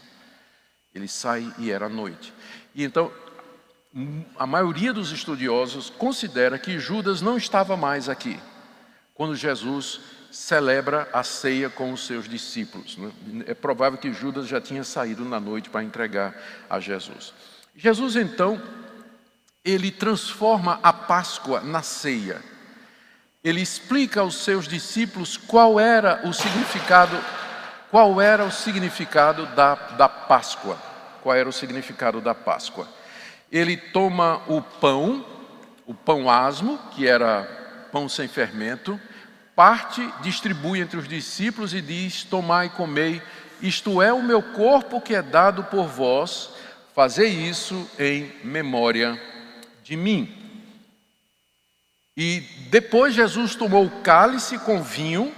Ele 0.94 1.08
sai 1.08 1.52
e 1.58 1.70
era 1.70 1.88
noite. 1.88 2.32
E 2.74 2.84
então, 2.84 3.12
a 4.38 4.46
maioria 4.46 4.92
dos 4.92 5.10
estudiosos 5.10 5.90
considera 5.90 6.58
que 6.58 6.78
Judas 6.78 7.20
não 7.20 7.36
estava 7.36 7.76
mais 7.76 8.08
aqui, 8.08 8.38
quando 9.14 9.34
Jesus 9.34 10.00
celebra 10.30 11.08
a 11.12 11.22
ceia 11.22 11.68
com 11.68 11.92
os 11.92 12.06
seus 12.06 12.28
discípulos. 12.28 12.96
Né? 12.96 13.12
É 13.46 13.54
provável 13.54 13.98
que 13.98 14.12
Judas 14.12 14.46
já 14.46 14.60
tinha 14.60 14.84
saído 14.84 15.24
na 15.24 15.40
noite 15.40 15.70
para 15.70 15.82
entregar 15.82 16.34
a 16.68 16.78
Jesus. 16.78 17.32
Jesus 17.74 18.16
então, 18.16 18.62
ele 19.64 19.90
transforma 19.90 20.78
a 20.82 20.92
Páscoa 20.92 21.60
na 21.60 21.82
ceia 21.82 22.42
ele 23.46 23.60
explica 23.60 24.22
aos 24.22 24.42
seus 24.42 24.66
discípulos 24.66 25.36
qual 25.36 25.78
era 25.78 26.20
o 26.26 26.32
significado, 26.32 27.16
qual 27.92 28.20
era 28.20 28.44
o 28.44 28.50
significado 28.50 29.46
da, 29.54 29.76
da 29.76 30.08
Páscoa. 30.08 30.76
Qual 31.22 31.32
era 31.32 31.48
o 31.48 31.52
significado 31.52 32.20
da 32.20 32.34
Páscoa? 32.34 32.88
Ele 33.52 33.76
toma 33.76 34.42
o 34.48 34.60
pão, 34.60 35.24
o 35.86 35.94
pão 35.94 36.28
asmo, 36.28 36.76
que 36.90 37.06
era 37.06 37.44
pão 37.92 38.08
sem 38.08 38.26
fermento, 38.26 39.00
parte, 39.54 40.04
distribui 40.22 40.80
entre 40.80 40.98
os 40.98 41.06
discípulos 41.06 41.72
e 41.72 41.80
diz: 41.80 42.24
Tomai 42.24 42.66
e 42.66 42.70
comei, 42.70 43.22
isto 43.62 44.02
é 44.02 44.12
o 44.12 44.24
meu 44.24 44.42
corpo 44.42 45.00
que 45.00 45.14
é 45.14 45.22
dado 45.22 45.62
por 45.62 45.86
vós, 45.86 46.50
fazei 46.96 47.28
isso 47.28 47.88
em 47.96 48.32
memória 48.42 49.16
de 49.84 49.96
mim. 49.96 50.45
E 52.16 52.40
depois 52.70 53.14
Jesus 53.14 53.54
tomou 53.54 53.84
o 53.84 54.00
cálice 54.00 54.58
com 54.58 54.82
vinho 54.82 55.34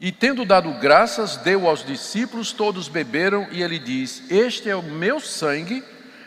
e, 0.00 0.12
tendo 0.12 0.44
dado 0.44 0.72
graças, 0.74 1.36
deu 1.36 1.66
aos 1.66 1.84
discípulos, 1.84 2.52
todos 2.52 2.88
beberam, 2.88 3.48
e 3.50 3.62
ele 3.62 3.78
diz: 3.78 4.30
Este 4.30 4.70
é 4.70 4.76
o 4.76 4.82
meu 4.82 5.18
sangue, 5.18 5.82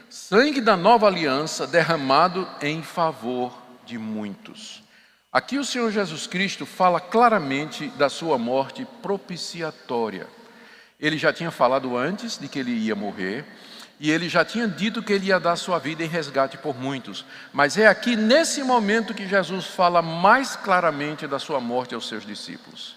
sangue 0.10 0.60
da 0.60 0.76
nova 0.76 1.08
aliança, 1.08 1.66
derramado 1.66 2.48
em 2.62 2.84
favor 2.84 3.58
de 3.86 3.98
muitos. 3.98 4.84
Aqui 5.32 5.58
o 5.58 5.66
Senhor 5.66 5.92
Jesus 5.92 6.28
Cristo 6.28 6.66
fala 6.66 7.00
claramente 7.00 7.88
da 7.98 8.10
sua 8.10 8.38
morte 8.38 8.86
propiciatória. 9.02 10.28
Ele 11.00 11.18
já 11.18 11.32
tinha 11.34 11.52
falado 11.52 11.98
antes 11.98 12.38
de 12.38 12.48
que 12.48 12.60
ele 12.60 12.72
ia 12.72 12.96
morrer, 12.96 13.46
e 14.00 14.12
ele 14.12 14.28
já 14.28 14.44
tinha 14.44 14.68
dito 14.68 15.02
que 15.02 15.14
ele 15.14 15.28
ia 15.28 15.40
dar 15.40 15.56
sua 15.56 15.80
vida 15.80 16.04
em 16.04 16.08
resgate 16.08 16.58
por 16.58 16.78
muitos. 16.78 17.26
Mas 17.54 17.78
é 17.78 17.88
aqui 17.88 18.16
nesse 18.16 18.62
momento 18.64 19.14
que 19.14 19.28
Jesus 19.28 19.68
fala 19.68 20.02
mais 20.02 20.56
claramente 20.56 21.26
da 21.28 21.40
sua 21.40 21.62
morte 21.62 21.96
aos 21.96 22.08
seus 22.08 22.26
discípulos. 22.26 22.96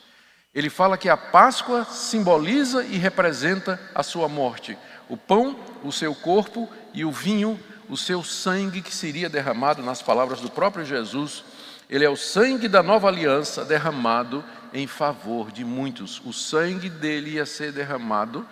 Ele 0.55 0.69
fala 0.69 0.99
que 0.99 1.09
a 1.09 1.17
Páscoa 1.17 1.85
simboliza 1.85 2.85
e 2.85 2.97
representa 2.97 3.81
a 3.95 4.03
sua 4.03 4.29
morte. 4.29 4.77
O 5.09 5.17
pão, 5.17 5.57
o 5.85 5.93
seu 5.93 6.15
corpo 6.15 6.69
e 6.93 7.05
o 7.05 7.13
vinho, 7.13 7.59
o 7.89 7.97
seu 7.97 8.25
sangue 8.25 8.83
que 8.83 8.95
seria 8.95 9.29
derramado, 9.29 9.83
nas 9.83 10.03
palavras 10.03 10.41
do 10.41 10.51
próprio 10.51 10.85
Jesus, 10.85 11.45
ele 11.89 12.05
é 12.05 12.11
o 12.11 12.17
sangue 12.17 12.67
da 12.67 12.83
nova 12.83 13.09
aliança 13.09 13.65
derramado 13.65 14.45
em 14.75 14.87
favor 14.87 15.51
de 15.51 15.65
muitos. 15.65 16.21
O 16.25 16.33
sangue 16.33 16.91
dele 16.91 17.33
ia 17.33 17.47
ser 17.47 17.73
derramado 17.73 18.47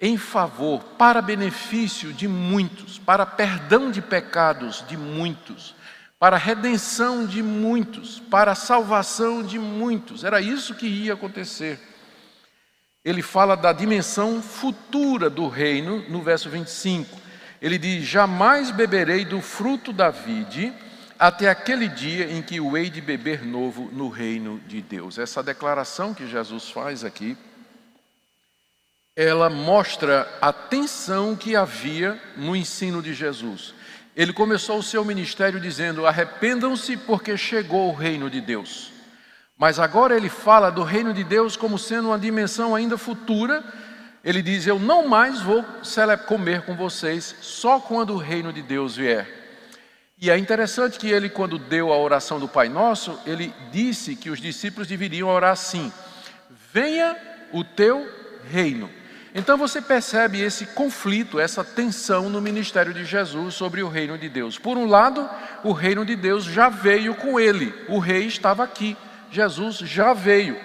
em 0.00 0.16
favor, 0.16 0.82
para 0.96 1.20
benefício 1.20 2.12
de 2.12 2.26
muitos, 2.26 2.98
para 2.98 3.26
perdão 3.26 3.90
de 3.90 4.00
pecados 4.00 4.82
de 4.88 4.96
muitos, 4.96 5.74
para 6.18 6.38
redenção 6.38 7.26
de 7.26 7.42
muitos, 7.42 8.18
para 8.18 8.54
salvação 8.54 9.42
de 9.42 9.58
muitos. 9.58 10.24
Era 10.24 10.40
isso 10.40 10.74
que 10.74 10.86
ia 10.86 11.12
acontecer. 11.12 11.78
Ele 13.04 13.20
fala 13.20 13.56
da 13.56 13.72
dimensão 13.72 14.42
futura 14.42 15.28
do 15.28 15.48
reino 15.48 16.04
no 16.08 16.22
verso 16.22 16.48
25. 16.48 17.18
Ele 17.60 17.76
diz: 17.76 18.04
Jamais 18.04 18.70
beberei 18.70 19.24
do 19.24 19.40
fruto 19.40 19.92
da 19.92 20.10
vide 20.10 20.72
até 21.18 21.50
aquele 21.50 21.88
dia 21.88 22.30
em 22.30 22.40
que 22.40 22.58
o 22.60 22.76
hei 22.76 22.88
de 22.88 23.02
beber 23.02 23.44
novo 23.44 23.90
no 23.92 24.08
reino 24.08 24.58
de 24.66 24.80
Deus. 24.80 25.18
Essa 25.18 25.42
declaração 25.42 26.14
que 26.14 26.26
Jesus 26.26 26.70
faz 26.70 27.04
aqui 27.04 27.36
ela 29.16 29.50
mostra 29.50 30.28
a 30.40 30.52
tensão 30.52 31.34
que 31.36 31.56
havia 31.56 32.20
no 32.36 32.54
ensino 32.54 33.02
de 33.02 33.12
Jesus. 33.12 33.74
Ele 34.16 34.32
começou 34.32 34.78
o 34.78 34.82
seu 34.82 35.04
ministério 35.04 35.60
dizendo: 35.60 36.06
arrependam-se, 36.06 36.96
porque 36.96 37.36
chegou 37.36 37.88
o 37.88 37.94
reino 37.94 38.28
de 38.30 38.40
Deus. 38.40 38.92
Mas 39.56 39.78
agora 39.78 40.16
ele 40.16 40.28
fala 40.28 40.70
do 40.70 40.82
reino 40.82 41.12
de 41.12 41.22
Deus 41.22 41.56
como 41.56 41.78
sendo 41.78 42.08
uma 42.08 42.18
dimensão 42.18 42.74
ainda 42.74 42.96
futura. 42.96 43.62
Ele 44.24 44.42
diz: 44.42 44.66
Eu 44.66 44.78
não 44.78 45.06
mais 45.06 45.40
vou 45.40 45.64
comer 46.26 46.62
com 46.62 46.74
vocês, 46.74 47.36
só 47.40 47.78
quando 47.78 48.14
o 48.14 48.18
reino 48.18 48.52
de 48.52 48.62
Deus 48.62 48.96
vier. 48.96 49.38
E 50.18 50.30
é 50.30 50.36
interessante 50.36 50.98
que 50.98 51.08
ele, 51.08 51.30
quando 51.30 51.58
deu 51.58 51.92
a 51.92 51.98
oração 51.98 52.38
do 52.38 52.46
Pai 52.46 52.68
Nosso, 52.68 53.18
ele 53.24 53.54
disse 53.72 54.14
que 54.14 54.28
os 54.28 54.38
discípulos 54.38 54.86
deveriam 54.86 55.28
orar 55.28 55.52
assim: 55.52 55.92
Venha 56.72 57.16
o 57.52 57.64
teu 57.64 58.06
reino. 58.50 58.99
Então 59.34 59.56
você 59.56 59.80
percebe 59.80 60.40
esse 60.40 60.66
conflito, 60.66 61.38
essa 61.38 61.62
tensão 61.62 62.28
no 62.28 62.40
ministério 62.40 62.92
de 62.92 63.04
Jesus 63.04 63.54
sobre 63.54 63.82
o 63.82 63.88
reino 63.88 64.18
de 64.18 64.28
Deus. 64.28 64.58
Por 64.58 64.76
um 64.76 64.86
lado, 64.86 65.28
o 65.62 65.72
reino 65.72 66.04
de 66.04 66.16
Deus 66.16 66.44
já 66.44 66.68
veio 66.68 67.14
com 67.14 67.38
ele, 67.38 67.72
o 67.88 67.98
rei 67.98 68.26
estava 68.26 68.64
aqui, 68.64 68.96
Jesus 69.30 69.76
já 69.76 70.12
veio. 70.12 70.58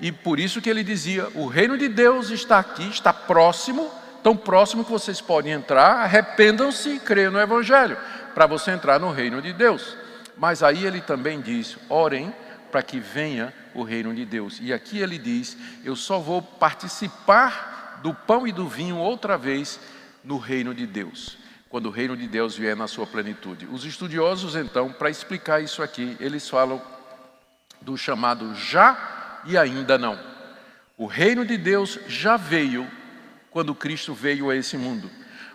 E 0.00 0.12
por 0.12 0.38
isso 0.38 0.60
que 0.60 0.70
ele 0.70 0.84
dizia: 0.84 1.28
o 1.34 1.46
reino 1.46 1.76
de 1.76 1.88
Deus 1.88 2.30
está 2.30 2.58
aqui, 2.58 2.88
está 2.88 3.12
próximo, 3.12 3.90
tão 4.22 4.36
próximo 4.36 4.84
que 4.84 4.90
vocês 4.90 5.20
podem 5.20 5.52
entrar, 5.52 6.02
arrependam-se 6.02 6.90
e 6.90 7.00
creiam 7.00 7.32
no 7.32 7.40
Evangelho, 7.40 7.96
para 8.34 8.46
você 8.46 8.70
entrar 8.70 9.00
no 9.00 9.10
reino 9.10 9.42
de 9.42 9.52
Deus. 9.52 9.96
Mas 10.36 10.62
aí 10.62 10.84
ele 10.84 11.00
também 11.00 11.40
diz: 11.40 11.76
orem 11.88 12.32
para 12.70 12.82
que 12.82 13.00
venha 13.00 13.52
o 13.74 13.82
reino 13.82 14.14
de 14.14 14.24
Deus. 14.24 14.58
E 14.60 14.72
aqui 14.72 14.98
ele 14.98 15.18
diz: 15.18 15.56
eu 15.84 15.96
só 15.96 16.18
vou 16.20 16.40
participar 16.40 17.81
do 18.02 18.12
pão 18.12 18.46
e 18.46 18.52
do 18.52 18.68
vinho 18.68 18.96
outra 18.98 19.38
vez 19.38 19.80
no 20.24 20.38
reino 20.38 20.74
de 20.74 20.86
Deus, 20.86 21.38
quando 21.68 21.86
o 21.86 21.90
reino 21.90 22.16
de 22.16 22.26
Deus 22.26 22.56
vier 22.56 22.76
na 22.76 22.88
sua 22.88 23.06
plenitude. 23.06 23.66
Os 23.66 23.84
estudiosos, 23.84 24.56
então, 24.56 24.92
para 24.92 25.08
explicar 25.08 25.62
isso 25.62 25.82
aqui, 25.82 26.16
eles 26.20 26.48
falam 26.48 26.82
do 27.80 27.96
chamado 27.96 28.54
já 28.54 29.40
e 29.46 29.56
ainda 29.56 29.96
não. 29.96 30.18
O 30.96 31.06
reino 31.06 31.44
de 31.44 31.56
Deus 31.56 31.98
já 32.06 32.36
veio 32.36 32.88
quando 33.50 33.74
Cristo 33.74 34.14
veio 34.14 34.50
a 34.50 34.56
esse 34.56 34.76
mundo, 34.76 35.10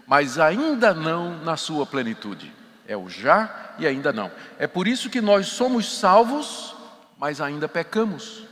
mas 0.05 0.39
ainda 0.39 0.93
não 0.93 1.37
na 1.43 1.57
sua 1.57 1.85
plenitude. 1.85 2.53
É 2.87 2.95
o 2.95 3.09
já 3.09 3.73
e 3.77 3.85
ainda 3.85 4.13
não. 4.13 4.31
É 4.57 4.67
por 4.67 4.87
isso 4.87 5.09
que 5.09 5.19
nós 5.19 5.47
somos 5.47 5.99
salvos, 5.99 6.75
mas 7.17 7.41
ainda 7.41 7.67
pecamos. 7.67 8.46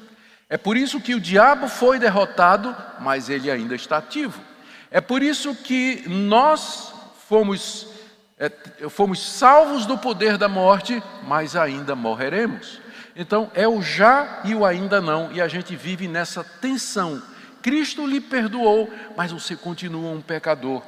É 0.49 0.57
por 0.57 0.77
isso 0.77 1.01
que 1.01 1.15
o 1.15 1.19
diabo 1.19 1.67
foi 1.67 1.97
derrotado, 1.97 2.75
mas 2.99 3.29
ele 3.29 3.49
ainda 3.49 3.75
está 3.75 3.97
ativo. 3.97 4.39
É 4.91 5.01
por 5.01 5.23
isso 5.23 5.55
que 5.55 6.03
nós 6.07 6.93
fomos, 7.27 7.87
é, 8.37 8.49
fomos 8.89 9.21
salvos 9.21 9.85
do 9.85 9.97
poder 9.97 10.37
da 10.37 10.47
morte, 10.47 11.01
mas 11.27 11.55
ainda 11.55 11.95
morreremos. 11.95 12.79
Então 13.15 13.49
é 13.55 13.67
o 13.67 13.81
já 13.81 14.41
e 14.43 14.53
o 14.53 14.65
ainda 14.65 15.01
não, 15.01 15.31
e 15.31 15.41
a 15.41 15.47
gente 15.47 15.75
vive 15.75 16.07
nessa 16.07 16.43
tensão. 16.43 17.21
Cristo 17.61 18.05
lhe 18.05 18.21
perdoou, 18.21 18.93
mas 19.17 19.31
você 19.31 19.55
continua 19.55 20.11
um 20.11 20.21
pecador. 20.21 20.83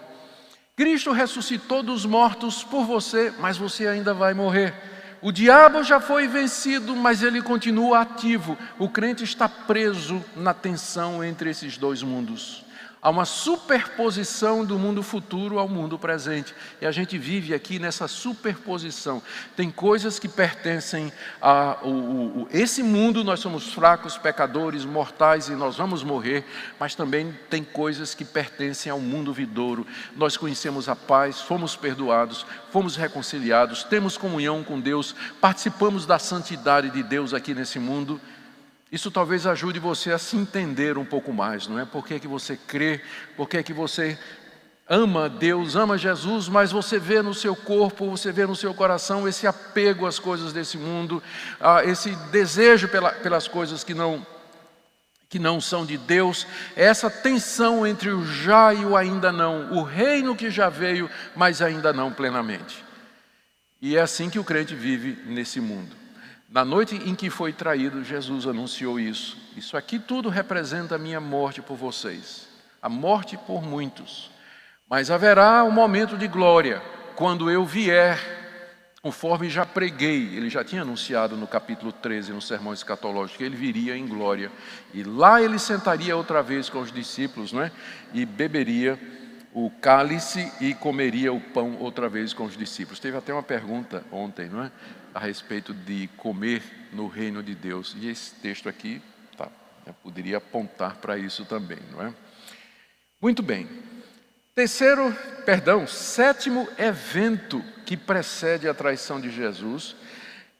Cristo 0.76 1.12
ressuscitou 1.12 1.82
dos 1.82 2.06
mortos 2.06 2.63
por 2.63 2.86
você, 2.86 3.34
mas 3.39 3.58
você 3.58 3.88
ainda 3.88 4.13
vai 4.13 4.36
morrer. 4.36 4.76
O 5.21 5.32
diabo 5.32 5.84
já 5.84 5.99
foi 5.99 6.27
vencido, 6.27 6.95
mas 6.95 7.23
ele 7.23 7.41
continua 7.41 8.01
ativo. 8.01 8.58
O 8.77 8.88
crente 8.88 9.23
está 9.23 9.49
preso 9.49 10.23
na 10.36 10.53
tensão 10.53 11.23
entre 11.23 11.49
esses 11.49 11.77
dois 11.77 12.03
mundos. 12.03 12.66
Há 13.08 13.10
uma 13.10 13.24
superposição 13.24 14.65
do 14.65 14.78
mundo 14.78 15.02
futuro 15.02 15.60
ao 15.60 15.70
mundo 15.70 15.98
presente. 15.98 16.54
E 16.82 16.86
a 16.86 16.91
gente 16.91 17.17
vive 17.17 17.54
aqui 17.54 17.80
nessa 17.80 18.06
superposição. 18.06 19.24
Tem 19.56 19.72
coisas 19.72 20.20
que 20.20 20.28
pertencem 20.28 21.13
a 21.41 21.78
o, 21.86 22.50
esse 22.52 22.84
mundo, 22.84 23.24
nós 23.24 23.39
somos 23.39 23.74
fracos, 23.74 24.17
pecadores, 24.17 24.84
mortais 24.84 25.48
e 25.48 25.54
nós 25.54 25.78
vamos 25.78 26.04
morrer, 26.04 26.43
mas 26.78 26.96
também 26.96 27.34
tem 27.50 27.63
coisas 27.63 28.13
que 28.13 28.26
pertencem 28.26 28.91
ao 28.91 29.00
mundo 29.00 29.32
vidouro. 29.32 29.88
Nós 30.13 30.36
conhecemos 30.36 30.89
a 30.89 30.96
paz, 30.96 31.39
fomos 31.39 31.78
perdoados, 31.78 32.46
fomos 32.74 32.98
reconciliados, 32.98 33.86
temos 33.86 34.17
comunhão 34.17 34.65
com 34.65 34.82
Deus, 34.82 35.15
participamos 35.39 36.06
da 36.06 36.20
santidade 36.20 36.89
de 36.89 37.04
Deus 37.04 37.34
aqui 37.34 37.54
nesse 37.54 37.80
mundo 37.80 38.20
isso 38.91 39.12
talvez 39.12 39.45
ajude 39.45 39.80
você 39.80 40.12
a 40.12 40.17
se 40.17 40.38
entender 40.38 40.97
um 40.97 41.06
pouco 41.06 41.34
mais, 41.34 41.67
não 41.67 41.78
é? 41.78 41.86
Por 41.86 42.06
que, 42.06 42.13
é 42.13 42.19
que 42.19 42.28
você 42.28 42.56
crê, 42.56 43.02
por 43.36 43.50
que, 43.50 43.58
é 43.58 43.63
que 43.63 43.73
você 43.73 44.17
ama 44.89 45.28
Deus, 45.28 45.76
ama 45.76 45.97
Jesus, 45.97 46.47
mas 46.47 46.71
você 46.71 46.97
vê 46.97 47.21
no 47.21 47.34
seu 47.34 47.56
corpo, 47.56 48.10
você 48.10 48.32
vê 48.32 48.45
no 48.45 48.56
seu 48.56 48.73
coração 48.73 49.28
esse 49.28 49.45
apego 49.45 50.06
às 50.06 50.17
coisas 50.17 50.54
desse 50.54 50.78
mundo, 50.78 51.21
esse 51.86 52.12
desejo 52.32 52.88
pelas 52.88 53.47
coisas 53.50 53.84
que 53.84 53.93
não, 53.93 54.26
que 55.28 55.38
não 55.38 55.60
são 55.60 55.86
de 55.86 55.97
Deus, 55.97 56.47
essa 56.73 57.10
tensão 57.10 57.86
entre 57.86 58.10
o 58.12 58.26
já 58.26 58.73
e 58.73 58.86
o 58.86 58.95
ainda 58.95 59.30
não, 59.30 59.73
o 59.73 59.84
reino 59.84 60.34
que 60.34 60.50
já 60.50 60.69
veio, 60.69 61.10
mas 61.36 61.62
ainda 61.62 61.91
não 61.91 62.13
plenamente. 62.13 62.86
E 63.82 63.97
é 63.97 64.02
assim 64.02 64.30
que 64.30 64.39
o 64.39 64.43
crente 64.43 64.73
vive 64.73 65.21
nesse 65.26 65.60
mundo. 65.60 65.96
Na 66.49 66.63
noite 66.63 66.95
em 66.95 67.13
que 67.13 67.29
foi 67.29 67.51
traído, 67.51 68.03
Jesus 68.03 68.47
anunciou 68.47 68.97
isso. 68.97 69.38
Isso 69.55 69.75
aqui 69.75 69.99
tudo 69.99 70.29
representa 70.29 70.95
a 70.95 70.97
minha 70.97 71.19
morte 71.19 71.62
por 71.62 71.75
vocês, 71.75 72.47
a 72.81 72.88
morte 72.88 73.36
por 73.38 73.62
muitos. 73.62 74.31
Mas 74.89 75.12
haverá 75.12 75.65
um 75.65 75.71
momento 75.71 76.17
de 76.17 76.25
glória 76.25 76.81
quando 77.17 77.51
eu 77.51 77.65
vier, 77.65 78.17
conforme 79.01 79.49
já 79.49 79.65
preguei, 79.65 80.38
ele 80.38 80.49
já 80.49 80.63
tinha 80.63 80.83
anunciado 80.83 81.36
no 81.36 81.47
capítulo 81.47 81.91
13, 81.91 82.31
no 82.31 82.41
sermão 82.41 82.73
escatológico, 82.73 83.39
que 83.39 83.43
ele 83.43 83.57
viria 83.57 83.97
em 83.97 84.07
glória. 84.07 84.49
E 84.93 85.03
lá 85.03 85.41
ele 85.41 85.60
sentaria 85.60 86.15
outra 86.15 86.41
vez 86.41 86.69
com 86.69 86.79
os 86.79 86.93
discípulos, 86.93 87.51
não 87.51 87.62
é? 87.62 87.71
E 88.13 88.25
beberia 88.25 88.97
o 89.53 89.69
cálice 89.69 90.49
e 90.62 90.73
comeria 90.75 91.33
o 91.33 91.41
pão 91.41 91.75
outra 91.79 92.07
vez 92.07 92.31
com 92.31 92.45
os 92.45 92.55
discípulos. 92.55 92.99
Teve 92.99 93.17
até 93.17 93.33
uma 93.33 93.43
pergunta 93.43 94.05
ontem, 94.12 94.47
não 94.47 94.63
é? 94.63 94.71
A 95.17 95.19
respeito 95.19 95.73
de 95.73 96.08
comer 96.15 96.62
no 96.93 97.08
reino 97.08 97.41
de 97.41 97.56
Deus. 97.56 97.95
E 97.99 98.08
esse 98.08 98.36
texto 98.36 98.69
aqui 98.69 99.01
tá, 99.36 99.49
poderia 100.03 100.38
apontar 100.38 100.97
para 100.97 101.17
isso 101.17 101.43
também, 101.43 101.80
não 101.91 102.03
é? 102.03 102.13
Muito 103.19 103.41
bem. 103.41 103.67
Terceiro, 104.53 105.12
perdão, 105.43 105.88
sétimo 105.88 106.69
evento 106.77 107.63
que 107.84 107.97
precede 107.97 108.69
a 108.69 108.75
traição 108.75 109.19
de 109.19 109.32
Jesus 109.32 109.95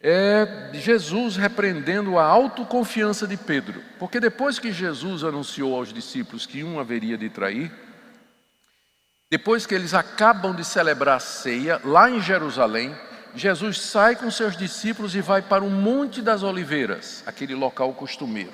é 0.02 0.72
Jesus 0.74 1.36
repreendendo 1.36 2.18
a 2.18 2.24
autoconfiança 2.24 3.28
de 3.28 3.38
Pedro. 3.38 3.84
Porque 4.00 4.20
depois 4.20 4.58
que 4.58 4.72
Jesus 4.72 5.24
anunciou 5.24 5.76
aos 5.76 5.94
discípulos 5.94 6.48
que 6.48 6.64
um 6.64 6.80
haveria 6.80 7.18
de 7.18 7.30
trair, 7.30 7.72
depois 9.30 9.68
que 9.68 9.76
eles 9.76 9.94
acabam 9.94 10.56
de 10.56 10.66
celebrar 10.66 11.18
a 11.18 11.20
ceia 11.20 11.80
lá 11.84 12.10
em 12.10 12.22
Jerusalém, 12.22 12.96
Jesus 13.38 13.80
sai 13.80 14.16
com 14.16 14.32
seus 14.32 14.58
discípulos 14.58 15.16
e 15.16 15.22
vai 15.22 15.42
para 15.42 15.64
o 15.64 15.70
Monte 15.70 16.22
das 16.22 16.44
Oliveiras, 16.44 17.24
aquele 17.26 17.54
local 17.54 17.94
costumeiro. 17.94 18.54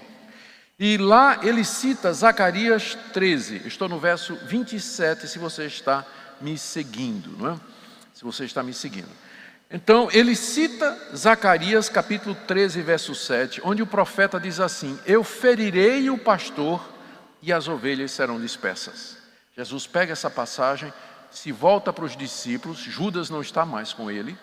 E 0.77 0.97
lá 0.97 1.39
ele 1.43 1.63
cita 1.63 2.11
Zacarias 2.11 2.97
13, 3.13 3.61
estou 3.65 3.87
no 3.87 3.99
verso 3.99 4.35
27, 4.35 5.27
se 5.27 5.39
você 5.39 5.65
está 5.65 6.05
me 6.41 6.57
seguindo, 6.57 7.37
não 7.37 7.51
é? 7.51 7.59
Se 8.13 8.23
você 8.23 8.43
está 8.43 8.61
me 8.61 8.73
seguindo. 8.73 9.09
Então, 9.71 10.09
ele 10.11 10.35
cita 10.35 10.95
Zacarias 11.15 11.89
capítulo 11.89 12.35
13, 12.35 12.81
verso 12.81 13.15
7, 13.15 13.61
onde 13.63 13.81
o 13.81 13.87
profeta 13.87 14.39
diz 14.39 14.59
assim: 14.59 14.99
Eu 15.05 15.23
ferirei 15.23 16.09
o 16.09 16.17
pastor 16.17 16.93
e 17.41 17.51
as 17.51 17.67
ovelhas 17.67 18.11
serão 18.11 18.39
dispersas. 18.39 19.17
Jesus 19.55 19.87
pega 19.87 20.11
essa 20.11 20.29
passagem, 20.29 20.93
se 21.31 21.51
volta 21.51 21.93
para 21.93 22.05
os 22.05 22.15
discípulos, 22.15 22.77
Judas 22.77 23.29
não 23.29 23.41
está 23.41 23.65
mais 23.65 23.93
com 23.93 24.11
ele, 24.11 24.37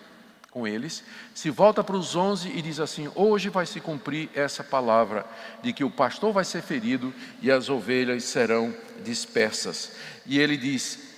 com 0.50 0.66
eles, 0.66 1.04
se 1.32 1.48
volta 1.48 1.84
para 1.84 1.96
os 1.96 2.16
onze 2.16 2.48
e 2.48 2.60
diz 2.60 2.80
assim: 2.80 3.10
Hoje 3.14 3.48
vai 3.48 3.66
se 3.66 3.80
cumprir 3.80 4.28
essa 4.34 4.64
palavra 4.64 5.24
de 5.62 5.72
que 5.72 5.84
o 5.84 5.90
pastor 5.90 6.32
vai 6.32 6.44
ser 6.44 6.62
ferido 6.62 7.14
e 7.40 7.50
as 7.50 7.68
ovelhas 7.68 8.24
serão 8.24 8.74
dispersas. 9.04 9.92
E 10.26 10.38
ele 10.38 10.56
diz: 10.56 11.10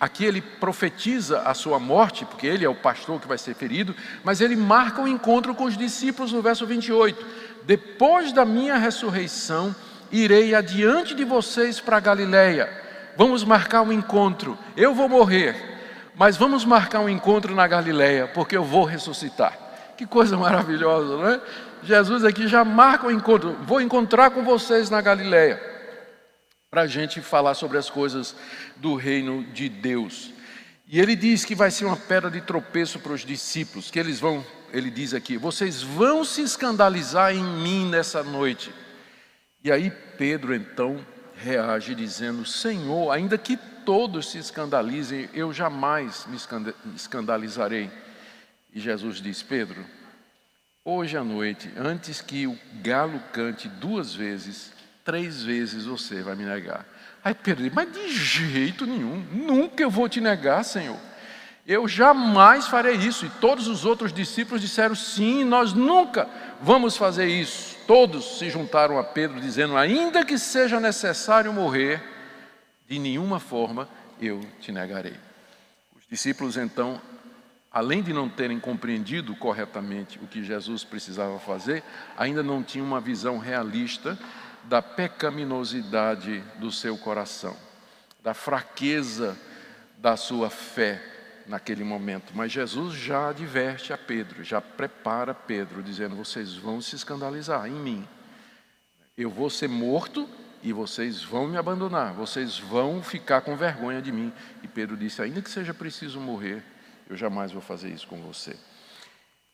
Aqui 0.00 0.24
ele 0.24 0.40
profetiza 0.40 1.42
a 1.42 1.54
sua 1.54 1.78
morte, 1.78 2.24
porque 2.24 2.46
ele 2.46 2.64
é 2.64 2.68
o 2.68 2.74
pastor 2.74 3.20
que 3.20 3.28
vai 3.28 3.38
ser 3.38 3.54
ferido, 3.54 3.94
mas 4.24 4.40
ele 4.40 4.56
marca 4.56 5.00
um 5.00 5.08
encontro 5.08 5.54
com 5.54 5.64
os 5.64 5.76
discípulos 5.76 6.32
no 6.32 6.42
verso 6.42 6.66
28. 6.66 7.24
Depois 7.64 8.32
da 8.32 8.44
minha 8.44 8.76
ressurreição, 8.76 9.74
irei 10.10 10.54
adiante 10.54 11.14
de 11.14 11.24
vocês 11.24 11.80
para 11.80 12.00
Galiléia. 12.00 12.68
Vamos 13.16 13.44
marcar 13.44 13.82
um 13.82 13.92
encontro. 13.92 14.58
Eu 14.76 14.94
vou 14.94 15.08
morrer, 15.08 15.67
mas 16.18 16.36
vamos 16.36 16.64
marcar 16.64 16.98
um 16.98 17.08
encontro 17.08 17.54
na 17.54 17.66
Galileia, 17.68 18.26
porque 18.26 18.56
eu 18.56 18.64
vou 18.64 18.84
ressuscitar. 18.84 19.56
Que 19.96 20.04
coisa 20.04 20.36
maravilhosa, 20.36 21.16
não 21.16 21.28
é? 21.28 21.40
Jesus 21.84 22.24
aqui 22.24 22.48
já 22.48 22.64
marca 22.64 23.06
o 23.06 23.08
um 23.08 23.12
encontro. 23.12 23.56
Vou 23.62 23.80
encontrar 23.80 24.30
com 24.30 24.42
vocês 24.42 24.90
na 24.90 25.00
Galileia, 25.00 25.62
para 26.68 26.82
a 26.82 26.86
gente 26.88 27.20
falar 27.20 27.54
sobre 27.54 27.78
as 27.78 27.88
coisas 27.88 28.34
do 28.76 28.96
reino 28.96 29.44
de 29.44 29.68
Deus. 29.68 30.32
E 30.88 30.98
ele 30.98 31.14
diz 31.14 31.44
que 31.44 31.54
vai 31.54 31.70
ser 31.70 31.84
uma 31.84 31.96
pedra 31.96 32.30
de 32.30 32.40
tropeço 32.40 32.98
para 32.98 33.12
os 33.12 33.24
discípulos, 33.24 33.88
que 33.88 33.98
eles 33.98 34.18
vão, 34.18 34.44
ele 34.72 34.90
diz 34.90 35.14
aqui, 35.14 35.36
vocês 35.36 35.82
vão 35.82 36.24
se 36.24 36.42
escandalizar 36.42 37.32
em 37.32 37.44
mim 37.44 37.88
nessa 37.88 38.24
noite. 38.24 38.74
E 39.62 39.70
aí 39.70 39.90
Pedro 40.16 40.52
então 40.52 40.98
reage 41.36 41.94
dizendo: 41.94 42.44
Senhor, 42.44 43.12
ainda 43.12 43.38
que 43.38 43.56
todos 43.88 44.28
se 44.30 44.36
escandalizem, 44.36 45.30
eu 45.32 45.50
jamais 45.50 46.26
me 46.26 46.36
escandalizarei. 46.94 47.90
E 48.70 48.78
Jesus 48.78 49.18
diz: 49.18 49.42
Pedro, 49.42 49.82
hoje 50.84 51.16
à 51.16 51.24
noite, 51.24 51.72
antes 51.74 52.20
que 52.20 52.46
o 52.46 52.54
galo 52.82 53.18
cante 53.32 53.66
duas 53.66 54.14
vezes, 54.14 54.74
três 55.02 55.42
vezes 55.42 55.86
você 55.86 56.20
vai 56.22 56.36
me 56.36 56.44
negar. 56.44 56.84
Aí 57.24 57.32
Pedro 57.32 57.64
Mas 57.72 57.90
de 57.90 58.12
jeito 58.12 58.84
nenhum, 58.84 59.24
nunca 59.32 59.82
eu 59.82 59.88
vou 59.88 60.06
te 60.06 60.20
negar, 60.20 60.62
Senhor. 60.64 60.98
Eu 61.66 61.88
jamais 61.88 62.66
farei 62.66 62.96
isso. 62.96 63.24
E 63.24 63.30
todos 63.40 63.68
os 63.68 63.86
outros 63.86 64.12
discípulos 64.12 64.60
disseram: 64.60 64.94
Sim, 64.94 65.44
nós 65.44 65.72
nunca 65.72 66.28
vamos 66.60 66.94
fazer 66.94 67.26
isso. 67.26 67.74
Todos 67.86 68.38
se 68.38 68.50
juntaram 68.50 68.98
a 68.98 69.04
Pedro, 69.04 69.40
dizendo: 69.40 69.78
Ainda 69.78 70.26
que 70.26 70.36
seja 70.36 70.78
necessário 70.78 71.50
morrer, 71.54 72.17
de 72.88 72.98
nenhuma 72.98 73.38
forma 73.38 73.88
eu 74.20 74.40
te 74.60 74.72
negarei. 74.72 75.14
Os 75.94 76.06
discípulos, 76.08 76.56
então, 76.56 77.00
além 77.70 78.02
de 78.02 78.12
não 78.12 78.28
terem 78.28 78.58
compreendido 78.58 79.36
corretamente 79.36 80.18
o 80.18 80.26
que 80.26 80.42
Jesus 80.42 80.84
precisava 80.84 81.38
fazer, 81.38 81.84
ainda 82.16 82.42
não 82.42 82.62
tinham 82.62 82.86
uma 82.86 83.00
visão 83.00 83.38
realista 83.38 84.18
da 84.64 84.80
pecaminosidade 84.80 86.42
do 86.58 86.72
seu 86.72 86.96
coração, 86.96 87.56
da 88.22 88.34
fraqueza 88.34 89.38
da 89.98 90.16
sua 90.16 90.48
fé 90.48 91.02
naquele 91.46 91.82
momento. 91.82 92.32
Mas 92.34 92.52
Jesus 92.52 92.94
já 92.94 93.30
adverte 93.30 93.92
a 93.92 93.98
Pedro, 93.98 94.44
já 94.44 94.60
prepara 94.60 95.34
Pedro, 95.34 95.82
dizendo: 95.82 96.16
vocês 96.16 96.54
vão 96.54 96.80
se 96.80 96.96
escandalizar 96.96 97.66
em 97.66 97.72
mim. 97.72 98.08
Eu 99.16 99.30
vou 99.30 99.50
ser 99.50 99.68
morto 99.68 100.28
e 100.62 100.72
vocês 100.72 101.22
vão 101.22 101.46
me 101.46 101.56
abandonar, 101.56 102.12
vocês 102.12 102.58
vão 102.58 103.02
ficar 103.02 103.40
com 103.42 103.56
vergonha 103.56 104.02
de 104.02 104.10
mim. 104.10 104.32
E 104.62 104.68
Pedro 104.68 104.96
disse: 104.96 105.22
ainda 105.22 105.42
que 105.42 105.50
seja 105.50 105.72
preciso 105.72 106.20
morrer, 106.20 106.62
eu 107.08 107.16
jamais 107.16 107.52
vou 107.52 107.62
fazer 107.62 107.90
isso 107.90 108.06
com 108.06 108.20
você. 108.20 108.56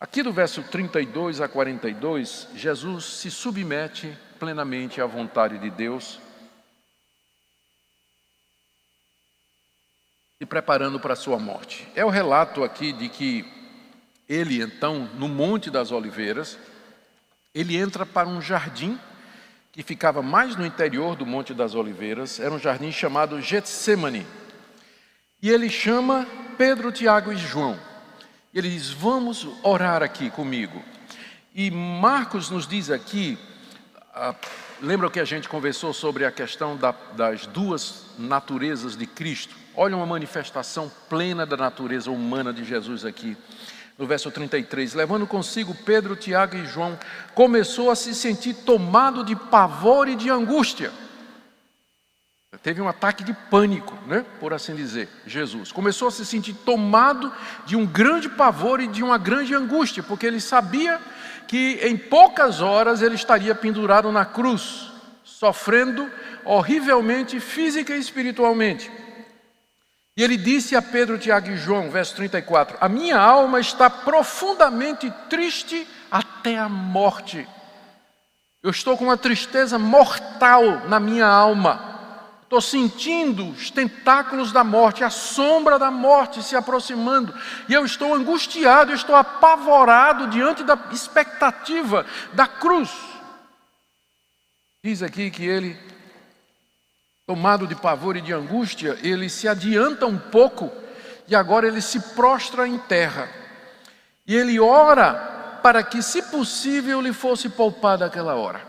Aqui 0.01 0.23
do 0.23 0.33
verso 0.33 0.63
32 0.63 1.41
a 1.41 1.49
42, 1.49 2.49
Jesus 2.55 3.05
se 3.05 3.31
submete 3.31 4.17
plenamente 4.39 5.01
à 5.01 5.07
vontade 5.07 5.59
de 5.59 5.71
Deus, 5.71 6.21
se 10.39 10.45
preparando 10.45 10.99
para 11.01 11.15
a 11.15 11.17
sua 11.17 11.39
morte. 11.39 11.89
É 11.95 12.05
o 12.05 12.11
relato 12.11 12.65
aqui 12.65 12.93
de 12.93 13.09
que 13.09 13.51
ele, 14.29 14.61
então, 14.61 15.09
no 15.15 15.29
Monte 15.29 15.71
das 15.71 15.93
Oliveiras, 15.93 16.59
ele 17.55 17.77
entra 17.77 18.05
para 18.05 18.29
um 18.29 18.43
jardim 18.43 18.99
que 19.75 19.83
ficava 19.83 20.23
mais 20.23 20.55
no 20.55 20.65
interior 20.65 21.17
do 21.17 21.27
Monte 21.27 21.53
das 21.53 21.75
Oliveiras, 21.75 22.39
era 22.39 22.55
um 22.55 22.61
jardim 22.61 22.93
chamado 22.93 23.41
Getsemane. 23.41 24.25
E 25.43 25.51
ele 25.51 25.69
chama 25.69 26.29
Pedro, 26.57 26.93
Tiago 26.93 27.33
e 27.33 27.37
João. 27.37 27.77
Ele 28.55 28.71
diz: 28.71 28.91
Vamos 28.91 29.49
orar 29.65 30.01
aqui 30.01 30.31
comigo. 30.31 30.81
E 31.53 31.73
Marcos 31.73 32.51
nos 32.51 32.69
diz 32.69 32.89
aqui, 32.89 33.37
ah, 34.15 34.35
lembra 34.81 35.11
que 35.11 35.19
a 35.19 35.25
gente 35.25 35.49
conversou 35.49 35.93
sobre 35.93 36.25
a 36.25 36.31
questão 36.31 36.77
da, 36.77 36.93
das 37.17 37.45
duas 37.47 38.07
naturezas 38.17 38.97
de 38.97 39.09
Cristo? 39.09 39.57
Olha 39.75 39.97
uma 39.97 40.07
manifestação 40.07 40.91
plena 41.09 41.45
da 41.45 41.57
natureza 41.57 42.13
humana 42.13 42.53
de 42.53 42.65
Jesus 42.65 43.05
aqui 43.05 43.37
no 43.97 44.07
verso 44.07 44.31
33, 44.31 44.95
levando 44.95 45.27
consigo 45.27 45.75
Pedro, 45.75 46.17
Tiago 46.17 46.57
e 46.57 46.67
João, 46.67 46.99
começou 47.35 47.91
a 47.91 47.97
se 47.97 48.15
sentir 48.15 48.55
tomado 48.55 49.23
de 49.25 49.37
pavor 49.37 50.09
e 50.09 50.17
de 50.17 50.29
angústia. 50.29 50.91
Teve 52.63 52.81
um 52.81 52.89
ataque 52.89 53.23
de 53.23 53.35
pânico, 53.51 53.97
né? 54.07 54.25
por 54.41 54.55
assim 54.55 54.75
dizer, 54.75 55.09
Jesus. 55.27 55.71
Começou 55.71 56.09
a 56.09 56.11
se 56.11 56.25
sentir 56.25 56.55
tomado 56.55 57.31
de 57.67 57.77
um 57.77 57.85
grande 57.85 58.29
pavor 58.29 58.81
e 58.81 58.87
de 58.87 59.03
uma 59.03 59.19
grande 59.19 59.55
angústia, 59.55 60.03
porque 60.03 60.27
ele 60.27 60.41
sabia 60.41 61.01
que 61.47 61.79
em 61.83 61.97
poucas 61.97 62.61
horas 62.61 63.03
ele 63.03 63.17
estaria 63.17 63.55
pendurado 63.55 64.11
na 64.11 64.25
cruz, 64.25 64.91
sofrendo 65.23 66.11
horrivelmente 66.45 67.39
física 67.39 67.95
e 67.95 68.01
espiritualmente. 68.01 68.91
E 70.17 70.23
ele 70.23 70.37
disse 70.37 70.77
a 70.77 70.83
Pedro, 70.83 71.19
Tiago 71.19 71.51
e 71.51 71.57
João, 71.57 71.91
verso 71.91 72.15
34: 72.15 72.79
A 72.81 72.89
minha 72.89 73.19
alma 73.19 73.59
está 73.59 73.91
profundamente 73.91 75.13
triste 75.29 75.87
até 76.11 76.57
a 76.57 76.69
morte. 76.69 77.47
Eu 78.63 78.71
estou 78.71 78.97
com 78.97 79.05
uma 79.05 79.17
tristeza 79.17 79.79
mortal 79.79 80.89
na 80.89 81.01
minha 81.01 81.27
alma. 81.27 81.93
Estou 82.45 82.61
sentindo 82.61 83.49
os 83.49 83.69
tentáculos 83.71 84.53
da 84.53 84.63
morte, 84.63 85.03
a 85.03 85.11
sombra 85.11 85.79
da 85.79 85.91
morte 85.91 86.43
se 86.43 86.55
aproximando. 86.55 87.35
E 87.69 87.75
eu 87.75 87.85
estou 87.85 88.15
angustiado, 88.15 88.93
eu 88.93 88.95
estou 88.95 89.17
apavorado 89.17 90.29
diante 90.29 90.63
da 90.63 90.79
expectativa 90.93 92.07
da 92.33 92.47
cruz. 92.47 92.91
Diz 94.85 95.03
aqui 95.03 95.31
que 95.31 95.45
ele 95.45 95.77
tomado 97.27 97.67
de 97.67 97.75
pavor 97.75 98.17
e 98.17 98.21
de 98.21 98.33
angústia, 98.33 98.99
ele 99.03 99.29
se 99.29 99.49
adianta 99.49 100.07
um 100.07 100.19
pouco 100.19 100.71
e 101.27 101.35
agora 101.35 101.67
ele 101.67 101.81
se 101.81 101.99
prostra 102.15 102.69
em 102.69 102.79
terra. 102.79 103.29
E 104.27 104.37
ele 104.37 104.61
ora 104.61 105.59
para 105.63 105.83
que, 105.83 106.03
se 106.03 106.23
possível, 106.23 107.01
lhe 107.01 107.13
fosse 107.13 107.49
poupada 107.49 108.05
aquela 108.05 108.35
hora. 108.35 108.61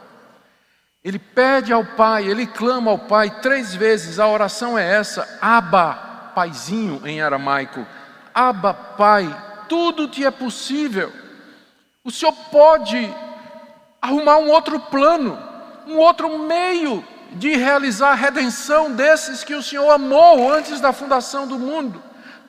Ele 1.03 1.19
pede 1.19 1.71
ao 1.71 1.85
Pai, 1.85 2.25
ele 2.25 2.47
clama 2.47 2.91
ao 2.91 2.97
Pai 2.97 3.29
três 3.41 3.75
vezes, 3.75 4.19
a 4.19 4.27
oração 4.27 4.77
é 4.77 4.89
essa: 4.89 5.37
Abba, 5.41 6.31
Paizinho 6.33 7.05
em 7.05 7.21
aramaico, 7.21 7.85
Abba, 8.33 8.73
Pai, 8.73 9.27
tudo 9.67 10.07
te 10.07 10.25
é 10.25 10.31
possível. 10.31 11.11
O 12.03 12.09
Senhor 12.09 12.33
pode 12.51 13.13
arrumar 14.01 14.37
um 14.37 14.49
outro 14.49 14.79
plano, 14.79 15.37
um 15.85 15.97
outro 15.97 16.39
meio 16.39 17.03
de 17.35 17.55
realizar 17.55 18.11
a 18.11 18.15
redenção 18.15 18.91
desses 18.91 19.43
que 19.43 19.53
o 19.53 19.61
Senhor 19.61 19.89
amou 19.91 20.51
antes 20.51 20.79
da 20.79 20.93
fundação 20.93 21.45
do 21.47 21.59
mundo. 21.59 22.01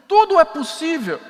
Tudo 0.07 0.39
é 0.39 0.45
possível. 0.45 1.21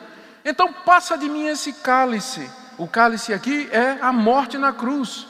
Então 0.44 0.72
passa 0.72 1.16
de 1.16 1.28
mim 1.28 1.46
esse 1.46 1.72
cálice. 1.72 2.48
O 2.78 2.86
cálice 2.86 3.32
aqui 3.32 3.68
é 3.72 3.98
a 4.02 4.12
morte 4.12 4.58
na 4.58 4.72
cruz. 4.72 5.26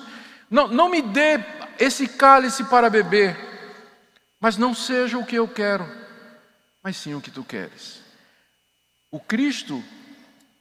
Não, 0.50 0.66
não 0.66 0.88
me 0.88 1.00
dê 1.00 1.42
esse 1.78 2.08
cálice 2.08 2.64
para 2.64 2.90
beber, 2.90 3.36
mas 4.40 4.56
não 4.56 4.74
seja 4.74 5.18
o 5.18 5.24
que 5.24 5.36
eu 5.36 5.46
quero, 5.46 5.88
mas 6.82 6.96
sim 6.96 7.14
o 7.14 7.20
que 7.20 7.30
tu 7.30 7.44
queres. 7.44 8.00
O 9.10 9.20
Cristo, 9.20 9.82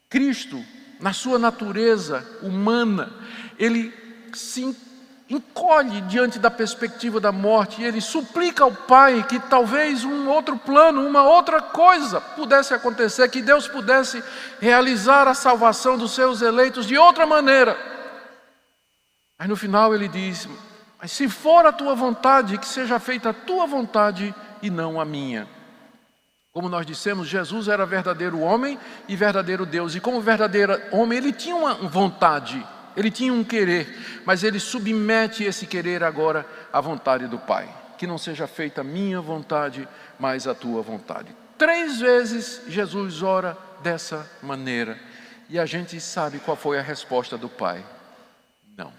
Cristo, 0.10 0.64
na 1.00 1.14
sua 1.14 1.40
natureza 1.40 2.26
humana, 2.42 3.12
ele 3.58 3.94
se 4.34 4.62
encolhe 5.30 6.02
diante 6.02 6.38
da 6.38 6.52
perspectiva 6.52 7.20
da 7.20 7.32
morte 7.32 7.82
e 7.82 7.86
ele 7.86 8.00
suplica 8.00 8.64
ao 8.64 8.72
Pai 8.72 9.24
que 9.24 9.40
talvez 9.40 10.04
um 10.04 10.30
outro 10.30 10.58
plano, 10.58 11.06
uma 11.06 11.24
outra 11.24 11.62
coisa 11.62 12.22
pudesse 12.22 12.74
acontecer, 12.74 13.30
que 13.30 13.42
Deus 13.42 13.68
pudesse 13.68 14.24
realizar 14.60 15.28
a 15.28 15.34
salvação 15.34 15.98
dos 15.98 16.12
seus 16.14 16.42
eleitos 16.42 16.86
de 16.86 16.98
outra 16.98 17.26
maneira. 17.26 17.78
Aí 19.38 19.48
no 19.48 19.56
final 19.56 19.94
ele 19.94 20.08
diz: 20.08 20.48
Mas 21.02 21.12
se 21.12 21.28
for 21.28 21.66
a 21.66 21.72
tua 21.72 21.96
vontade, 21.96 22.58
que 22.58 22.68
seja 22.68 23.00
feita 23.00 23.32
a 23.32 23.34
tua 23.34 23.66
vontade 23.66 24.34
e 24.62 24.70
não 24.70 25.02
a 25.02 25.06
minha. 25.06 25.48
Como 26.54 26.70
nós 26.70 26.86
dissemos, 26.86 27.28
Jesus 27.28 27.68
era 27.68 27.86
verdadeiro 27.86 28.40
homem 28.40 28.80
e 29.10 29.16
verdadeiro 29.16 29.66
Deus, 29.66 29.94
e 29.94 30.00
como 30.00 30.22
verdadeiro 30.22 30.80
homem, 30.90 31.18
ele 31.18 31.34
tinha 31.34 31.56
uma 31.56 31.74
vontade, 31.74 32.66
ele 32.96 33.12
tinha 33.12 33.34
um 33.34 33.44
querer, 33.44 34.24
mas 34.26 34.44
ele 34.44 34.60
submete 34.60 35.44
esse 35.44 35.68
querer 35.68 36.04
agora 36.04 36.46
à 36.72 36.80
vontade 36.80 37.28
do 37.28 37.38
Pai. 37.38 37.68
Que 37.98 38.08
não 38.08 38.18
seja 38.18 38.48
feita 38.48 38.82
a 38.82 38.84
minha 38.84 39.22
vontade, 39.22 39.88
mas 40.20 40.48
a 40.48 40.56
tua 40.56 40.82
vontade. 40.82 41.36
Três 41.58 42.00
vezes 42.00 42.62
Jesus 42.68 43.22
ora 43.22 43.58
dessa 43.82 44.30
maneira, 44.42 45.00
e 45.50 45.60
a 45.60 45.66
gente 45.66 46.00
sabe 46.00 46.40
qual 46.40 46.58
foi 46.58 46.80
a 46.80 46.82
resposta 46.82 47.38
do 47.38 47.48
Pai: 47.48 47.86
Não, 48.76 48.92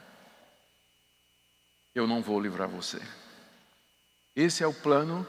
eu 1.94 2.06
não 2.06 2.22
vou 2.22 2.40
livrar 2.40 2.68
você. 2.68 3.00
Esse 4.34 4.62
é 4.62 4.66
o 4.66 4.72
plano, 4.72 5.26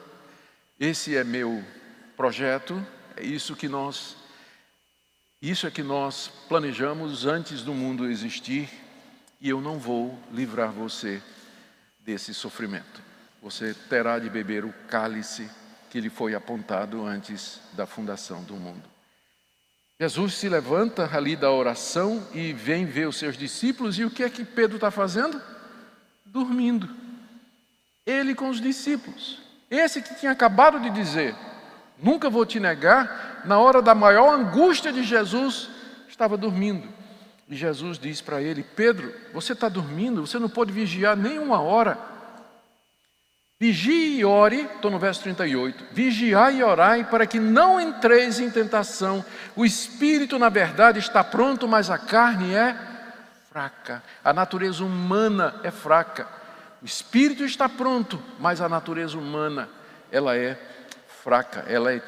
esse 0.79 1.15
é 1.15 1.23
meu 1.23 1.63
projeto, 2.17 2.85
é 3.15 3.23
isso 3.23 3.55
que 3.55 3.69
nós 3.69 4.16
isso 5.41 5.67
é 5.67 5.71
que 5.71 5.83
nós 5.83 6.31
planejamos 6.49 7.25
antes 7.25 7.61
do 7.61 7.73
mundo 7.73 8.09
existir, 8.09 8.69
e 9.39 9.49
eu 9.49 9.61
não 9.61 9.77
vou 9.77 10.17
livrar 10.31 10.71
você 10.71 11.21
desse 11.99 12.33
sofrimento. 12.33 13.01
Você 13.41 13.73
terá 13.87 14.17
de 14.17 14.29
beber 14.29 14.65
o 14.65 14.73
cálice 14.87 15.49
que 15.89 15.99
lhe 15.99 16.09
foi 16.09 16.33
apontado 16.33 17.05
antes 17.05 17.59
da 17.73 17.85
fundação 17.85 18.43
do 18.43 18.55
mundo. 18.55 18.83
Jesus 19.99 20.35
se 20.35 20.47
levanta 20.47 21.09
ali 21.15 21.35
da 21.35 21.51
oração 21.51 22.27
e 22.33 22.53
vem 22.53 22.85
ver 22.85 23.07
os 23.07 23.17
seus 23.17 23.37
discípulos, 23.37 23.97
e 23.97 24.05
o 24.05 24.11
que 24.11 24.23
é 24.23 24.29
que 24.29 24.45
Pedro 24.45 24.77
está 24.77 24.91
fazendo? 24.91 25.41
Dormindo. 26.25 26.89
Ele 28.05 28.35
com 28.35 28.49
os 28.49 28.61
discípulos. 28.61 29.39
Esse 29.69 30.01
que 30.01 30.15
tinha 30.15 30.31
acabado 30.31 30.79
de 30.79 30.89
dizer: 30.89 31.35
Nunca 31.99 32.29
vou 32.29 32.45
te 32.45 32.59
negar, 32.59 33.41
na 33.45 33.59
hora 33.59 33.81
da 33.81 33.95
maior 33.95 34.33
angústia 34.33 34.91
de 34.91 35.03
Jesus, 35.03 35.69
estava 36.07 36.37
dormindo. 36.37 36.87
E 37.49 37.55
Jesus 37.55 37.97
diz 37.97 38.21
para 38.21 38.41
ele: 38.41 38.63
Pedro, 38.63 39.13
você 39.33 39.53
está 39.53 39.69
dormindo, 39.69 40.25
você 40.25 40.37
não 40.37 40.49
pode 40.49 40.71
vigiar 40.71 41.15
nem 41.15 41.39
uma 41.39 41.59
hora. 41.59 41.97
Vigie 43.59 44.19
e 44.19 44.25
ore, 44.25 44.61
estou 44.75 44.91
no 44.91 44.99
verso 44.99 45.23
38. 45.23 45.85
Vigiai 45.91 46.57
e 46.57 46.63
orai 46.63 47.03
para 47.03 47.25
que 47.25 47.39
não 47.39 47.81
entreis 47.81 48.39
em 48.39 48.51
tentação. 48.51 49.25
O 49.55 49.65
espírito, 49.65 50.37
na 50.37 50.47
verdade, 50.47 50.99
está 50.99 51.23
pronto, 51.23 51.67
mas 51.67 51.89
a 51.89 51.97
carne 51.97 52.53
é 52.53 52.77
fraca. 53.49 54.03
A 54.23 54.31
natureza 54.31 54.83
humana 54.83 55.55
é 55.63 55.71
fraca. 55.71 56.27
O 56.83 56.85
espírito 56.85 57.43
está 57.43 57.67
pronto, 57.67 58.21
mas 58.39 58.61
a 58.61 58.69
natureza 58.69 59.17
humana, 59.17 59.67
ela 60.11 60.37
é 60.37 60.53
fraca, 60.53 60.76
ela 61.67 61.93
é 61.93 62.01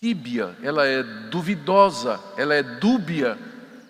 tíbia, 0.00 0.56
ela 0.62 0.86
é 0.86 1.02
duvidosa, 1.02 2.20
ela 2.36 2.54
é 2.54 2.62
dúbia, 2.62 3.38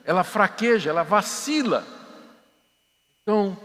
ela 0.04 0.24
fraqueja, 0.24 0.90
ela 0.90 1.02
vacila. 1.02 1.84
Então, 3.22 3.56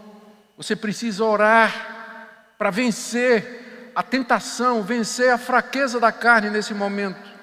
você 0.56 0.76
precisa 0.76 1.24
orar 1.24 2.54
para 2.56 2.70
vencer 2.70 3.92
a 3.94 4.02
tentação, 4.02 4.82
vencer 4.82 5.30
a 5.30 5.38
fraqueza 5.38 5.98
da 5.98 6.12
carne 6.12 6.50
nesse 6.50 6.74
momento. 6.74 7.36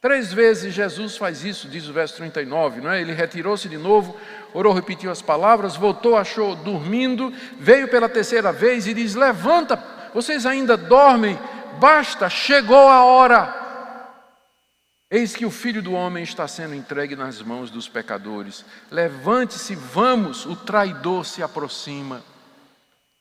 Três 0.00 0.32
vezes 0.32 0.74
Jesus 0.74 1.16
faz 1.16 1.44
isso, 1.44 1.68
diz 1.68 1.88
o 1.88 1.92
verso 1.92 2.16
39, 2.16 2.80
não 2.80 2.90
é? 2.90 3.00
Ele 3.00 3.12
retirou-se 3.12 3.68
de 3.68 3.78
novo, 3.78 4.16
orou, 4.52 4.74
repetiu 4.74 5.12
as 5.12 5.22
palavras, 5.22 5.76
voltou, 5.76 6.16
achou 6.16 6.56
dormindo, 6.56 7.32
veio 7.58 7.86
pela 7.86 8.08
terceira 8.08 8.52
vez 8.52 8.88
e 8.88 8.94
diz: 8.94 9.14
Levanta, 9.14 9.80
vocês 10.12 10.44
ainda 10.44 10.76
dormem, 10.76 11.38
basta, 11.82 12.30
chegou 12.30 12.88
a 12.88 13.04
hora. 13.04 13.60
Eis 15.10 15.34
que 15.34 15.44
o 15.44 15.50
filho 15.50 15.82
do 15.82 15.92
homem 15.92 16.22
está 16.22 16.46
sendo 16.46 16.76
entregue 16.76 17.16
nas 17.16 17.42
mãos 17.42 17.72
dos 17.72 17.88
pecadores. 17.88 18.64
Levante-se, 18.88 19.74
vamos, 19.74 20.46
o 20.46 20.54
traidor 20.54 21.26
se 21.26 21.42
aproxima. 21.42 22.22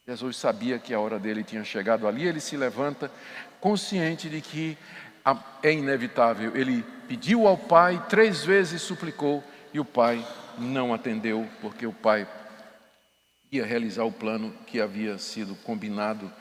Jesus 0.07 0.37
sabia 0.37 0.77
que 0.77 0.93
a 0.93 0.99
hora 0.99 1.17
dele 1.17 1.43
tinha 1.43 1.63
chegado 1.63 2.07
ali, 2.07 2.27
ele 2.27 2.39
se 2.39 2.55
levanta, 2.55 3.11
consciente 3.59 4.29
de 4.29 4.41
que 4.41 4.77
é 5.63 5.73
inevitável. 5.73 6.55
Ele 6.55 6.85
pediu 7.07 7.47
ao 7.47 7.57
Pai, 7.57 8.05
três 8.09 8.45
vezes 8.45 8.83
suplicou, 8.83 9.43
e 9.73 9.79
o 9.79 9.85
Pai 9.85 10.23
não 10.59 10.93
atendeu, 10.93 11.49
porque 11.61 11.87
o 11.87 11.93
Pai 11.93 12.27
ia 13.51 13.65
realizar 13.65 14.03
o 14.03 14.11
plano 14.11 14.53
que 14.67 14.79
havia 14.79 15.17
sido 15.17 15.55
combinado 15.55 16.31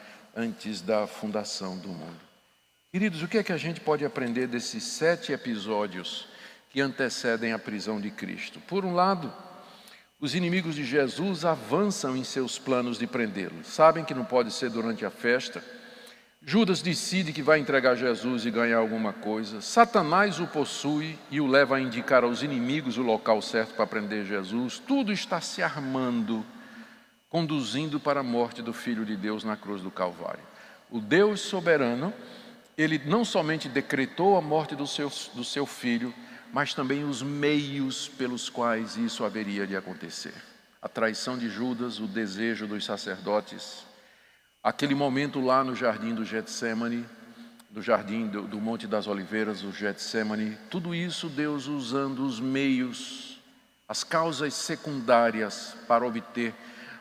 antes 0.40 0.80
da 0.80 1.06
fundação 1.06 1.76
do 1.76 1.88
mundo. 1.88 2.20
Queridos, 2.90 3.22
o 3.22 3.28
que 3.28 3.38
é 3.38 3.42
que 3.42 3.52
a 3.52 3.58
gente 3.58 3.80
pode 3.80 4.04
aprender 4.04 4.46
desses 4.46 4.82
sete 4.82 5.32
episódios 5.32 6.26
que 6.70 6.80
antecedem 6.80 7.52
a 7.52 7.58
prisão 7.58 8.00
de 8.00 8.10
Cristo? 8.10 8.58
Por 8.60 8.84
um 8.84 8.94
lado, 8.94 9.32
os 10.18 10.34
inimigos 10.34 10.74
de 10.74 10.84
Jesus 10.84 11.44
avançam 11.44 12.16
em 12.16 12.24
seus 12.24 12.58
planos 12.58 12.98
de 12.98 13.06
prendê-lo. 13.06 13.62
Sabem 13.64 14.04
que 14.04 14.14
não 14.14 14.24
pode 14.24 14.50
ser 14.50 14.70
durante 14.70 15.04
a 15.04 15.10
festa. 15.10 15.62
Judas 16.42 16.80
decide 16.80 17.34
que 17.34 17.42
vai 17.42 17.58
entregar 17.58 17.94
Jesus 17.94 18.46
e 18.46 18.50
ganhar 18.50 18.78
alguma 18.78 19.12
coisa. 19.12 19.60
Satanás 19.60 20.40
o 20.40 20.46
possui 20.46 21.18
e 21.30 21.38
o 21.38 21.46
leva 21.46 21.76
a 21.76 21.80
indicar 21.80 22.24
aos 22.24 22.42
inimigos 22.42 22.96
o 22.96 23.02
local 23.02 23.42
certo 23.42 23.74
para 23.74 23.86
prender 23.86 24.24
Jesus. 24.24 24.78
Tudo 24.78 25.12
está 25.12 25.38
se 25.42 25.62
armando 25.62 26.44
conduzindo 27.30 28.00
para 28.00 28.20
a 28.20 28.24
morte 28.24 28.60
do 28.60 28.72
Filho 28.72 29.06
de 29.06 29.16
Deus 29.16 29.44
na 29.44 29.56
cruz 29.56 29.80
do 29.80 29.90
Calvário. 29.90 30.42
O 30.90 31.00
Deus 31.00 31.40
soberano, 31.40 32.12
ele 32.76 33.00
não 33.06 33.24
somente 33.24 33.68
decretou 33.68 34.36
a 34.36 34.42
morte 34.42 34.74
do 34.74 34.86
seu, 34.86 35.08
do 35.32 35.44
seu 35.44 35.64
filho, 35.64 36.12
mas 36.52 36.74
também 36.74 37.04
os 37.04 37.22
meios 37.22 38.08
pelos 38.08 38.50
quais 38.50 38.96
isso 38.96 39.24
haveria 39.24 39.64
de 39.64 39.76
acontecer. 39.76 40.34
A 40.82 40.88
traição 40.88 41.38
de 41.38 41.48
Judas, 41.48 42.00
o 42.00 42.08
desejo 42.08 42.66
dos 42.66 42.84
sacerdotes, 42.84 43.86
aquele 44.60 44.96
momento 44.96 45.40
lá 45.40 45.62
no 45.62 45.76
jardim 45.76 46.12
do 46.12 46.24
Getsemane, 46.24 47.06
do 47.70 47.80
jardim 47.80 48.26
do, 48.26 48.42
do 48.42 48.60
Monte 48.60 48.88
das 48.88 49.06
Oliveiras, 49.06 49.62
o 49.62 49.70
Getsemane, 49.70 50.58
tudo 50.68 50.92
isso 50.92 51.28
Deus 51.28 51.68
usando 51.68 52.26
os 52.26 52.40
meios, 52.40 53.38
as 53.86 54.02
causas 54.02 54.54
secundárias 54.54 55.76
para 55.86 56.04
obter 56.04 56.52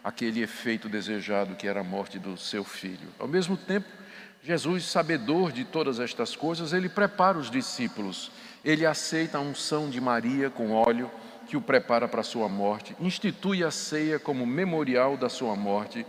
aquele 0.09 0.41
efeito 0.41 0.89
desejado 0.89 1.55
que 1.55 1.67
era 1.67 1.79
a 1.79 1.83
morte 1.83 2.19
do 2.19 2.35
seu 2.37 2.63
filho. 2.63 3.07
Ao 3.17 3.27
mesmo 3.27 3.55
tempo, 3.55 3.87
Jesus, 4.43 4.85
sabedor 4.85 5.51
de 5.51 5.63
todas 5.63 5.99
estas 5.99 6.35
coisas, 6.35 6.73
ele 6.73 6.89
prepara 6.89 7.37
os 7.37 7.49
discípulos. 7.49 8.31
Ele 8.63 8.85
aceita 8.85 9.37
a 9.37 9.41
unção 9.41 9.89
de 9.89 10.01
Maria 10.01 10.49
com 10.49 10.71
óleo 10.71 11.09
que 11.47 11.57
o 11.57 11.61
prepara 11.61 12.07
para 12.07 12.21
a 12.21 12.23
sua 12.23 12.47
morte, 12.47 12.95
institui 12.99 13.63
a 13.63 13.71
ceia 13.71 14.19
como 14.19 14.45
memorial 14.45 15.17
da 15.17 15.29
sua 15.29 15.55
morte, 15.55 16.05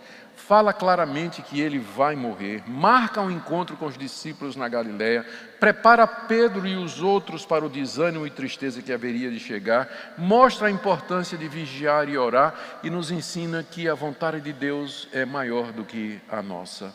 fala 0.50 0.72
claramente 0.72 1.42
que 1.42 1.60
ele 1.60 1.78
vai 1.78 2.16
morrer, 2.16 2.64
marca 2.66 3.20
um 3.20 3.30
encontro 3.30 3.76
com 3.76 3.86
os 3.86 3.96
discípulos 3.96 4.56
na 4.56 4.68
Galiléia, 4.68 5.24
prepara 5.60 6.04
Pedro 6.08 6.66
e 6.66 6.74
os 6.74 7.00
outros 7.00 7.46
para 7.46 7.64
o 7.64 7.68
desânimo 7.68 8.26
e 8.26 8.30
tristeza 8.30 8.82
que 8.82 8.92
haveria 8.92 9.30
de 9.30 9.38
chegar, 9.38 9.88
mostra 10.18 10.66
a 10.66 10.70
importância 10.72 11.38
de 11.38 11.46
vigiar 11.46 12.08
e 12.08 12.18
orar 12.18 12.80
e 12.82 12.90
nos 12.90 13.12
ensina 13.12 13.62
que 13.62 13.88
a 13.88 13.94
vontade 13.94 14.40
de 14.40 14.52
Deus 14.52 15.06
é 15.12 15.24
maior 15.24 15.70
do 15.70 15.84
que 15.84 16.20
a 16.28 16.42
nossa. 16.42 16.92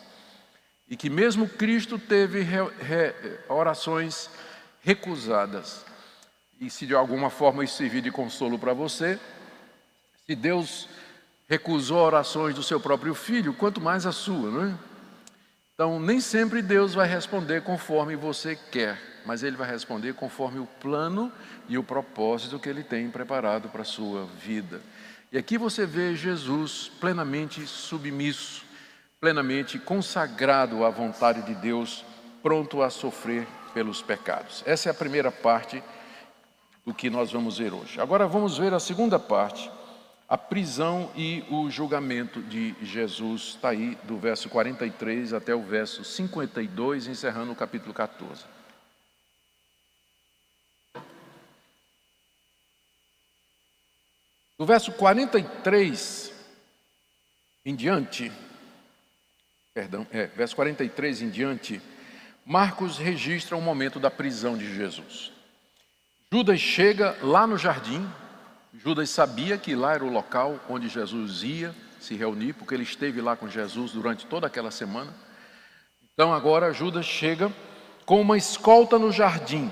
E 0.90 0.98
que 0.98 1.10
mesmo 1.10 1.48
Cristo 1.48 1.98
teve 1.98 2.42
re, 2.42 2.58
re, 2.82 3.14
orações 3.48 4.30
recusadas. 4.82 5.86
E 6.60 6.70
se 6.70 6.86
de 6.86 6.94
alguma 6.94 7.30
forma 7.30 7.64
isso 7.64 7.78
servir 7.78 8.02
de 8.02 8.12
consolo 8.12 8.60
para 8.60 8.74
você, 8.74 9.18
se 10.28 10.36
Deus 10.36 10.90
recusou 11.48 12.00
orações 12.00 12.56
do 12.56 12.64
seu 12.64 12.80
próprio 12.80 13.14
filho, 13.14 13.54
quanto 13.54 13.80
mais 13.80 14.06
a 14.06 14.12
sua, 14.12 14.50
não 14.50 14.66
é? 14.66 14.74
Então, 15.74 16.00
nem 16.00 16.22
sempre 16.22 16.62
Deus 16.62 16.94
vai 16.94 17.08
responder 17.08 17.62
conforme 17.62 18.16
você 18.16 18.56
quer, 18.56 18.98
mas 19.26 19.44
Ele 19.44 19.58
vai 19.58 19.70
responder 19.70 20.14
conforme 20.14 20.60
o 20.60 20.66
plano 20.66 21.32
e 21.68 21.78
o 21.78 21.84
propósito 21.84 22.58
que 22.58 22.70
Ele 22.70 22.84
tem 22.84 23.10
preparado 23.10 23.68
para 23.70 23.82
a 23.82 23.86
sua 23.86 24.26
vida. 24.26 24.82
E 25.32 25.38
aqui 25.38 25.58
você 25.58 25.86
vê 25.86 26.16
Jesus 26.16 26.90
plenamente 27.00 27.68
submisso, 27.68 28.64
plenamente 29.20 29.78
consagrado 29.78 30.86
à 30.86 30.90
vontade 30.90 31.42
de 31.42 31.54
Deus, 31.56 32.06
pronto 32.42 32.82
a 32.82 32.90
sofrer 32.90 33.46
pelos 33.74 34.02
pecados. 34.02 34.64
Essa 34.66 34.88
é 34.88 34.92
a 34.92 34.96
primeira 34.96 35.30
parte 35.30 35.84
do 36.86 36.94
que 36.94 37.10
nós 37.10 37.34
vamos 37.34 37.58
ver 37.58 37.74
hoje. 37.74 38.00
Agora 38.00 38.28
vamos 38.28 38.58
ver 38.58 38.74
a 38.74 38.80
segunda 38.80 39.20
parte 39.20 39.70
a 40.28 40.38
prisão 40.38 41.12
e 41.16 41.44
o 41.50 41.70
julgamento 41.70 42.42
de 42.42 42.76
Jesus 42.82 43.50
está 43.50 43.70
aí 43.70 43.96
do 44.04 44.18
verso 44.18 44.50
43 44.50 45.34
até 45.34 45.54
o 45.54 45.62
verso 45.62 46.04
52, 46.04 47.08
encerrando 47.08 47.52
o 47.52 47.56
capítulo 47.56 47.94
14. 47.94 48.44
Do 54.58 54.66
verso 54.66 54.92
43 54.94 56.34
em 57.66 57.76
diante, 57.76 58.32
perdão, 59.74 60.08
é, 60.12 60.28
verso 60.28 60.56
43 60.56 61.24
em 61.24 61.30
diante, 61.30 61.82
Marcos 62.46 62.98
registra 62.98 63.58
o 63.58 63.62
momento 63.62 64.00
da 64.00 64.10
prisão 64.10 64.58
de 64.58 64.74
Jesus. 64.74 65.32
Judas 66.32 66.60
chega 66.60 67.18
lá 67.22 67.46
no 67.46 67.58
jardim. 67.58 68.08
Judas 68.78 69.10
sabia 69.10 69.58
que 69.58 69.76
lá 69.76 69.94
era 69.94 70.04
o 70.04 70.12
local 70.12 70.60
onde 70.70 70.88
Jesus 70.90 71.44
ia 71.44 71.74
se 72.00 72.16
reunir, 72.16 72.54
porque 72.54 72.74
ele 72.74 72.84
esteve 72.84 73.22
lá 73.22 73.36
com 73.36 73.50
Jesus 73.50 73.92
durante 73.92 74.26
toda 74.26 74.48
aquela 74.48 74.70
semana. 74.70 75.14
Então 76.14 76.34
agora 76.34 76.74
Judas 76.74 77.06
chega 77.06 77.52
com 78.06 78.22
uma 78.22 78.38
escolta 78.38 79.00
no 79.00 79.12
jardim, 79.12 79.72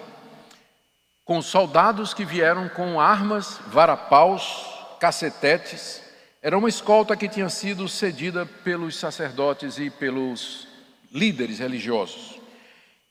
com 1.23 1.41
soldados 1.41 2.13
que 2.13 2.25
vieram 2.25 2.67
com 2.69 2.99
armas, 2.99 3.59
varapaus, 3.67 4.65
cacetetes. 4.99 6.01
Era 6.41 6.57
uma 6.57 6.69
escolta 6.69 7.15
que 7.15 7.29
tinha 7.29 7.49
sido 7.49 7.87
cedida 7.87 8.45
pelos 8.45 8.97
sacerdotes 8.97 9.77
e 9.77 9.89
pelos 9.89 10.67
líderes 11.11 11.59
religiosos. 11.59 12.42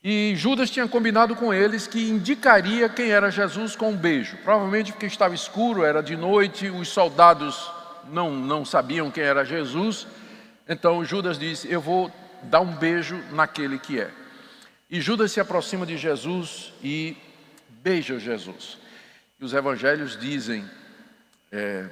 E 0.03 0.33
Judas 0.35 0.69
tinha 0.69 0.87
combinado 0.87 1.33
com 1.33 1.53
eles 1.53 1.87
que 1.87 2.09
indicaria 2.09 2.89
quem 2.89 3.11
era 3.11 3.31
Jesus 3.31 3.73
com 3.73 3.91
um 3.91 3.95
beijo. 3.95 4.35
Provavelmente 4.43 4.91
porque 4.91 5.05
estava 5.05 5.33
escuro, 5.33 5.85
era 5.85 6.03
de 6.03 6.17
noite, 6.17 6.69
os 6.69 6.89
soldados 6.89 7.71
não, 8.09 8.31
não 8.35 8.65
sabiam 8.65 9.09
quem 9.09 9.23
era 9.23 9.45
Jesus. 9.45 10.05
Então 10.67 11.05
Judas 11.05 11.39
disse: 11.39 11.71
Eu 11.71 11.79
vou 11.79 12.11
dar 12.43 12.59
um 12.59 12.75
beijo 12.75 13.15
naquele 13.31 13.79
que 13.79 13.99
é. 13.99 14.11
E 14.89 14.99
Judas 14.99 15.31
se 15.31 15.39
aproxima 15.39 15.85
de 15.85 15.97
Jesus 15.97 16.73
e 16.83 17.15
beija 17.69 18.19
Jesus. 18.19 18.77
E 19.39 19.45
os 19.45 19.53
evangelhos 19.53 20.19
dizem, 20.19 20.69
é, 21.51 21.87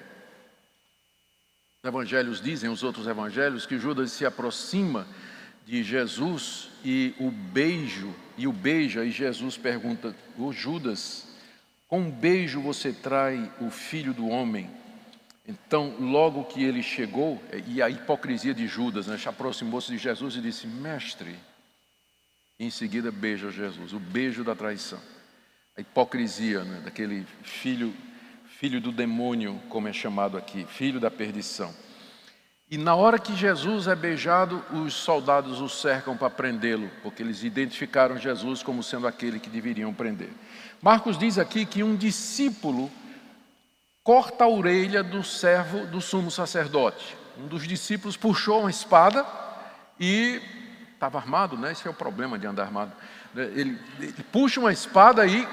os 1.81 1.87
evangelhos 1.87 2.41
dizem, 2.41 2.69
os 2.69 2.83
outros 2.83 3.07
evangelhos, 3.07 3.65
que 3.65 3.79
Judas 3.79 4.11
se 4.11 4.25
aproxima 4.25 5.07
de 5.65 5.81
Jesus 5.81 6.70
e 6.83 7.13
o 7.19 7.29
beijo, 7.29 8.13
e 8.37 8.47
o 8.47 8.51
beija, 8.51 9.05
e 9.05 9.11
Jesus 9.11 9.57
pergunta: 9.57 10.15
O 10.37 10.51
Judas, 10.51 11.27
com 11.87 12.01
um 12.01 12.11
beijo 12.11 12.61
você 12.61 12.91
trai 12.91 13.51
o 13.59 13.69
filho 13.69 14.13
do 14.13 14.27
homem? 14.27 14.69
Então, 15.47 15.95
logo 15.99 16.45
que 16.45 16.63
ele 16.63 16.83
chegou, 16.83 17.41
e 17.67 17.81
a 17.81 17.89
hipocrisia 17.89 18.53
de 18.53 18.67
Judas, 18.67 19.07
né, 19.07 19.19
aproximou-se 19.25 19.91
de 19.91 19.97
Jesus 19.97 20.35
e 20.35 20.41
disse: 20.41 20.67
Mestre, 20.67 21.35
em 22.59 22.69
seguida 22.69 23.11
beija 23.11 23.51
Jesus, 23.51 23.91
o 23.91 23.99
beijo 23.99 24.43
da 24.43 24.55
traição. 24.55 24.99
A 25.75 25.81
hipocrisia 25.81 26.63
né, 26.63 26.81
daquele 26.85 27.25
filho, 27.43 27.93
filho 28.59 28.79
do 28.79 28.91
demônio, 28.91 29.59
como 29.67 29.87
é 29.87 29.93
chamado 29.93 30.37
aqui, 30.37 30.65
filho 30.65 30.99
da 30.99 31.09
perdição. 31.09 31.73
E 32.71 32.77
na 32.77 32.95
hora 32.95 33.19
que 33.19 33.35
Jesus 33.35 33.85
é 33.85 33.95
beijado, 33.95 34.63
os 34.71 34.93
soldados 34.93 35.59
o 35.59 35.67
cercam 35.67 36.15
para 36.15 36.29
prendê-lo, 36.29 36.89
porque 37.03 37.21
eles 37.21 37.43
identificaram 37.43 38.17
Jesus 38.17 38.63
como 38.63 38.81
sendo 38.81 39.05
aquele 39.05 39.41
que 39.41 39.49
deveriam 39.49 39.93
prender. 39.93 40.29
Marcos 40.81 41.17
diz 41.17 41.37
aqui 41.37 41.65
que 41.65 41.83
um 41.83 41.97
discípulo 41.97 42.89
corta 44.01 44.45
a 44.45 44.47
orelha 44.47 45.03
do 45.03 45.21
servo 45.21 45.85
do 45.85 45.99
sumo 45.99 46.31
sacerdote. 46.31 47.17
Um 47.37 47.45
dos 47.45 47.67
discípulos 47.67 48.15
puxou 48.15 48.61
uma 48.61 48.69
espada 48.69 49.25
e 49.99 50.41
estava 50.93 51.17
armado, 51.17 51.57
né? 51.57 51.73
Esse 51.73 51.85
é 51.85 51.91
o 51.91 51.93
problema 51.93 52.39
de 52.39 52.47
andar 52.47 52.63
armado. 52.63 52.93
Ele, 53.35 53.77
ele 53.99 54.23
puxa 54.31 54.61
uma 54.61 54.71
espada 54.71 55.27
e 55.27 55.45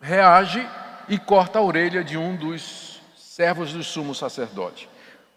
reage 0.00 0.64
e 1.08 1.18
corta 1.18 1.58
a 1.58 1.62
orelha 1.62 2.04
de 2.04 2.16
um 2.16 2.36
dos 2.36 3.02
servos 3.16 3.72
do 3.72 3.82
sumo 3.82 4.14
sacerdote. 4.14 4.88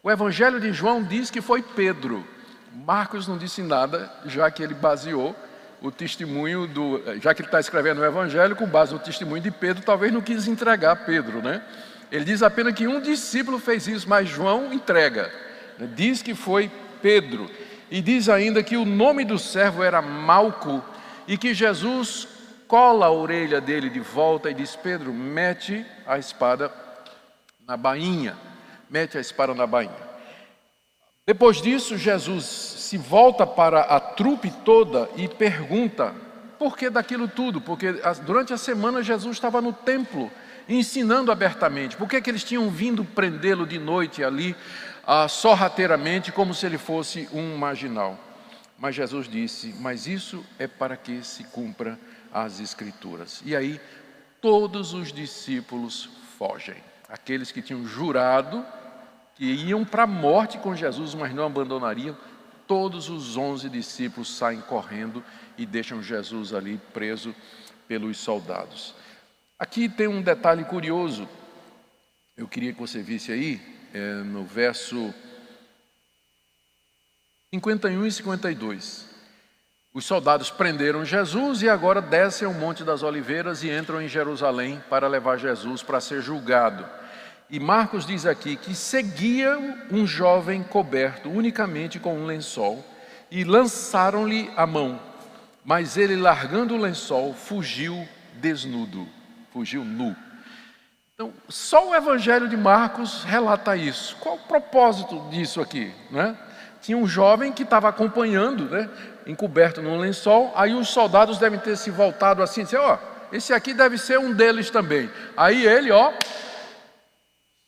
O 0.02 0.10
Evangelho 0.10 0.62
de 0.62 0.72
João 0.72 1.04
diz 1.04 1.30
que 1.30 1.41
foi 1.41 1.62
Pedro. 1.62 2.26
Marcos 2.74 3.28
não 3.28 3.38
disse 3.38 3.62
nada, 3.62 4.10
já 4.26 4.50
que 4.50 4.64
ele 4.64 4.74
baseou 4.74 5.36
o 5.82 5.91
testemunho 5.91 6.66
do. 6.68 7.02
Já 7.22 7.34
que 7.34 7.41
ele 7.41 7.50
está 7.50 7.60
escrevendo 7.60 8.00
o 8.00 8.06
Evangelho, 8.06 8.56
com 8.56 8.66
base 8.66 8.93
no 8.93 9.00
testemunho 9.00 9.43
de 9.43 9.52
Pedro, 9.52 9.84
talvez 9.84 10.14
não 10.14 10.22
quis 10.22 10.47
entregar 10.47 11.06
Pedro, 11.06 11.41
né? 11.41 11.62
Ele 12.10 12.24
diz 12.24 12.41
apenas 12.41 12.74
que 12.74 12.88
um 12.88 13.02
discípulo 13.02 13.60
fez 13.60 13.88
isso, 13.88 14.08
mas 14.08 14.30
João 14.30 14.72
entrega. 14.72 15.32
Diz 15.95 16.22
que 16.22 16.34
foi 16.34 16.72
Pedro. 17.02 17.52
E 17.91 18.02
diz 18.02 18.30
ainda 18.30 18.64
que 18.64 18.78
o 18.78 18.86
nome 18.86 19.26
do 19.26 19.38
servo 19.38 19.84
era 19.84 20.02
Malco 20.02 20.84
e 21.28 21.38
que 21.38 21.54
Jesus 21.54 22.26
cola 22.70 23.08
a 23.08 23.12
orelha 23.12 23.60
dele 23.60 23.89
de 23.89 24.00
volta 24.00 24.50
e 24.50 24.54
diz: 24.54 24.78
Pedro, 24.78 25.14
mete 25.14 25.86
a 26.08 26.18
espada 26.18 26.72
na 27.68 27.76
bainha 27.76 28.49
mete 28.89 29.17
a 29.17 29.21
espada 29.21 29.53
na 29.53 29.67
bainha. 29.67 30.09
Depois 31.25 31.61
disso, 31.61 31.97
Jesus 31.97 32.45
se 32.45 32.97
volta 32.97 33.45
para 33.45 33.81
a 33.81 33.99
trupe 33.99 34.49
toda 34.65 35.09
e 35.15 35.27
pergunta 35.27 36.15
por 36.59 36.77
que 36.77 36.89
daquilo 36.89 37.27
tudo? 37.27 37.61
Porque 37.61 37.93
durante 38.25 38.51
a 38.51 38.57
semana 38.57 39.01
Jesus 39.01 39.37
estava 39.37 39.61
no 39.61 39.71
templo 39.71 40.29
ensinando 40.67 41.31
abertamente. 41.31 41.95
Por 41.95 42.07
que, 42.07 42.21
que 42.21 42.29
eles 42.29 42.43
tinham 42.43 42.69
vindo 42.69 43.05
prendê-lo 43.05 43.65
de 43.65 43.79
noite 43.79 44.21
ali, 44.21 44.53
ah, 45.07 45.29
sorrateiramente, 45.29 46.33
como 46.33 46.53
se 46.53 46.65
ele 46.65 46.77
fosse 46.77 47.29
um 47.31 47.55
marginal? 47.55 48.19
Mas 48.77 48.93
Jesus 48.93 49.29
disse: 49.29 49.73
Mas 49.79 50.05
isso 50.05 50.45
é 50.59 50.67
para 50.67 50.97
que 50.97 51.23
se 51.23 51.45
cumpra 51.45 51.97
as 52.31 52.59
Escrituras. 52.59 53.41
E 53.45 53.55
aí, 53.55 53.79
todos 54.41 54.93
os 54.93 55.13
discípulos 55.13 56.09
fogem. 56.37 56.75
Aqueles 57.07 57.51
que 57.51 57.61
tinham 57.61 57.87
jurado 57.87 58.65
que 59.39 59.45
iam 59.45 59.85
para 59.85 60.03
a 60.03 60.07
morte 60.07 60.57
com 60.57 60.75
Jesus, 60.75 61.15
mas 61.15 61.33
não 61.33 61.45
abandonariam, 61.45 62.15
todos 62.67 63.07
os 63.07 63.37
onze 63.37 63.69
discípulos 63.69 64.35
saem 64.35 64.59
correndo 64.59 65.23
e 65.57 65.65
deixam 65.65 66.03
Jesus 66.03 66.53
ali 66.53 66.77
preso 66.93 67.33
pelos 67.87 68.17
soldados. 68.17 68.93
Aqui 69.57 69.87
tem 69.87 70.09
um 70.09 70.21
detalhe 70.21 70.65
curioso, 70.65 71.25
eu 72.35 72.49
queria 72.49 72.73
que 72.73 72.79
você 72.81 73.01
visse 73.01 73.31
aí, 73.31 73.61
é, 73.93 74.15
no 74.15 74.43
verso 74.43 75.13
51 77.53 78.05
e 78.05 78.11
52. 78.11 79.07
Os 79.93 80.03
soldados 80.03 80.51
prenderam 80.51 81.05
Jesus 81.05 81.61
e 81.61 81.69
agora 81.69 82.01
descem 82.01 82.45
ao 82.45 82.53
Monte 82.53 82.83
das 82.83 83.03
Oliveiras 83.03 83.63
e 83.63 83.71
entram 83.71 84.01
em 84.01 84.09
Jerusalém 84.09 84.83
para 84.89 85.07
levar 85.07 85.37
Jesus 85.37 85.81
para 85.81 86.01
ser 86.01 86.21
julgado. 86.21 86.85
E 87.52 87.60
Marcos 87.60 88.06
diz 88.06 88.28
aqui 88.28 88.56
que 88.56 88.76
seguia 88.76 89.58
um 89.89 90.06
jovem 90.06 90.62
coberto 90.62 91.30
unicamente 91.30 92.00
com 92.00 92.16
um 92.16 92.26
lençol 92.26 92.86
e 93.32 93.43
lançaram-lhe 93.43 94.52
a 94.56 94.68
mão, 94.68 95.00
mas 95.66 95.97
ele, 95.97 96.16
largando 96.16 96.76
o 96.76 96.78
lençol, 96.78 97.34
fugiu 97.34 98.08
desnudo, 98.36 99.08
fugiu 99.52 99.84
nu. 99.84 100.16
Então, 101.16 101.34
só 101.50 101.89
o 101.89 101.95
Evangelho 101.95 102.47
de 102.47 102.56
Marcos 102.56 103.24
relata 103.24 103.76
isso. 103.76 104.16
Qual 104.20 104.36
o 104.36 104.47
propósito 104.47 105.20
disso 105.32 105.60
aqui? 105.60 105.91
Né? 106.12 106.38
Tinha 106.82 106.97
um 106.97 107.08
jovem 107.08 107.52
que 107.52 107.64
estava 107.64 107.89
acompanhando, 107.89 108.66
né, 108.66 108.88
encoberto 109.26 109.82
num 109.82 109.97
lençol, 109.97 110.54
aí 110.56 110.76
os 110.76 110.89
soldados 110.89 111.39
devem 111.39 111.60
ter 111.60 111.76
se 111.76 111.89
voltado 111.89 112.43
assim, 112.43 112.64
dizer, 112.64 112.78
ó, 112.78 112.95
oh, 112.95 113.36
esse 113.36 113.54
aqui 113.54 113.74
deve 113.74 113.97
ser 113.97 114.20
um 114.20 114.32
deles 114.32 114.70
também. 114.70 115.10
Aí 115.36 115.66
ele, 115.66 115.91
ó, 115.91 116.14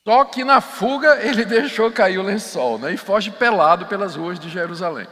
só 0.04 0.26
que 0.26 0.43
na 0.43 0.62
fuga 0.62 1.20
ele 1.22 1.43
deixou 1.45 1.91
cair 1.91 2.18
o 2.18 2.24
lençol 2.24 2.80
né, 2.80 2.93
e 2.93 2.97
foge 2.97 3.32
pelado 3.32 3.86
pelas 3.86 4.16
ruas 4.16 4.39
de 4.39 4.49
Jerusalém. 4.49 5.08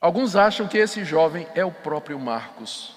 Alguns 0.00 0.36
acham 0.36 0.68
que 0.68 0.78
esse 0.78 1.04
jovem 1.04 1.46
é 1.54 1.64
o 1.64 1.72
próprio 1.72 2.18
Marcos. 2.18 2.96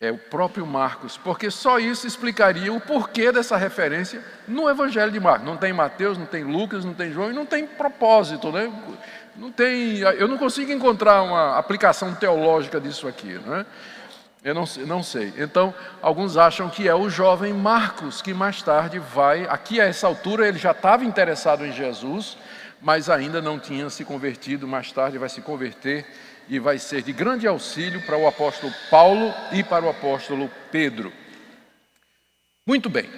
É 0.00 0.10
o 0.10 0.16
próprio 0.16 0.64
Marcos, 0.64 1.18
porque 1.18 1.50
só 1.50 1.78
isso 1.78 2.06
explicaria 2.06 2.72
o 2.72 2.80
porquê 2.80 3.30
dessa 3.30 3.58
referência 3.58 4.24
no 4.48 4.66
Evangelho 4.66 5.12
de 5.12 5.20
Marcos. 5.20 5.44
Não 5.44 5.58
tem 5.58 5.74
Mateus, 5.74 6.16
não 6.16 6.24
tem 6.24 6.42
Lucas, 6.42 6.86
não 6.86 6.94
tem 6.94 7.12
João 7.12 7.30
e 7.30 7.34
não 7.34 7.44
tem 7.44 7.66
propósito, 7.66 8.50
né? 8.50 8.72
Não 9.36 9.52
tem, 9.52 9.98
eu 9.98 10.26
não 10.26 10.38
consigo 10.38 10.72
encontrar 10.72 11.22
uma 11.22 11.58
aplicação 11.58 12.14
teológica 12.14 12.80
disso 12.80 13.06
aqui, 13.06 13.38
né? 13.44 13.66
Eu 14.42 14.54
não, 14.54 14.64
não 14.86 15.02
sei. 15.02 15.34
Então, 15.36 15.74
alguns 16.00 16.38
acham 16.38 16.70
que 16.70 16.88
é 16.88 16.94
o 16.94 17.10
jovem 17.10 17.52
Marcos, 17.52 18.22
que 18.22 18.32
mais 18.32 18.62
tarde 18.62 18.98
vai. 18.98 19.44
Aqui 19.46 19.80
a 19.80 19.84
essa 19.84 20.06
altura 20.06 20.48
ele 20.48 20.58
já 20.58 20.70
estava 20.70 21.04
interessado 21.04 21.66
em 21.66 21.72
Jesus, 21.72 22.38
mas 22.80 23.10
ainda 23.10 23.42
não 23.42 23.58
tinha 23.58 23.90
se 23.90 24.02
convertido. 24.02 24.66
Mais 24.66 24.90
tarde 24.90 25.18
vai 25.18 25.28
se 25.28 25.42
converter 25.42 26.06
e 26.48 26.58
vai 26.58 26.78
ser 26.78 27.02
de 27.02 27.12
grande 27.12 27.46
auxílio 27.46 28.00
para 28.06 28.16
o 28.16 28.26
apóstolo 28.26 28.72
Paulo 28.90 29.32
e 29.52 29.62
para 29.62 29.84
o 29.84 29.90
apóstolo 29.90 30.50
Pedro. 30.72 31.12
Muito 32.66 32.88
bem, 32.88 33.08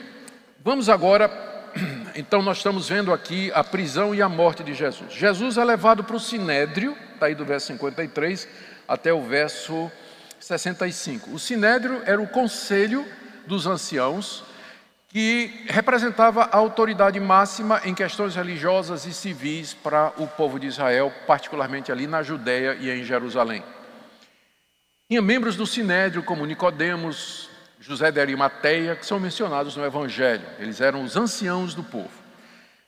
vamos 0.62 0.88
agora. 0.88 1.30
Então, 2.14 2.42
nós 2.42 2.58
estamos 2.58 2.90
vendo 2.90 3.10
aqui 3.10 3.50
a 3.54 3.64
prisão 3.64 4.14
e 4.14 4.20
a 4.20 4.28
morte 4.28 4.62
de 4.62 4.74
Jesus. 4.74 5.14
Jesus 5.14 5.56
é 5.56 5.64
levado 5.64 6.04
para 6.04 6.14
o 6.14 6.20
sinédrio, 6.20 6.94
está 7.14 7.24
aí 7.24 7.34
do 7.34 7.42
verso 7.42 7.68
53 7.68 8.46
até 8.86 9.14
o 9.14 9.22
verso 9.22 9.90
65. 10.42 11.30
O 11.32 11.38
sinédrio 11.38 12.02
era 12.04 12.20
o 12.20 12.26
conselho 12.26 13.06
dos 13.46 13.66
anciãos 13.66 14.44
que 15.08 15.66
representava 15.68 16.44
a 16.44 16.56
autoridade 16.56 17.20
máxima 17.20 17.80
em 17.84 17.94
questões 17.94 18.34
religiosas 18.34 19.04
e 19.04 19.12
civis 19.12 19.74
para 19.74 20.12
o 20.16 20.26
povo 20.26 20.58
de 20.58 20.66
Israel, 20.66 21.12
particularmente 21.26 21.92
ali 21.92 22.06
na 22.06 22.22
Judéia 22.22 22.76
e 22.80 22.90
em 22.90 23.04
Jerusalém. 23.04 23.62
Tinha 25.08 25.20
membros 25.20 25.54
do 25.54 25.66
Sinédrio, 25.66 26.22
como 26.22 26.46
Nicodemos, 26.46 27.50
José 27.78 28.10
de 28.10 28.18
Arimateia, 28.18 28.96
que 28.96 29.04
são 29.04 29.20
mencionados 29.20 29.76
no 29.76 29.84
Evangelho. 29.84 30.46
Eles 30.58 30.80
eram 30.80 31.04
os 31.04 31.14
anciãos 31.14 31.74
do 31.74 31.82
povo. 31.82 32.21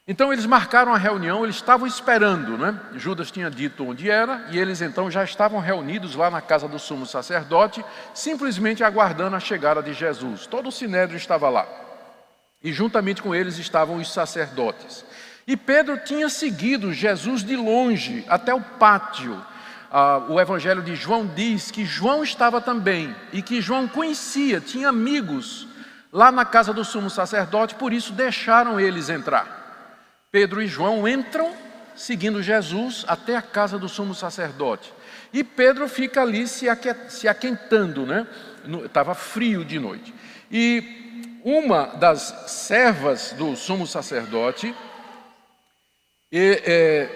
Então 0.07 0.31
eles 0.31 0.45
marcaram 0.45 0.93
a 0.93 0.97
reunião, 0.97 1.43
eles 1.43 1.55
estavam 1.55 1.87
esperando, 1.87 2.57
né? 2.57 2.79
Judas 2.93 3.31
tinha 3.31 3.49
dito 3.49 3.87
onde 3.87 4.09
era, 4.09 4.45
e 4.51 4.59
eles 4.59 4.81
então 4.81 5.09
já 5.09 5.23
estavam 5.23 5.59
reunidos 5.59 6.15
lá 6.15 6.29
na 6.29 6.41
casa 6.41 6.67
do 6.67 6.77
sumo 6.77 7.05
sacerdote, 7.05 7.83
simplesmente 8.13 8.83
aguardando 8.83 9.35
a 9.35 9.39
chegada 9.39 9.81
de 9.81 9.93
Jesus. 9.93 10.45
Todo 10.45 10.69
o 10.69 10.71
sinédrio 10.71 11.17
estava 11.17 11.49
lá. 11.49 11.67
E 12.63 12.71
juntamente 12.71 13.21
com 13.21 13.33
eles 13.33 13.57
estavam 13.57 13.95
os 13.95 14.13
sacerdotes. 14.13 15.03
E 15.47 15.57
Pedro 15.57 15.97
tinha 15.97 16.29
seguido 16.29 16.93
Jesus 16.93 17.43
de 17.43 17.55
longe 17.55 18.23
até 18.27 18.53
o 18.53 18.61
pátio 18.61 19.43
ah, 19.97 20.25
o 20.27 20.41
Evangelho 20.41 20.81
de 20.81 20.93
João 20.93 21.25
diz 21.25 21.71
que 21.71 21.85
João 21.85 22.21
estava 22.21 22.59
também 22.59 23.15
e 23.31 23.41
que 23.41 23.61
João 23.61 23.87
conhecia, 23.87 24.59
tinha 24.59 24.89
amigos 24.89 25.69
lá 26.11 26.33
na 26.33 26.43
casa 26.43 26.73
do 26.73 26.83
sumo 26.83 27.09
sacerdote, 27.09 27.75
por 27.75 27.93
isso 27.93 28.11
deixaram 28.11 28.77
eles 28.77 29.07
entrar. 29.07 29.64
Pedro 30.35 30.61
e 30.61 30.67
João 30.67 31.07
entram 31.07 31.55
seguindo 31.95 32.43
Jesus 32.43 33.05
até 33.07 33.37
a 33.37 33.41
casa 33.41 33.79
do 33.79 33.87
sumo 33.87 34.13
sacerdote. 34.13 34.93
E 35.31 35.45
Pedro 35.45 35.87
fica 35.87 36.21
ali 36.21 36.45
se 36.45 36.67
aquentando, 37.25 38.05
né? 38.05 38.27
Estava 38.83 39.15
frio 39.15 39.63
de 39.63 39.79
noite. 39.79 40.13
E 40.51 41.39
uma 41.41 41.85
das 41.85 42.19
servas 42.47 43.31
do 43.31 43.55
sumo 43.55 43.87
sacerdote 43.87 44.75
é, 46.33 47.07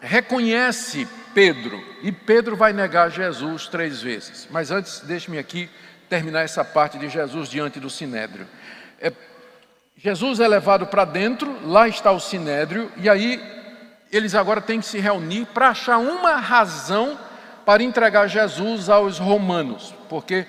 reconhece 0.00 1.08
Pedro, 1.34 1.84
e 2.00 2.12
Pedro 2.12 2.54
vai 2.54 2.72
negar 2.72 3.10
Jesus 3.10 3.66
três 3.66 4.00
vezes. 4.00 4.46
Mas 4.52 4.70
antes, 4.70 5.00
deixe-me 5.00 5.36
aqui 5.36 5.68
terminar 6.08 6.42
essa 6.42 6.64
parte 6.64 6.96
de 6.96 7.08
Jesus 7.08 7.48
diante 7.48 7.80
do 7.80 7.90
sinédrio. 7.90 8.46
É, 9.00 9.12
Jesus 10.02 10.40
é 10.40 10.48
levado 10.48 10.88
para 10.88 11.04
dentro, 11.04 11.56
lá 11.64 11.86
está 11.86 12.10
o 12.10 12.18
sinédrio, 12.18 12.90
e 12.96 13.08
aí 13.08 13.40
eles 14.10 14.34
agora 14.34 14.60
têm 14.60 14.80
que 14.80 14.86
se 14.86 14.98
reunir 14.98 15.46
para 15.54 15.68
achar 15.68 15.98
uma 15.98 16.34
razão 16.38 17.16
para 17.64 17.84
entregar 17.84 18.26
Jesus 18.26 18.90
aos 18.90 19.20
romanos, 19.20 19.94
porque 20.08 20.44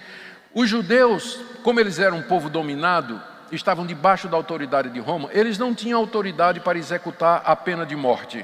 os 0.55 0.67
judeus, 0.67 1.39
como 1.61 1.79
eles 1.79 1.99
eram 1.99 2.17
um 2.17 2.23
povo 2.23 2.49
dominado, 2.49 3.21
estavam 3.51 3.85
debaixo 3.85 4.27
da 4.27 4.35
autoridade 4.35 4.89
de 4.89 4.99
Roma, 4.99 5.29
eles 5.31 5.59
não 5.59 5.75
tinham 5.75 5.99
autoridade 5.99 6.59
para 6.59 6.79
executar 6.79 7.43
a 7.45 7.55
pena 7.55 7.85
de 7.85 7.95
morte. 7.95 8.43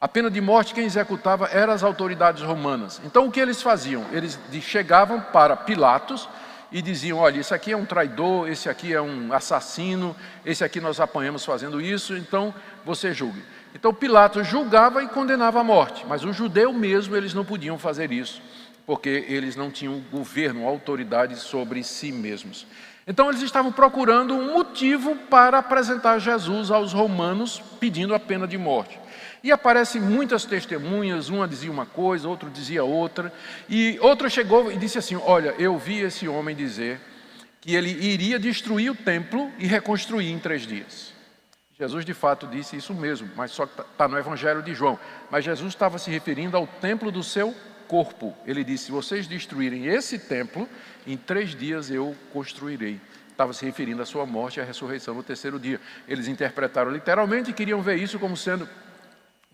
A 0.00 0.06
pena 0.06 0.30
de 0.30 0.40
morte 0.40 0.74
quem 0.74 0.84
executava 0.84 1.48
eram 1.48 1.72
as 1.72 1.82
autoridades 1.82 2.44
romanas. 2.44 3.02
Então 3.04 3.26
o 3.26 3.32
que 3.32 3.40
eles 3.40 3.60
faziam? 3.60 4.06
Eles 4.12 4.38
chegavam 4.62 5.20
para 5.20 5.56
Pilatos 5.56 6.28
e 6.72 6.80
diziam: 6.80 7.18
olha, 7.18 7.40
esse 7.40 7.54
aqui 7.54 7.72
é 7.72 7.76
um 7.76 7.84
traidor, 7.84 8.48
esse 8.48 8.68
aqui 8.68 8.92
é 8.92 9.00
um 9.00 9.32
assassino, 9.32 10.14
esse 10.44 10.64
aqui 10.64 10.80
nós 10.80 11.00
apanhamos 11.00 11.44
fazendo 11.44 11.80
isso, 11.80 12.16
então 12.16 12.54
você 12.84 13.12
julgue. 13.12 13.42
Então 13.74 13.94
Pilatos 13.94 14.46
julgava 14.46 15.02
e 15.02 15.08
condenava 15.08 15.60
à 15.60 15.64
morte, 15.64 16.04
mas 16.06 16.24
o 16.24 16.32
judeu 16.32 16.72
mesmo 16.72 17.16
eles 17.16 17.34
não 17.34 17.44
podiam 17.44 17.78
fazer 17.78 18.10
isso, 18.10 18.42
porque 18.86 19.24
eles 19.28 19.56
não 19.56 19.70
tinham 19.70 20.00
governo, 20.10 20.66
autoridade 20.66 21.36
sobre 21.36 21.82
si 21.84 22.10
mesmos. 22.10 22.66
Então 23.06 23.28
eles 23.28 23.42
estavam 23.42 23.72
procurando 23.72 24.34
um 24.34 24.54
motivo 24.54 25.16
para 25.16 25.58
apresentar 25.58 26.18
Jesus 26.18 26.70
aos 26.70 26.92
romanos 26.92 27.62
pedindo 27.80 28.14
a 28.14 28.20
pena 28.20 28.46
de 28.46 28.58
morte. 28.58 29.00
E 29.42 29.50
aparecem 29.50 30.00
muitas 30.00 30.44
testemunhas, 30.44 31.28
uma 31.28 31.48
dizia 31.48 31.70
uma 31.70 31.86
coisa, 31.86 32.28
outro 32.28 32.50
dizia 32.50 32.84
outra, 32.84 33.32
e 33.68 33.98
outra 34.00 34.28
chegou 34.28 34.70
e 34.70 34.76
disse 34.76 34.98
assim: 34.98 35.16
Olha, 35.16 35.54
eu 35.58 35.78
vi 35.78 36.00
esse 36.00 36.28
homem 36.28 36.54
dizer 36.54 37.00
que 37.60 37.74
ele 37.74 37.90
iria 37.90 38.38
destruir 38.38 38.90
o 38.90 38.94
templo 38.94 39.50
e 39.58 39.66
reconstruir 39.66 40.30
em 40.30 40.38
três 40.38 40.66
dias. 40.66 41.12
Jesus 41.78 42.04
de 42.04 42.12
fato 42.12 42.46
disse 42.46 42.76
isso 42.76 42.92
mesmo, 42.92 43.30
mas 43.34 43.52
só 43.52 43.64
que 43.64 43.80
está 43.80 44.06
no 44.06 44.18
Evangelho 44.18 44.62
de 44.62 44.74
João. 44.74 44.98
Mas 45.30 45.46
Jesus 45.46 45.72
estava 45.72 45.98
se 45.98 46.10
referindo 46.10 46.54
ao 46.54 46.66
templo 46.66 47.10
do 47.10 47.22
seu 47.22 47.56
corpo. 47.88 48.36
Ele 48.46 48.62
disse: 48.62 48.84
Se 48.84 48.92
vocês 48.92 49.26
destruírem 49.26 49.86
esse 49.86 50.18
templo, 50.18 50.68
em 51.06 51.16
três 51.16 51.54
dias 51.54 51.90
eu 51.90 52.14
construirei. 52.34 53.00
Estava 53.30 53.54
se 53.54 53.64
referindo 53.64 54.02
à 54.02 54.04
sua 54.04 54.26
morte 54.26 54.58
e 54.58 54.60
à 54.60 54.64
ressurreição 54.64 55.14
no 55.14 55.22
terceiro 55.22 55.58
dia. 55.58 55.80
Eles 56.06 56.28
interpretaram 56.28 56.90
literalmente 56.90 57.50
e 57.50 57.54
queriam 57.54 57.80
ver 57.80 57.96
isso 57.96 58.18
como 58.18 58.36
sendo 58.36 58.68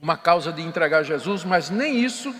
uma 0.06 0.16
causa 0.16 0.52
de 0.52 0.62
entregar 0.62 1.02
Jesus, 1.02 1.42
mas 1.42 1.68
nem 1.68 1.98
isso 1.98 2.32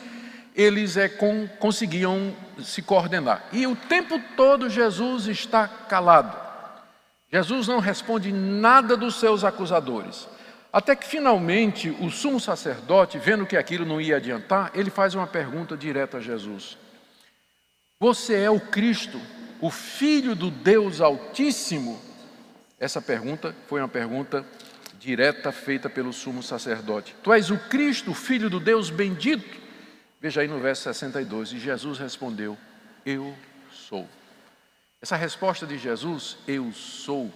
eles 0.54 0.96
é, 0.96 1.08
com, 1.08 1.48
conseguiam 1.58 2.32
se 2.62 2.80
coordenar. 2.80 3.44
E 3.50 3.66
o 3.66 3.74
tempo 3.74 4.20
todo 4.36 4.70
Jesus 4.70 5.26
está 5.26 5.66
calado. 5.66 6.38
Jesus 7.30 7.66
não 7.66 7.80
responde 7.80 8.30
nada 8.30 8.96
dos 8.96 9.18
seus 9.18 9.42
acusadores. 9.42 10.28
Até 10.72 10.94
que 10.94 11.08
finalmente 11.08 11.90
o 12.00 12.08
sumo 12.08 12.38
sacerdote, 12.38 13.18
vendo 13.18 13.44
que 13.44 13.56
aquilo 13.56 13.84
não 13.84 14.00
ia 14.00 14.18
adiantar, 14.18 14.70
ele 14.72 14.88
faz 14.88 15.16
uma 15.16 15.26
pergunta 15.26 15.76
direta 15.76 16.18
a 16.18 16.20
Jesus: 16.20 16.78
Você 17.98 18.42
é 18.42 18.50
o 18.50 18.60
Cristo, 18.60 19.20
o 19.60 19.70
Filho 19.70 20.36
do 20.36 20.52
Deus 20.52 21.00
Altíssimo? 21.00 22.00
Essa 22.78 23.02
pergunta 23.02 23.52
foi 23.66 23.80
uma 23.80 23.88
pergunta 23.88 24.46
direta 24.98 25.52
feita 25.52 25.88
pelo 25.88 26.12
sumo 26.12 26.42
sacerdote. 26.42 27.14
Tu 27.22 27.32
és 27.32 27.50
o 27.50 27.58
Cristo, 27.58 28.14
filho 28.14 28.50
do 28.50 28.60
Deus 28.60 28.90
bendito. 28.90 29.60
Veja 30.20 30.40
aí 30.40 30.48
no 30.48 30.58
verso 30.58 30.82
62, 30.82 31.52
e 31.52 31.58
Jesus 31.58 31.98
respondeu: 31.98 32.56
Eu 33.04 33.36
sou. 33.70 34.08
Essa 35.00 35.16
resposta 35.16 35.66
de 35.66 35.78
Jesus, 35.78 36.38
eu 36.48 36.72
sou, 36.72 37.32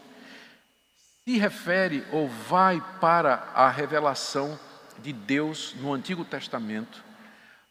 se 1.24 1.38
refere 1.38 2.04
ou 2.10 2.28
vai 2.28 2.82
para 3.00 3.50
a 3.54 3.68
revelação 3.70 4.58
de 4.98 5.12
Deus 5.12 5.74
no 5.80 5.92
Antigo 5.92 6.24
Testamento 6.24 7.10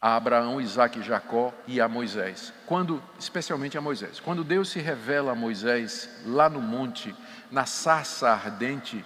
a 0.02 0.16
Abraão, 0.16 0.62
Isaac 0.62 1.02
Jacó 1.02 1.54
e 1.68 1.82
a 1.82 1.88
Moisés. 1.88 2.54
Quando, 2.66 3.04
especialmente 3.20 3.78
a 3.78 3.82
Moisés. 3.82 4.20
Quando 4.20 4.46
Deus 4.46 4.70
se 4.70 4.80
revela 4.80 5.34
a 5.34 5.36
Moisés 5.36 6.10
lá 6.26 6.50
no 6.50 6.62
monte, 6.62 7.14
na 7.52 7.66
sarça 7.66 8.30
ardente, 8.30 9.04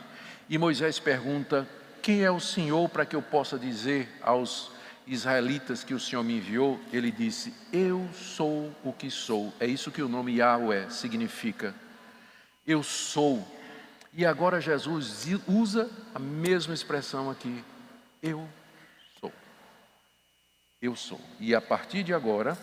e 0.49 0.57
Moisés 0.57 0.99
pergunta: 0.99 1.67
Quem 2.01 2.23
é 2.23 2.31
o 2.31 2.39
Senhor 2.39 2.89
para 2.89 3.05
que 3.05 3.15
eu 3.15 3.21
possa 3.21 3.57
dizer 3.57 4.09
aos 4.21 4.71
israelitas 5.07 5.83
que 5.83 5.93
o 5.93 5.99
Senhor 5.99 6.23
me 6.23 6.37
enviou? 6.37 6.79
Ele 6.91 7.11
disse: 7.11 7.53
Eu 7.71 8.07
sou 8.13 8.73
o 8.83 8.91
que 8.91 9.09
sou. 9.09 9.53
É 9.59 9.65
isso 9.65 9.91
que 9.91 10.01
o 10.01 10.09
nome 10.09 10.37
Yahweh 10.37 10.89
significa. 10.89 11.73
Eu 12.65 12.83
sou. 12.83 13.45
E 14.13 14.25
agora 14.25 14.61
Jesus 14.61 15.25
usa 15.47 15.89
a 16.13 16.19
mesma 16.19 16.73
expressão 16.73 17.29
aqui. 17.29 17.63
Eu 18.21 18.47
sou. 19.19 19.33
Eu 20.81 20.95
sou. 20.95 21.19
E 21.39 21.55
a 21.55 21.61
partir 21.61 22.03
de 22.03 22.13
agora, 22.13 22.57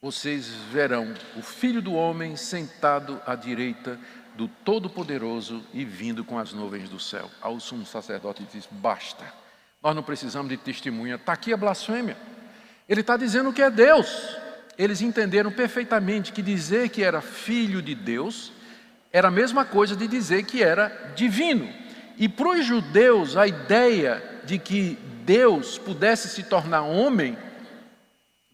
vocês 0.00 0.46
verão 0.70 1.12
o 1.36 1.42
Filho 1.42 1.82
do 1.82 1.92
Homem 1.92 2.36
sentado 2.36 3.20
à 3.26 3.34
direita 3.34 3.98
do 4.38 4.46
Todo-Poderoso 4.46 5.64
e 5.74 5.84
vindo 5.84 6.24
com 6.24 6.38
as 6.38 6.52
nuvens 6.52 6.88
do 6.88 7.00
céu. 7.00 7.28
Ao 7.40 7.58
sumo 7.58 7.84
sacerdote 7.84 8.46
diz: 8.52 8.68
basta, 8.70 9.24
nós 9.82 9.96
não 9.96 10.02
precisamos 10.02 10.48
de 10.48 10.56
testemunha, 10.56 11.16
está 11.16 11.32
aqui 11.32 11.52
a 11.52 11.56
blasfêmia. 11.56 12.16
Ele 12.88 13.00
está 13.00 13.16
dizendo 13.16 13.52
que 13.52 13.60
é 13.60 13.68
Deus. 13.68 14.36
Eles 14.78 15.02
entenderam 15.02 15.50
perfeitamente 15.50 16.32
que 16.32 16.40
dizer 16.40 16.88
que 16.88 17.02
era 17.02 17.20
filho 17.20 17.82
de 17.82 17.96
Deus 17.96 18.52
era 19.12 19.26
a 19.26 19.30
mesma 19.30 19.64
coisa 19.64 19.96
de 19.96 20.06
dizer 20.06 20.44
que 20.44 20.62
era 20.62 21.12
divino. 21.16 21.68
E 22.16 22.28
para 22.28 22.50
os 22.50 22.64
judeus, 22.64 23.36
a 23.36 23.44
ideia 23.46 24.22
de 24.44 24.56
que 24.56 24.96
Deus 25.24 25.78
pudesse 25.78 26.28
se 26.28 26.44
tornar 26.44 26.82
homem 26.82 27.36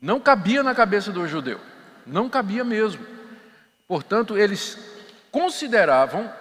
não 0.01 0.18
cabia 0.18 0.62
na 0.62 0.74
cabeça 0.74 1.12
do 1.12 1.28
judeu, 1.28 1.61
não 2.07 2.30
cabia 2.30 2.64
mesmo. 2.64 3.05
Portanto, 3.87 4.39
eles 4.39 4.93
consideravam 5.35 6.32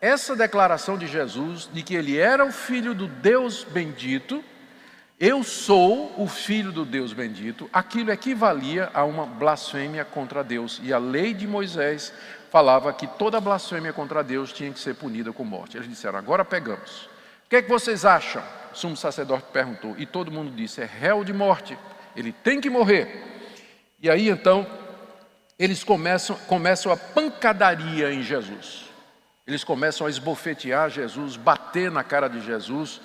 essa 0.00 0.34
declaração 0.34 0.98
de 0.98 1.06
Jesus 1.06 1.70
de 1.72 1.80
que 1.80 1.94
ele 1.94 2.18
era 2.18 2.44
o 2.44 2.50
filho 2.50 2.92
do 2.92 3.06
Deus 3.06 3.62
bendito, 3.62 4.42
eu 5.20 5.44
sou 5.44 6.12
o 6.20 6.26
filho 6.26 6.72
do 6.72 6.84
Deus 6.84 7.12
bendito, 7.12 7.70
aquilo 7.72 8.10
equivalia 8.10 8.90
a 8.92 9.04
uma 9.04 9.24
blasfêmia 9.24 10.04
contra 10.04 10.42
Deus. 10.42 10.80
E 10.82 10.92
a 10.92 10.98
lei 10.98 11.32
de 11.32 11.46
Moisés 11.46 12.12
falava 12.50 12.92
que 12.92 13.06
toda 13.06 13.40
blasfêmia 13.40 13.92
contra 13.92 14.24
Deus 14.24 14.52
tinha 14.52 14.72
que 14.72 14.80
ser 14.80 14.96
punida 14.96 15.32
com 15.32 15.44
morte. 15.44 15.76
Eles 15.76 15.88
disseram: 15.88 16.18
agora 16.18 16.44
pegamos. 16.44 17.04
O 17.46 17.48
que 17.48 17.54
é 17.54 17.62
que 17.62 17.70
vocês 17.70 18.04
acham? 18.04 18.42
O 18.72 18.76
sumo 18.76 18.96
sacerdote 18.96 19.44
perguntou. 19.52 19.94
E 19.96 20.04
todo 20.04 20.32
mundo 20.32 20.50
disse: 20.50 20.80
é 20.80 20.84
réu 20.84 21.22
de 21.22 21.32
morte, 21.32 21.78
ele 22.16 22.32
tem 22.32 22.60
que 22.60 22.68
morrer. 22.68 23.22
E 24.02 24.10
aí 24.10 24.28
então 24.28 24.66
eles 25.62 25.84
começam, 25.84 26.34
começam 26.48 26.90
a 26.90 26.96
pancadaria 26.96 28.12
em 28.12 28.20
Jesus. 28.20 28.86
Eles 29.46 29.62
começam 29.62 30.08
a 30.08 30.10
esbofetear 30.10 30.90
Jesus, 30.90 31.36
bater 31.36 31.88
na 31.88 32.02
cara 32.02 32.26
de 32.26 32.40
Jesus 32.40 33.00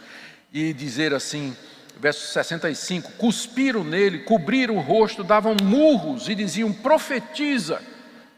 e 0.52 0.74
dizer 0.74 1.14
assim: 1.14 1.56
verso 2.00 2.26
65, 2.34 3.12
cuspiram 3.12 3.84
nele, 3.84 4.24
cobriram 4.24 4.76
o 4.76 4.82
rosto, 4.82 5.24
davam 5.24 5.56
murros 5.62 6.30
e 6.30 6.34
diziam: 6.34 6.74
profetiza, 6.74 7.80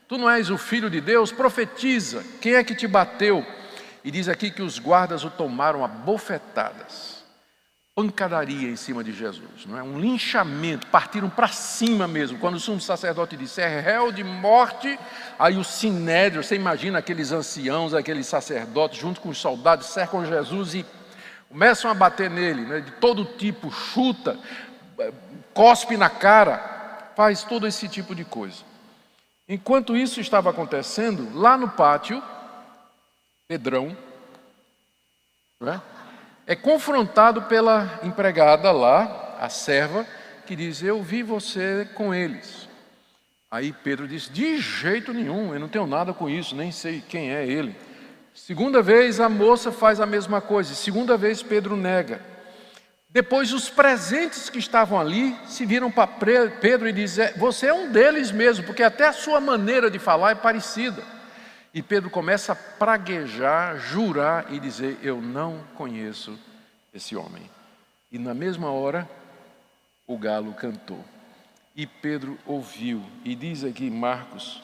tu 0.06 0.18
não 0.18 0.30
és 0.30 0.50
o 0.50 0.58
filho 0.58 0.90
de 0.90 1.00
Deus, 1.00 1.32
profetiza, 1.32 2.22
quem 2.42 2.56
é 2.56 2.64
que 2.64 2.76
te 2.76 2.88
bateu? 2.88 3.46
E 4.04 4.12
diz 4.12 4.28
aqui 4.28 4.52
que 4.52 4.62
os 4.62 4.80
guardas 4.80 5.24
o 5.24 5.30
tomaram 5.30 5.82
a 5.82 5.88
bofetadas, 5.88 7.19
pancadaria 8.00 8.70
em 8.70 8.78
cima 8.78 9.04
de 9.04 9.12
Jesus, 9.12 9.66
não 9.66 9.78
é? 9.78 9.84
um 9.84 10.00
linchamento, 10.00 10.88
partiram 10.88 11.30
para 11.30 11.50
cima 11.50 12.08
mesmo. 12.08 12.40
Quando 12.40 12.56
o 12.56 12.60
sumo 12.60 12.80
sacerdote 12.80 13.36
disse 13.36 13.60
é 13.60 13.82
réu 13.82 14.10
de 14.10 14.24
morte, 14.24 14.98
aí 15.38 15.58
o 15.58 15.66
sinédrio, 15.66 16.42
você 16.42 16.56
imagina 16.56 17.00
aqueles 17.00 17.34
anciãos, 17.34 17.94
aqueles 17.94 18.26
sacerdotes, 18.26 18.98
junto 18.98 19.20
com 19.20 19.28
os 19.28 19.38
soldados, 19.38 19.88
cercam 19.88 20.26
Jesus 20.26 20.76
e 20.76 20.86
começam 21.50 21.92
a 21.92 21.94
bater 21.94 22.30
nele, 22.30 22.62
né, 22.62 22.80
de 22.80 22.92
todo 22.92 23.26
tipo, 23.26 23.70
chuta, 23.70 24.40
cospe 25.54 25.98
na 25.98 26.10
cara, 26.10 27.12
faz 27.18 27.44
todo 27.44 27.68
esse 27.68 27.90
tipo 27.90 28.16
de 28.16 28.24
coisa. 28.24 28.64
Enquanto 29.46 29.98
isso 29.98 30.22
estava 30.22 30.52
acontecendo, 30.52 31.38
lá 31.38 31.58
no 31.58 31.68
pátio, 31.68 32.24
Pedrão 33.46 33.98
é? 35.68 35.99
É 36.50 36.56
confrontado 36.56 37.44
pela 37.44 38.00
empregada 38.02 38.72
lá, 38.72 39.38
a 39.40 39.50
serva, 39.50 40.04
que 40.48 40.56
diz: 40.56 40.82
Eu 40.82 41.04
vi 41.04 41.22
você 41.22 41.88
com 41.94 42.12
eles. 42.12 42.68
Aí 43.52 43.72
Pedro 43.72 44.08
diz: 44.08 44.28
De 44.28 44.58
jeito 44.58 45.14
nenhum, 45.14 45.54
eu 45.54 45.60
não 45.60 45.68
tenho 45.68 45.86
nada 45.86 46.12
com 46.12 46.28
isso, 46.28 46.56
nem 46.56 46.72
sei 46.72 47.04
quem 47.08 47.32
é 47.32 47.46
ele. 47.46 47.76
Segunda 48.34 48.82
vez 48.82 49.20
a 49.20 49.30
moça 49.30 49.72
faz 49.72 50.02
a 50.02 50.08
mesma 50.08 50.42
coisa. 50.42 50.74
Segunda 50.74 51.16
vez 51.16 51.44
Pedro 51.44 51.78
nega. 51.78 52.20
Depois 53.12 53.54
os 53.54 53.70
presentes 53.70 54.50
que 54.50 54.58
estavam 54.58 55.00
ali 55.00 55.38
se 55.46 55.68
viram 55.68 55.92
para 55.92 56.08
Pedro 56.08 56.90
e 56.90 56.92
dizem: 56.92 57.32
Você 57.38 57.68
é 57.68 57.74
um 57.76 57.92
deles 57.92 58.32
mesmo, 58.32 58.66
porque 58.66 58.82
até 58.82 59.08
a 59.08 59.14
sua 59.14 59.40
maneira 59.40 59.92
de 59.92 60.00
falar 60.00 60.32
é 60.32 60.36
parecida. 60.36 61.04
E 61.74 61.82
Pedro 61.82 62.10
começa 62.10 62.54
a 62.54 62.56
praguejar, 62.56 63.78
jurar 63.78 64.52
e 64.54 64.60
dizer: 64.60 64.98
Eu 65.02 65.22
não 65.22 65.64
conheço 65.76 66.38
esse 66.94 67.16
homem. 67.16 67.50
E 68.12 68.18
na 68.18 68.34
mesma 68.34 68.72
hora, 68.72 69.08
o 70.08 70.18
galo 70.18 70.54
cantou. 70.54 71.04
E 71.76 71.86
Pedro 71.86 72.38
ouviu. 72.46 73.04
E 73.24 73.36
diz 73.36 73.64
aqui 73.64 73.90
Marcos 73.90 74.64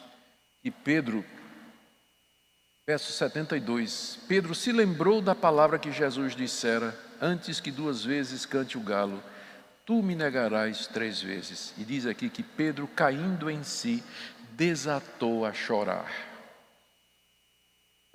que 0.62 0.70
Pedro 0.70 1.24
Verso 2.86 3.12
72: 3.14 4.20
Pedro 4.28 4.54
se 4.54 4.70
lembrou 4.70 5.20
da 5.20 5.34
palavra 5.34 5.76
que 5.76 5.90
Jesus 5.90 6.36
dissera: 6.36 6.96
Antes 7.20 7.58
que 7.58 7.72
duas 7.72 8.04
vezes 8.04 8.46
cante 8.46 8.78
o 8.78 8.80
galo, 8.80 9.20
tu 9.84 10.00
me 10.04 10.14
negarás 10.14 10.86
três 10.86 11.20
vezes. 11.20 11.74
E 11.76 11.82
diz 11.82 12.06
aqui 12.06 12.30
que 12.30 12.44
Pedro, 12.44 12.86
caindo 12.86 13.50
em 13.50 13.64
si, 13.64 14.04
desatou 14.52 15.44
a 15.44 15.52
chorar. 15.52 16.08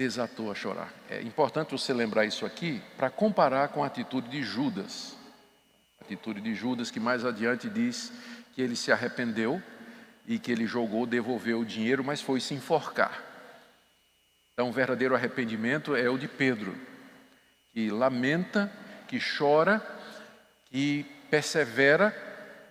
Desatou 0.01 0.49
a 0.51 0.55
chorar. 0.55 0.91
É 1.07 1.21
importante 1.21 1.73
você 1.73 1.93
lembrar 1.93 2.25
isso 2.25 2.43
aqui 2.43 2.81
para 2.97 3.07
comparar 3.11 3.67
com 3.67 3.83
a 3.83 3.85
atitude 3.85 4.29
de 4.29 4.41
Judas. 4.41 5.15
A 5.99 6.05
atitude 6.05 6.41
de 6.41 6.55
Judas, 6.55 6.89
que 6.89 6.99
mais 6.99 7.23
adiante 7.23 7.69
diz 7.69 8.11
que 8.55 8.63
ele 8.63 8.75
se 8.75 8.91
arrependeu 8.91 9.61
e 10.25 10.39
que 10.39 10.51
ele 10.51 10.65
jogou, 10.65 11.05
devolveu 11.05 11.59
o 11.59 11.65
dinheiro, 11.65 12.03
mas 12.03 12.19
foi 12.19 12.39
se 12.39 12.55
enforcar. 12.55 13.23
Então, 14.53 14.69
o 14.69 14.71
verdadeiro 14.71 15.13
arrependimento 15.13 15.95
é 15.95 16.09
o 16.09 16.17
de 16.17 16.27
Pedro, 16.27 16.75
que 17.71 17.91
lamenta, 17.91 18.71
que 19.07 19.19
chora, 19.19 19.85
que 20.71 21.05
persevera 21.29 22.11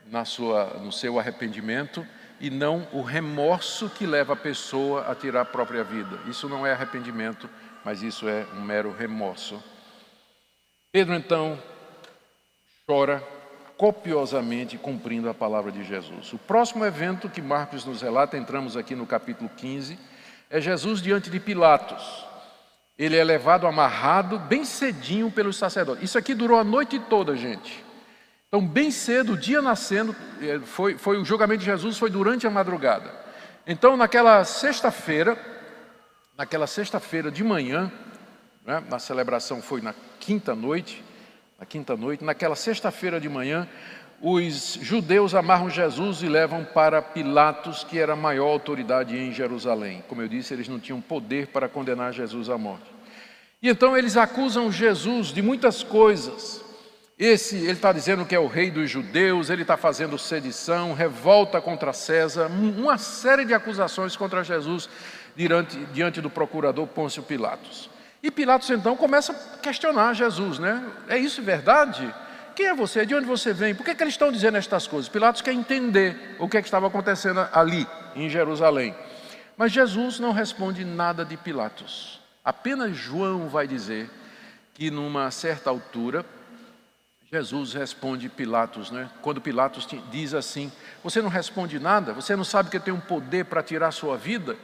na 0.06 0.24
sua, 0.24 0.80
no 0.80 0.90
seu 0.90 1.16
arrependimento 1.16 2.04
e 2.40 2.48
não 2.48 2.88
o 2.92 3.02
remorso 3.02 3.90
que 3.90 4.06
leva 4.06 4.32
a 4.32 4.36
pessoa 4.36 5.10
a 5.10 5.14
tirar 5.14 5.42
a 5.42 5.44
própria 5.44 5.84
vida. 5.84 6.18
Isso 6.26 6.48
não 6.48 6.66
é 6.66 6.72
arrependimento, 6.72 7.48
mas 7.84 8.02
isso 8.02 8.28
é 8.28 8.46
um 8.56 8.62
mero 8.62 8.94
remorso. 8.96 9.62
Pedro 10.90 11.14
então 11.14 11.58
chora 12.86 13.22
copiosamente 13.76 14.76
cumprindo 14.76 15.28
a 15.28 15.34
palavra 15.34 15.70
de 15.70 15.84
Jesus. 15.84 16.32
O 16.32 16.38
próximo 16.38 16.84
evento 16.84 17.28
que 17.28 17.40
Marcos 17.40 17.84
nos 17.84 18.02
relata, 18.02 18.36
entramos 18.36 18.76
aqui 18.76 18.94
no 18.94 19.06
capítulo 19.06 19.48
15 19.56 19.98
é 20.50 20.60
Jesus 20.60 21.00
diante 21.00 21.30
de 21.30 21.38
Pilatos. 21.38 22.26
Ele 22.98 23.16
é 23.16 23.24
levado 23.24 23.66
amarrado 23.66 24.38
bem 24.38 24.64
cedinho 24.64 25.30
pelos 25.30 25.56
sacerdotes. 25.56 26.02
Isso 26.02 26.18
aqui 26.18 26.34
durou 26.34 26.58
a 26.58 26.64
noite 26.64 26.98
toda, 26.98 27.36
gente. 27.36 27.82
Então, 28.52 28.66
bem 28.66 28.90
cedo, 28.90 29.34
o 29.34 29.36
dia 29.36 29.62
nascendo, 29.62 30.14
é, 30.42 30.58
foi, 30.58 30.98
foi 30.98 31.18
o 31.18 31.24
julgamento 31.24 31.60
de 31.60 31.66
Jesus 31.66 31.96
foi 31.96 32.10
durante 32.10 32.48
a 32.48 32.50
madrugada. 32.50 33.08
Então, 33.64 33.96
naquela 33.96 34.44
sexta-feira, 34.44 35.38
naquela 36.36 36.66
sexta-feira 36.66 37.30
de 37.30 37.44
manhã, 37.44 37.92
né, 38.66 38.82
na 38.90 38.98
celebração 38.98 39.62
foi 39.62 39.80
na 39.80 39.94
quinta 40.18 40.52
noite, 40.52 41.00
na 41.60 41.64
quinta 41.64 41.96
noite, 41.96 42.24
naquela 42.24 42.56
sexta-feira 42.56 43.20
de 43.20 43.28
manhã, 43.28 43.68
os 44.20 44.80
judeus 44.82 45.32
amarram 45.32 45.70
Jesus 45.70 46.20
e 46.20 46.28
levam 46.28 46.64
para 46.64 47.00
Pilatos, 47.00 47.84
que 47.84 48.00
era 48.00 48.14
a 48.14 48.16
maior 48.16 48.48
autoridade 48.48 49.16
em 49.16 49.32
Jerusalém. 49.32 50.02
Como 50.08 50.22
eu 50.22 50.28
disse, 50.28 50.52
eles 50.52 50.66
não 50.66 50.80
tinham 50.80 51.00
poder 51.00 51.46
para 51.46 51.68
condenar 51.68 52.12
Jesus 52.12 52.50
à 52.50 52.58
morte. 52.58 52.90
E 53.62 53.68
então 53.68 53.96
eles 53.96 54.16
acusam 54.16 54.72
Jesus 54.72 55.28
de 55.28 55.40
muitas 55.40 55.84
coisas. 55.84 56.68
Esse, 57.20 57.56
ele 57.56 57.72
está 57.72 57.92
dizendo 57.92 58.24
que 58.24 58.34
é 58.34 58.40
o 58.40 58.46
rei 58.46 58.70
dos 58.70 58.88
judeus, 58.88 59.50
ele 59.50 59.60
está 59.60 59.76
fazendo 59.76 60.16
sedição, 60.16 60.94
revolta 60.94 61.60
contra 61.60 61.92
César, 61.92 62.46
uma 62.46 62.96
série 62.96 63.44
de 63.44 63.52
acusações 63.52 64.16
contra 64.16 64.42
Jesus 64.42 64.88
diante, 65.36 65.76
diante 65.92 66.22
do 66.22 66.30
procurador 66.30 66.86
Pôncio 66.86 67.22
Pilatos. 67.22 67.90
E 68.22 68.30
Pilatos 68.30 68.70
então 68.70 68.96
começa 68.96 69.32
a 69.32 69.58
questionar 69.58 70.14
Jesus, 70.14 70.58
né? 70.58 70.82
É 71.08 71.18
isso 71.18 71.42
verdade? 71.42 72.10
Quem 72.56 72.68
é 72.68 72.74
você? 72.74 73.04
De 73.04 73.14
onde 73.14 73.26
você 73.26 73.52
vem? 73.52 73.74
Por 73.74 73.84
que, 73.84 73.94
que 73.94 74.02
eles 74.02 74.14
estão 74.14 74.32
dizendo 74.32 74.56
estas 74.56 74.86
coisas? 74.86 75.06
Pilatos 75.06 75.42
quer 75.42 75.52
entender 75.52 76.36
o 76.38 76.48
que, 76.48 76.56
é 76.56 76.62
que 76.62 76.68
estava 76.68 76.86
acontecendo 76.86 77.46
ali, 77.52 77.86
em 78.16 78.30
Jerusalém. 78.30 78.94
Mas 79.58 79.72
Jesus 79.72 80.18
não 80.18 80.32
responde 80.32 80.86
nada 80.86 81.22
de 81.22 81.36
Pilatos. 81.36 82.18
Apenas 82.42 82.96
João 82.96 83.46
vai 83.46 83.68
dizer 83.68 84.08
que, 84.72 84.90
numa 84.90 85.30
certa 85.30 85.68
altura, 85.68 86.24
Jesus 87.32 87.74
responde 87.74 88.28
Pilatos, 88.28 88.90
né? 88.90 89.08
Quando 89.22 89.40
Pilatos 89.40 89.86
diz 90.10 90.34
assim: 90.34 90.72
Você 91.04 91.22
não 91.22 91.28
responde 91.28 91.78
nada? 91.78 92.12
Você 92.12 92.34
não 92.34 92.42
sabe 92.42 92.70
que 92.70 92.80
tem 92.80 92.92
um 92.92 93.00
poder 93.00 93.44
para 93.44 93.62
tirar 93.62 93.92
sua 93.92 94.16
vida? 94.16 94.56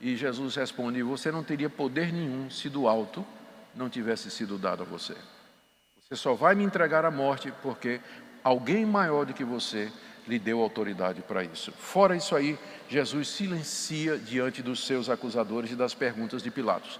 E 0.00 0.16
Jesus 0.16 0.56
responde: 0.56 1.00
Você 1.02 1.30
não 1.30 1.44
teria 1.44 1.70
poder 1.70 2.12
nenhum 2.12 2.50
se 2.50 2.68
do 2.68 2.88
alto 2.88 3.24
não 3.72 3.88
tivesse 3.88 4.30
sido 4.32 4.58
dado 4.58 4.82
a 4.82 4.86
você. 4.86 5.14
Você 6.02 6.16
só 6.16 6.34
vai 6.34 6.56
me 6.56 6.64
entregar 6.64 7.04
à 7.04 7.10
morte 7.10 7.52
porque 7.62 8.00
alguém 8.42 8.84
maior 8.84 9.24
do 9.24 9.32
que 9.32 9.44
você 9.44 9.92
lhe 10.26 10.40
deu 10.40 10.60
autoridade 10.60 11.22
para 11.22 11.44
isso. 11.44 11.70
Fora 11.70 12.16
isso 12.16 12.34
aí, 12.34 12.58
Jesus 12.88 13.28
silencia 13.28 14.18
diante 14.18 14.60
dos 14.60 14.84
seus 14.84 15.08
acusadores 15.08 15.70
e 15.70 15.76
das 15.76 15.94
perguntas 15.94 16.42
de 16.42 16.50
Pilatos. 16.50 16.98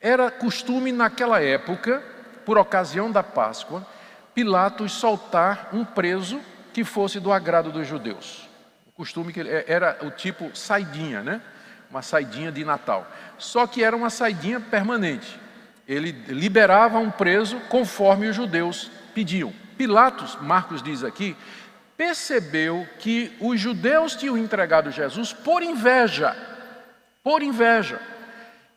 Era 0.00 0.30
costume 0.30 0.90
naquela 0.90 1.42
época, 1.42 2.02
por 2.46 2.56
ocasião 2.56 3.12
da 3.12 3.22
Páscoa, 3.22 3.86
Pilatos 4.34 4.92
soltar 4.92 5.70
um 5.72 5.84
preso 5.84 6.40
que 6.72 6.84
fosse 6.84 7.20
do 7.20 7.32
agrado 7.32 7.70
dos 7.70 7.86
judeus. 7.86 8.48
O 8.86 8.92
costume 8.92 9.32
que 9.32 9.40
era 9.66 9.98
o 10.02 10.10
tipo 10.10 10.54
saidinha, 10.56 11.22
né? 11.22 11.40
Uma 11.90 12.02
saidinha 12.02 12.50
de 12.50 12.64
Natal. 12.64 13.06
Só 13.38 13.66
que 13.66 13.84
era 13.84 13.96
uma 13.96 14.10
saidinha 14.10 14.58
permanente 14.58 15.44
ele 15.86 16.12
liberava 16.28 16.98
um 16.98 17.10
preso 17.10 17.60
conforme 17.68 18.28
os 18.28 18.36
judeus 18.36 18.90
pediam. 19.14 19.52
Pilatos, 19.76 20.36
Marcos 20.40 20.82
diz 20.82 21.04
aqui, 21.04 21.36
percebeu 21.96 22.86
que 22.98 23.36
os 23.40 23.60
judeus 23.60 24.16
tinham 24.16 24.38
entregado 24.38 24.90
Jesus 24.90 25.32
por 25.32 25.62
inveja, 25.62 26.36
por 27.22 27.42
inveja. 27.42 28.00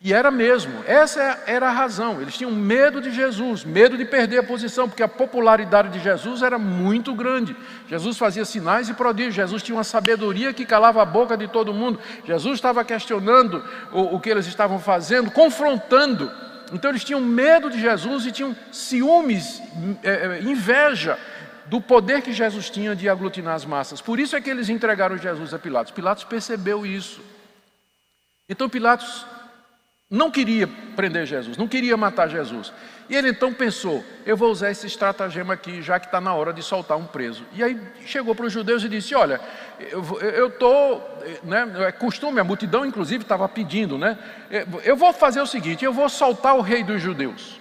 E 0.00 0.14
era 0.14 0.30
mesmo, 0.30 0.84
essa 0.86 1.42
era 1.44 1.68
a 1.68 1.72
razão. 1.72 2.20
Eles 2.20 2.36
tinham 2.36 2.52
medo 2.52 3.00
de 3.00 3.10
Jesus, 3.10 3.64
medo 3.64 3.96
de 3.96 4.04
perder 4.04 4.38
a 4.38 4.42
posição, 4.44 4.88
porque 4.88 5.02
a 5.02 5.08
popularidade 5.08 5.88
de 5.88 5.98
Jesus 5.98 6.42
era 6.42 6.56
muito 6.56 7.12
grande. 7.14 7.56
Jesus 7.88 8.16
fazia 8.16 8.44
sinais 8.44 8.88
e 8.88 8.94
prodígios, 8.94 9.34
Jesus 9.34 9.60
tinha 9.60 9.76
uma 9.76 9.82
sabedoria 9.82 10.52
que 10.52 10.64
calava 10.64 11.02
a 11.02 11.04
boca 11.04 11.36
de 11.36 11.48
todo 11.48 11.74
mundo. 11.74 11.98
Jesus 12.24 12.54
estava 12.54 12.84
questionando 12.84 13.64
o, 13.90 14.14
o 14.14 14.20
que 14.20 14.30
eles 14.30 14.46
estavam 14.46 14.78
fazendo, 14.78 15.32
confrontando 15.32 16.30
então 16.72 16.90
eles 16.90 17.04
tinham 17.04 17.20
medo 17.20 17.70
de 17.70 17.80
Jesus 17.80 18.26
e 18.26 18.32
tinham 18.32 18.54
ciúmes, 18.72 19.60
é, 20.02 20.10
é, 20.10 20.42
inveja 20.42 21.18
do 21.66 21.80
poder 21.80 22.22
que 22.22 22.32
Jesus 22.32 22.70
tinha 22.70 22.96
de 22.96 23.08
aglutinar 23.08 23.54
as 23.54 23.64
massas. 23.64 24.00
Por 24.00 24.18
isso 24.18 24.36
é 24.36 24.40
que 24.40 24.50
eles 24.50 24.68
entregaram 24.68 25.16
Jesus 25.16 25.52
a 25.52 25.58
Pilatos. 25.58 25.92
Pilatos 25.92 26.24
percebeu 26.24 26.84
isso. 26.84 27.20
Então 28.48 28.68
Pilatos 28.68 29.26
não 30.10 30.30
queria 30.30 30.66
prender 30.96 31.26
Jesus, 31.26 31.56
não 31.56 31.68
queria 31.68 31.96
matar 31.96 32.28
Jesus. 32.28 32.72
E 33.08 33.16
ele 33.16 33.30
então 33.30 33.52
pensou: 33.52 34.04
eu 34.24 34.36
vou 34.36 34.50
usar 34.50 34.70
esse 34.70 34.86
estratagema 34.86 35.54
aqui, 35.54 35.82
já 35.82 35.98
que 35.98 36.06
está 36.06 36.20
na 36.20 36.32
hora 36.34 36.52
de 36.52 36.62
soltar 36.62 36.96
um 36.96 37.04
preso. 37.04 37.44
E 37.52 37.62
aí 37.62 37.78
chegou 38.06 38.34
para 38.34 38.46
os 38.46 38.52
judeus 38.52 38.82
e 38.84 38.88
disse: 38.88 39.14
Olha, 39.14 39.40
eu 39.78 40.48
estou, 40.48 41.22
né, 41.42 41.70
é 41.86 41.92
costume, 41.92 42.40
a 42.40 42.44
multidão 42.44 42.86
inclusive 42.86 43.22
estava 43.22 43.48
pedindo, 43.48 43.98
né? 43.98 44.18
Eu 44.82 44.96
vou 44.96 45.12
fazer 45.12 45.40
o 45.40 45.46
seguinte: 45.46 45.84
eu 45.84 45.92
vou 45.92 46.08
soltar 46.08 46.56
o 46.56 46.62
rei 46.62 46.82
dos 46.82 47.02
judeus. 47.02 47.60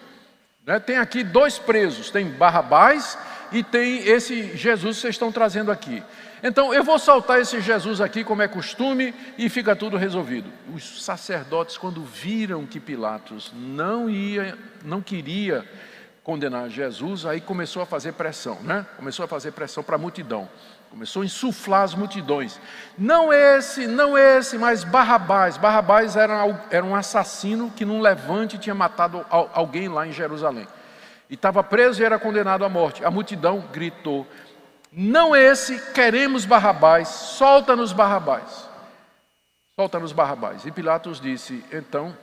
Né, 0.65 0.79
tem 0.79 0.97
aqui 0.97 1.23
dois 1.23 1.57
presos: 1.57 2.09
tem 2.09 2.29
Barrabás 2.29 3.17
e 3.51 3.63
tem 3.63 4.07
esse 4.07 4.55
Jesus 4.55 4.97
que 4.97 5.01
vocês 5.01 5.15
estão 5.15 5.31
trazendo 5.31 5.71
aqui. 5.71 6.03
Então 6.43 6.73
eu 6.73 6.83
vou 6.83 6.99
soltar 6.99 7.39
esse 7.39 7.59
Jesus 7.61 7.99
aqui, 7.99 8.23
como 8.23 8.41
é 8.41 8.47
costume, 8.47 9.13
e 9.37 9.49
fica 9.49 9.75
tudo 9.75 9.97
resolvido. 9.97 10.51
Os 10.73 11.03
sacerdotes, 11.03 11.77
quando 11.77 12.03
viram 12.03 12.65
que 12.65 12.79
Pilatos 12.79 13.51
não 13.55 14.09
ia, 14.09 14.57
não 14.83 15.01
queria 15.01 15.65
condenar 16.23 16.69
Jesus, 16.69 17.25
aí 17.25 17.39
começou 17.39 17.81
a 17.81 17.85
fazer 17.85 18.11
pressão, 18.11 18.59
né? 18.61 18.85
Começou 18.97 19.23
a 19.23 19.27
fazer 19.27 19.51
pressão 19.51 19.81
para 19.81 19.95
a 19.95 19.99
multidão. 19.99 20.47
Começou 20.89 21.21
a 21.21 21.25
insuflar 21.25 21.83
as 21.83 21.93
multidões. 21.93 22.59
Não 22.97 23.31
esse, 23.31 23.87
não 23.87 24.17
esse, 24.17 24.57
mas 24.57 24.83
Barrabás. 24.83 25.57
Barrabás 25.57 26.15
era, 26.15 26.65
era 26.69 26.85
um 26.85 26.95
assassino 26.95 27.71
que 27.71 27.85
num 27.85 28.01
levante 28.01 28.57
tinha 28.57 28.75
matado 28.75 29.25
alguém 29.29 29.87
lá 29.87 30.07
em 30.07 30.11
Jerusalém. 30.11 30.67
E 31.29 31.33
estava 31.33 31.61
preso 31.63 32.01
e 32.01 32.05
era 32.05 32.17
condenado 32.17 32.63
à 32.63 32.69
morte. 32.69 33.03
A 33.03 33.11
multidão 33.11 33.63
gritou: 33.71 34.25
não 34.99 35.35
esse, 35.35 35.79
queremos 35.91 36.43
Barrabás, 36.43 37.07
solta-nos 37.07 37.93
Barrabás. 37.93 38.67
Solta-nos 39.75 40.11
Barrabás. 40.11 40.65
E 40.65 40.71
Pilatos 40.71 41.21
disse: 41.21 41.63
então, 41.71 42.17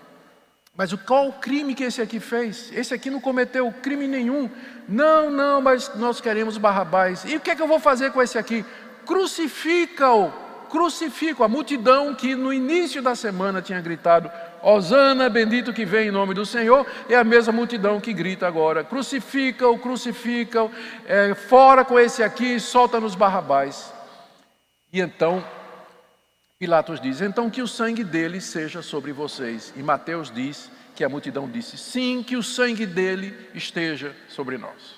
mas 0.77 0.93
qual 0.93 1.29
o 1.29 1.33
crime 1.35 1.72
que 1.72 1.85
esse 1.85 2.03
aqui 2.03 2.18
fez? 2.18 2.72
Esse 2.72 2.93
aqui 2.93 3.11
não 3.11 3.20
cometeu 3.20 3.70
crime 3.70 4.09
nenhum. 4.09 4.51
Não, 4.89 5.31
não, 5.31 5.61
mas 5.61 5.95
nós 5.95 6.20
queremos 6.20 6.59
Barrabás. 6.59 7.25
E 7.25 7.37
o 7.37 7.41
que 7.41 7.53
é 7.53 7.55
que 7.55 7.62
eu 7.62 7.68
vou 7.68 7.79
fazer 7.79 8.11
com 8.11 8.20
esse 8.20 8.37
aqui? 8.37 8.64
Crucifica-o, 9.07 10.33
crucifica 10.68 11.45
a 11.45 11.49
multidão 11.49 12.12
que 12.12 12.35
no 12.35 12.53
início 12.53 13.01
da 13.01 13.14
semana 13.14 13.62
tinha 13.62 13.81
gritado: 13.81 14.29
Osana, 14.64 15.28
bendito 15.28 15.72
que 15.72 15.84
vem 15.84 16.08
em 16.08 16.10
nome 16.10 16.32
do 16.32 16.46
Senhor, 16.46 16.86
é 17.08 17.16
a 17.16 17.22
mesma 17.22 17.52
multidão 17.52 18.00
que 18.00 18.12
grita 18.12 18.46
agora: 18.46 18.82
crucifica-o, 18.82 19.78
crucifica-o, 19.78 20.70
é, 21.06 21.34
fora 21.34 21.84
com 21.84 21.98
esse 21.98 22.22
aqui, 22.22 22.58
solta-nos 22.58 23.14
Barrabás. 23.14 23.92
E 24.92 25.00
então, 25.00 25.44
Pilatos 26.58 27.00
diz: 27.00 27.20
então 27.20 27.50
que 27.50 27.60
o 27.60 27.68
sangue 27.68 28.02
dele 28.02 28.40
seja 28.40 28.80
sobre 28.80 29.12
vocês. 29.12 29.72
E 29.76 29.82
Mateus 29.82 30.30
diz 30.30 30.70
que 30.96 31.04
a 31.04 31.08
multidão 31.08 31.48
disse: 31.48 31.76
sim, 31.76 32.22
que 32.22 32.36
o 32.36 32.42
sangue 32.42 32.86
dele 32.86 33.36
esteja 33.54 34.16
sobre 34.28 34.56
nós. 34.56 34.94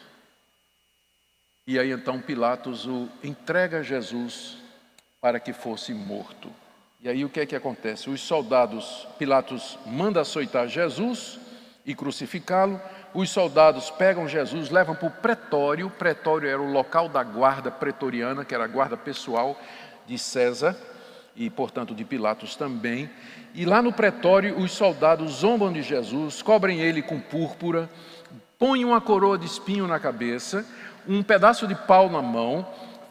E 1.66 1.76
aí 1.76 1.90
então 1.90 2.20
Pilatos 2.20 2.86
o 2.86 3.08
entrega 3.24 3.80
a 3.80 3.82
Jesus 3.82 4.58
para 5.20 5.40
que 5.40 5.52
fosse 5.52 5.92
morto. 5.92 6.52
E 7.00 7.08
aí 7.08 7.24
o 7.24 7.28
que 7.28 7.40
é 7.40 7.46
que 7.46 7.54
acontece? 7.54 8.08
Os 8.08 8.20
soldados, 8.22 9.06
Pilatos 9.18 9.78
manda 9.86 10.20
açoitar 10.20 10.66
Jesus 10.66 11.38
e 11.84 11.94
crucificá-lo. 11.94 12.80
Os 13.12 13.30
soldados 13.30 13.90
pegam 13.90 14.26
Jesus, 14.26 14.70
levam 14.70 14.94
para 14.94 15.06
o 15.06 15.10
pretório. 15.10 15.86
O 15.86 15.90
pretório 15.90 16.48
era 16.48 16.60
o 16.60 16.72
local 16.72 17.08
da 17.08 17.22
guarda 17.22 17.70
pretoriana, 17.70 18.44
que 18.44 18.54
era 18.54 18.64
a 18.64 18.68
guarda 18.68 18.96
pessoal 18.96 19.60
de 20.06 20.18
César 20.18 20.76
e, 21.36 21.50
portanto, 21.50 21.94
de 21.94 22.04
Pilatos 22.04 22.56
também. 22.56 23.10
E 23.54 23.66
lá 23.66 23.82
no 23.82 23.92
pretório, 23.92 24.58
os 24.58 24.72
soldados 24.72 25.34
zombam 25.34 25.72
de 25.72 25.82
Jesus, 25.82 26.40
cobrem 26.40 26.80
ele 26.80 27.02
com 27.02 27.20
púrpura, 27.20 27.90
põem 28.58 28.84
uma 28.84 29.02
coroa 29.02 29.38
de 29.38 29.44
espinho 29.44 29.86
na 29.86 30.00
cabeça, 30.00 30.66
um 31.06 31.22
pedaço 31.22 31.66
de 31.66 31.74
pau 31.74 32.10
na 32.10 32.22
mão 32.22 32.66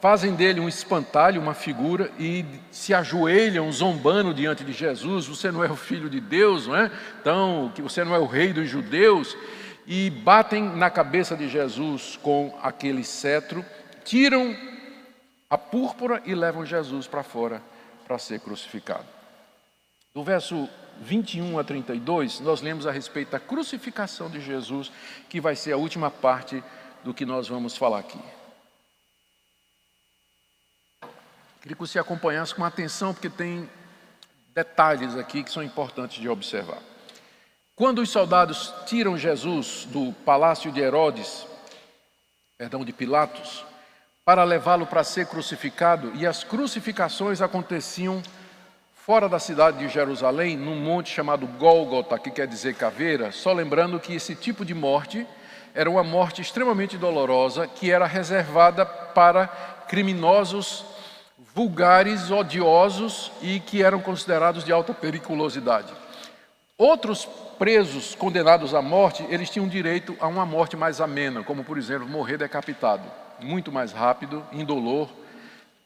fazem 0.06 0.36
dele 0.36 0.60
um 0.60 0.68
espantalho, 0.68 1.42
uma 1.42 1.52
figura, 1.52 2.12
e 2.16 2.44
se 2.70 2.94
ajoelham 2.94 3.72
zombando 3.72 4.32
diante 4.32 4.62
de 4.62 4.72
Jesus: 4.72 5.26
Você 5.26 5.50
não 5.50 5.64
é 5.64 5.68
o 5.68 5.74
filho 5.74 6.08
de 6.08 6.20
Deus, 6.20 6.68
não 6.68 6.76
é? 6.76 6.92
Então, 7.20 7.72
você 7.78 8.04
não 8.04 8.14
é 8.14 8.18
o 8.20 8.24
rei 8.24 8.52
dos 8.52 8.68
judeus. 8.68 9.36
E 9.84 10.08
batem 10.08 10.62
na 10.62 10.90
cabeça 10.90 11.36
de 11.36 11.48
Jesus 11.48 12.16
com 12.22 12.56
aquele 12.62 13.02
cetro, 13.02 13.64
tiram 14.04 14.56
a 15.50 15.58
púrpura 15.58 16.22
e 16.24 16.36
levam 16.36 16.64
Jesus 16.64 17.08
para 17.08 17.24
fora 17.24 17.60
para 18.06 18.16
ser 18.16 18.38
crucificado. 18.38 19.06
Do 20.14 20.22
verso 20.22 20.68
21 21.00 21.58
a 21.58 21.64
32, 21.64 22.38
nós 22.38 22.62
lemos 22.62 22.86
a 22.86 22.92
respeito 22.92 23.32
da 23.32 23.40
crucificação 23.40 24.30
de 24.30 24.40
Jesus, 24.40 24.92
que 25.28 25.40
vai 25.40 25.56
ser 25.56 25.72
a 25.72 25.76
última 25.76 26.12
parte 26.12 26.62
do 27.02 27.12
que 27.12 27.26
nós 27.26 27.48
vamos 27.48 27.76
falar 27.76 27.98
aqui. 27.98 28.20
Queria 31.66 31.74
que 31.74 31.80
você 31.80 31.98
acompanhasse 31.98 32.54
com 32.54 32.64
atenção, 32.64 33.12
porque 33.12 33.28
tem 33.28 33.68
detalhes 34.54 35.16
aqui 35.16 35.42
que 35.42 35.50
são 35.50 35.64
importantes 35.64 36.20
de 36.20 36.28
observar. 36.28 36.78
Quando 37.74 37.98
os 37.98 38.08
soldados 38.08 38.72
tiram 38.86 39.18
Jesus 39.18 39.84
do 39.90 40.12
palácio 40.24 40.70
de 40.70 40.80
Herodes, 40.80 41.44
perdão, 42.56 42.84
de 42.84 42.92
Pilatos, 42.92 43.64
para 44.24 44.44
levá-lo 44.44 44.86
para 44.86 45.02
ser 45.02 45.26
crucificado, 45.26 46.12
e 46.14 46.24
as 46.24 46.44
crucificações 46.44 47.42
aconteciam 47.42 48.22
fora 48.94 49.28
da 49.28 49.40
cidade 49.40 49.78
de 49.78 49.88
Jerusalém, 49.88 50.56
num 50.56 50.76
monte 50.76 51.10
chamado 51.10 51.48
Gólgota, 51.48 52.16
que 52.16 52.30
quer 52.30 52.46
dizer 52.46 52.76
caveira, 52.76 53.32
só 53.32 53.52
lembrando 53.52 53.98
que 53.98 54.14
esse 54.14 54.36
tipo 54.36 54.64
de 54.64 54.72
morte 54.72 55.26
era 55.74 55.90
uma 55.90 56.04
morte 56.04 56.40
extremamente 56.40 56.96
dolorosa, 56.96 57.66
que 57.66 57.90
era 57.90 58.06
reservada 58.06 58.86
para 58.86 59.48
criminosos 59.88 60.94
vulgares, 61.56 62.30
odiosos 62.30 63.32
e 63.40 63.58
que 63.58 63.82
eram 63.82 63.98
considerados 63.98 64.62
de 64.62 64.70
alta 64.70 64.92
periculosidade. 64.92 65.90
Outros 66.76 67.24
presos 67.58 68.14
condenados 68.14 68.74
à 68.74 68.82
morte, 68.82 69.24
eles 69.30 69.48
tinham 69.48 69.66
direito 69.66 70.14
a 70.20 70.26
uma 70.26 70.44
morte 70.44 70.76
mais 70.76 71.00
amena, 71.00 71.42
como 71.42 71.64
por 71.64 71.78
exemplo 71.78 72.06
morrer 72.06 72.36
decapitado, 72.36 73.10
muito 73.40 73.72
mais 73.72 73.90
rápido, 73.90 74.44
indolor. 74.52 75.08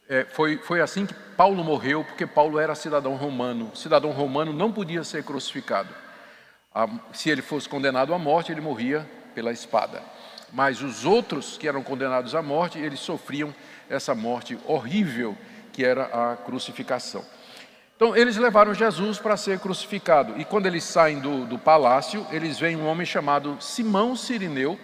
É, 0.08 0.24
foi, 0.24 0.56
foi 0.56 0.80
assim 0.80 1.06
que 1.06 1.14
Paulo 1.36 1.62
morreu, 1.62 2.02
porque 2.02 2.26
Paulo 2.26 2.58
era 2.58 2.74
cidadão 2.74 3.14
romano. 3.14 3.70
Cidadão 3.76 4.10
romano 4.10 4.52
não 4.52 4.72
podia 4.72 5.04
ser 5.04 5.22
crucificado. 5.22 5.94
se 7.12 7.30
ele 7.30 7.42
fosse 7.42 7.68
condenado 7.68 8.12
à 8.12 8.18
morte, 8.18 8.50
ele 8.50 8.60
morria 8.60 9.08
pela 9.36 9.52
espada. 9.52 10.02
Mas 10.52 10.82
os 10.82 11.04
outros 11.04 11.56
que 11.56 11.68
eram 11.68 11.80
condenados 11.80 12.34
à 12.34 12.42
morte, 12.42 12.76
eles 12.76 12.98
sofriam 12.98 13.54
essa 13.88 14.16
morte 14.16 14.58
horrível 14.66 15.36
que 15.72 15.84
era 15.84 16.04
a 16.04 16.36
crucificação. 16.36 17.24
Então, 18.00 18.16
eles 18.16 18.38
levaram 18.38 18.72
Jesus 18.72 19.18
para 19.18 19.36
ser 19.36 19.58
crucificado. 19.58 20.40
E 20.40 20.44
quando 20.44 20.64
eles 20.64 20.84
saem 20.84 21.18
do, 21.20 21.44
do 21.44 21.58
palácio, 21.58 22.26
eles 22.30 22.58
veem 22.58 22.74
um 22.74 22.86
homem 22.86 23.04
chamado 23.04 23.58
Simão 23.60 24.16
Sirineu, 24.16 24.80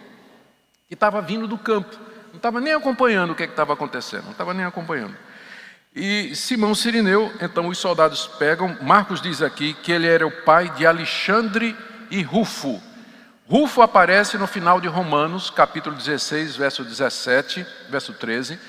que 0.87 0.93
estava 0.93 1.19
vindo 1.19 1.47
do 1.47 1.57
campo. 1.57 1.97
Não 2.29 2.37
estava 2.37 2.61
nem 2.61 2.73
acompanhando 2.73 3.31
o 3.31 3.35
que 3.35 3.41
é 3.41 3.47
estava 3.47 3.73
acontecendo, 3.73 4.25
não 4.25 4.33
estava 4.33 4.53
nem 4.53 4.65
acompanhando. 4.65 5.17
E 5.95 6.35
Simão 6.35 6.75
Sirineu, 6.75 7.33
então 7.41 7.67
os 7.67 7.79
soldados 7.79 8.27
pegam, 8.27 8.77
Marcos 8.83 9.19
diz 9.19 9.41
aqui 9.41 9.73
que 9.73 9.91
ele 9.91 10.05
era 10.05 10.27
o 10.27 10.43
pai 10.43 10.69
de 10.69 10.85
Alexandre 10.85 11.75
e 12.11 12.21
Rufo. 12.21 12.79
Rufo 13.49 13.81
aparece 13.81 14.37
no 14.37 14.45
final 14.45 14.79
de 14.79 14.87
Romanos, 14.87 15.49
capítulo 15.49 15.95
16, 15.95 16.55
verso 16.55 16.83
17, 16.83 17.65
verso 17.89 18.13
13 18.13 18.59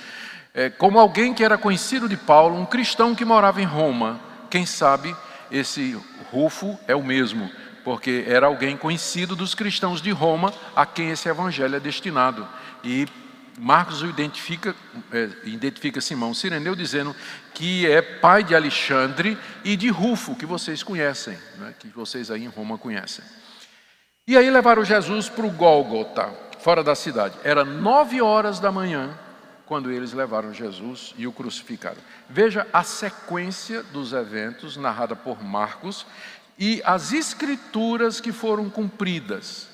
é, 0.58 0.68
como 0.68 0.98
alguém 0.98 1.32
que 1.32 1.44
era 1.44 1.56
conhecido 1.56 2.08
de 2.08 2.16
Paulo, 2.16 2.58
um 2.58 2.66
cristão 2.66 3.14
que 3.14 3.24
morava 3.24 3.62
em 3.62 3.64
Roma. 3.64 4.18
Quem 4.50 4.66
sabe 4.66 5.14
esse 5.52 5.96
Rufo 6.32 6.76
é 6.88 6.96
o 6.96 7.02
mesmo, 7.02 7.48
porque 7.84 8.24
era 8.26 8.48
alguém 8.48 8.76
conhecido 8.76 9.36
dos 9.36 9.54
cristãos 9.54 10.02
de 10.02 10.10
Roma 10.10 10.52
a 10.74 10.84
quem 10.84 11.10
esse 11.10 11.28
evangelho 11.28 11.76
é 11.76 11.80
destinado. 11.80 12.44
E 12.82 13.06
Marcos 13.56 14.02
o 14.02 14.06
identifica, 14.06 14.74
é, 15.12 15.28
identifica 15.44 16.00
Simão 16.00 16.34
Sireneu 16.34 16.74
dizendo 16.74 17.14
que 17.54 17.86
é 17.86 18.02
pai 18.02 18.42
de 18.42 18.52
Alexandre 18.56 19.38
e 19.62 19.76
de 19.76 19.88
Rufo, 19.90 20.34
que 20.34 20.44
vocês 20.44 20.82
conhecem, 20.82 21.38
né, 21.56 21.72
que 21.78 21.86
vocês 21.90 22.32
aí 22.32 22.42
em 22.42 22.48
Roma 22.48 22.76
conhecem. 22.76 23.24
E 24.26 24.36
aí 24.36 24.50
levaram 24.50 24.84
Jesus 24.84 25.28
para 25.28 25.46
o 25.46 25.52
Gólgota, 25.52 26.28
fora 26.58 26.82
da 26.82 26.96
cidade. 26.96 27.36
Era 27.44 27.64
nove 27.64 28.20
horas 28.20 28.58
da 28.58 28.72
manhã, 28.72 29.16
quando 29.68 29.92
eles 29.92 30.14
levaram 30.14 30.52
Jesus 30.52 31.14
e 31.18 31.26
o 31.26 31.32
crucificaram. 31.32 31.98
Veja 32.28 32.66
a 32.72 32.82
sequência 32.82 33.82
dos 33.82 34.14
eventos 34.14 34.78
narrada 34.78 35.14
por 35.14 35.44
Marcos 35.44 36.06
e 36.58 36.80
as 36.86 37.12
escrituras 37.12 38.18
que 38.18 38.32
foram 38.32 38.70
cumpridas. 38.70 39.68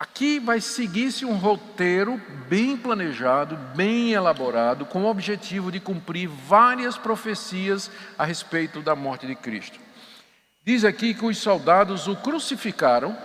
Aqui 0.00 0.40
vai 0.40 0.60
seguir-se 0.60 1.24
um 1.24 1.36
roteiro 1.36 2.20
bem 2.48 2.76
planejado, 2.76 3.56
bem 3.76 4.12
elaborado, 4.12 4.84
com 4.84 5.04
o 5.04 5.10
objetivo 5.10 5.70
de 5.70 5.78
cumprir 5.78 6.26
várias 6.26 6.98
profecias 6.98 7.88
a 8.18 8.24
respeito 8.24 8.82
da 8.82 8.96
morte 8.96 9.28
de 9.28 9.36
Cristo. 9.36 9.78
Diz 10.66 10.84
aqui 10.84 11.14
que 11.14 11.24
os 11.24 11.38
soldados 11.38 12.08
o 12.08 12.16
crucificaram 12.16 13.16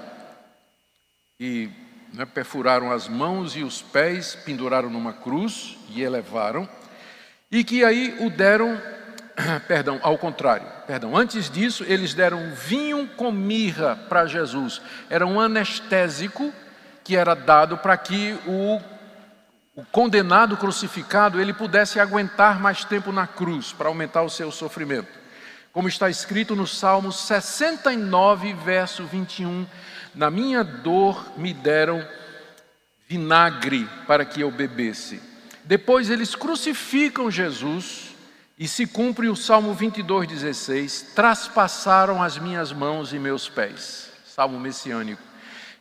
e 1.40 1.70
né, 2.16 2.26
perfuraram 2.26 2.92
as 2.92 3.08
mãos 3.08 3.56
e 3.56 3.64
os 3.64 3.82
pés, 3.82 4.36
penduraram 4.36 4.90
numa 4.90 5.14
cruz 5.14 5.78
e 5.90 6.02
elevaram, 6.02 6.68
e 7.52 7.64
que 7.64 7.84
aí 7.84 8.16
o 8.20 8.30
deram, 8.30 8.82
perdão, 9.68 10.00
ao 10.02 10.18
contrário, 10.18 10.68
perdão, 10.88 11.16
antes 11.16 11.50
disso 11.50 11.84
eles 11.88 12.14
deram 12.14 12.52
vinho 12.54 13.08
com 13.16 13.32
mirra 13.32 13.96
para 14.10 14.26
Jesus, 14.26 14.82
era 15.10 15.26
um 15.26 15.40
anestésico 15.40 16.54
que 17.04 17.16
era 17.16 17.36
dado 17.36 17.78
para 17.78 17.96
que 17.98 18.38
o, 18.48 18.82
o 19.76 19.86
condenado 19.86 20.58
crucificado 20.58 21.40
ele 21.40 21.54
pudesse 21.54 22.00
aguentar 22.00 22.60
mais 22.60 22.84
tempo 22.84 23.12
na 23.12 23.28
cruz, 23.28 23.72
para 23.74 23.88
aumentar 23.88 24.24
o 24.24 24.30
seu 24.30 24.52
sofrimento. 24.52 25.26
Como 25.72 25.90
está 25.90 26.10
escrito 26.10 26.56
no 26.56 26.66
Salmo 26.66 27.12
69, 27.12 28.54
verso 28.54 29.04
21, 29.04 29.68
na 30.16 30.32
minha 30.32 30.64
dor 30.64 31.34
me 31.38 31.54
deram 31.54 32.06
vinagre 33.08 33.88
para 34.08 34.26
que 34.26 34.42
eu 34.42 34.50
bebesse. 34.50 35.22
Depois 35.64 36.10
eles 36.10 36.36
crucificam 36.36 37.30
Jesus 37.30 38.16
e 38.58 38.68
se 38.68 38.88
cumpre 38.88 39.28
o 39.28 39.36
Salmo 39.36 39.76
22,16: 39.76 41.14
Traspassaram 41.14 42.22
as 42.22 42.38
minhas 42.38 42.72
mãos 42.72 43.14
e 43.14 43.20
meus 43.20 43.50
pés. 43.50 44.10
Salmo 44.26 44.60
messiânico. 44.60 45.22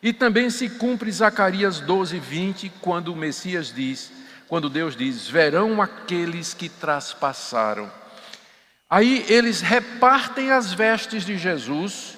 E 0.01 0.13
também 0.13 0.49
se 0.49 0.69
cumpre 0.69 1.11
Zacarias 1.11 1.79
12, 1.79 2.19
20, 2.19 2.71
quando 2.81 3.11
o 3.11 3.15
Messias 3.15 3.73
diz, 3.73 4.11
quando 4.47 4.69
Deus 4.69 4.95
diz: 4.95 5.27
Verão 5.27 5.81
aqueles 5.81 6.53
que 6.53 6.69
traspassaram. 6.69 7.91
Aí 8.89 9.25
eles 9.27 9.61
repartem 9.61 10.51
as 10.51 10.71
vestes 10.73 11.25
de 11.25 11.37
Jesus, 11.37 12.15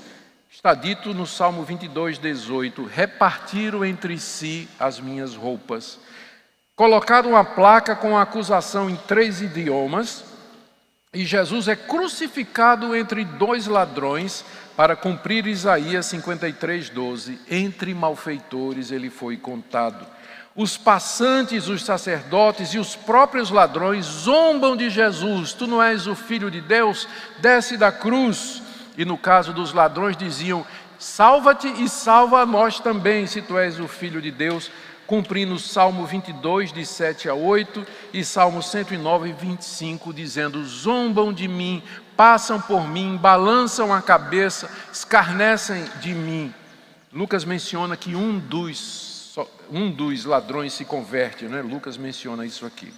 está 0.58 0.74
dito 0.74 1.14
no 1.14 1.28
Salmo 1.28 1.64
22, 1.64 2.18
18: 2.18 2.84
repartiram 2.84 3.86
entre 3.86 4.18
si 4.18 4.68
as 4.80 5.00
minhas 5.00 5.36
roupas. 5.36 6.00
Colocaram 6.76 7.30
uma 7.30 7.46
placa 7.46 7.96
com 7.96 8.18
a 8.18 8.24
acusação 8.24 8.90
em 8.90 8.96
três 8.96 9.40
idiomas, 9.40 10.26
e 11.14 11.24
Jesus 11.24 11.68
é 11.68 11.76
crucificado 11.76 12.96
entre 12.96 13.24
dois 13.24 13.68
ladrões, 13.68 14.44
para 14.76 14.96
cumprir 14.96 15.46
Isaías 15.46 16.08
53, 16.08 16.90
12: 16.90 17.40
entre 17.52 17.94
malfeitores 17.94 18.90
ele 18.92 19.12
foi 19.12 19.38
contado. 19.38 20.08
Os 20.56 20.76
passantes, 20.76 21.68
os 21.68 21.86
sacerdotes 21.86 22.74
e 22.74 22.80
os 22.80 22.96
próprios 22.96 23.52
ladrões 23.52 24.06
zombam 24.06 24.76
de 24.76 24.90
Jesus: 24.90 25.54
Tu 25.54 25.68
não 25.68 25.84
és 25.84 26.08
o 26.08 26.16
filho 26.16 26.50
de 26.50 26.62
Deus? 26.62 27.08
Desce 27.42 27.78
da 27.78 27.92
cruz. 27.92 28.64
E 28.98 29.06
no 29.06 29.18
caso 29.18 29.54
dos 29.54 29.72
ladrões 29.72 30.18
diziam: 30.18 30.66
Salva-te 30.98 31.68
e 31.68 31.88
salva 31.88 32.42
a 32.42 32.46
nós 32.46 32.80
também, 32.80 33.28
se 33.28 33.42
tu 33.42 33.58
és 33.58 33.80
o 33.80 33.88
filho 33.88 34.22
de 34.22 34.32
Deus 34.32 34.72
cumprindo 35.08 35.56
o 35.56 35.60
Salmo 35.60 36.06
22, 36.06 36.74
de 36.74 36.86
7 36.86 37.30
a 37.30 37.34
8, 37.34 37.88
e 38.14 38.26
Salmo 38.26 38.62
109, 38.62 39.32
25, 39.32 40.14
dizendo: 40.14 40.64
Zombam 40.66 41.32
de 41.32 41.48
mim, 41.48 41.82
passam 42.16 42.60
por 42.60 42.88
mim, 42.88 43.18
balançam 43.18 43.94
a 43.94 44.02
cabeça, 44.02 44.70
escarnecem 44.92 45.86
de 46.02 46.14
mim. 46.14 46.54
Lucas 47.12 47.46
menciona 47.46 47.96
que 47.96 48.16
um 48.16 48.38
dos, 48.38 49.36
um 49.72 49.90
dos 49.90 50.26
ladrões 50.26 50.74
se 50.74 50.84
converte, 50.84 51.46
né? 51.46 51.62
Lucas 51.62 51.98
menciona 51.98 52.46
isso 52.46 52.66
aqui. 52.66 52.94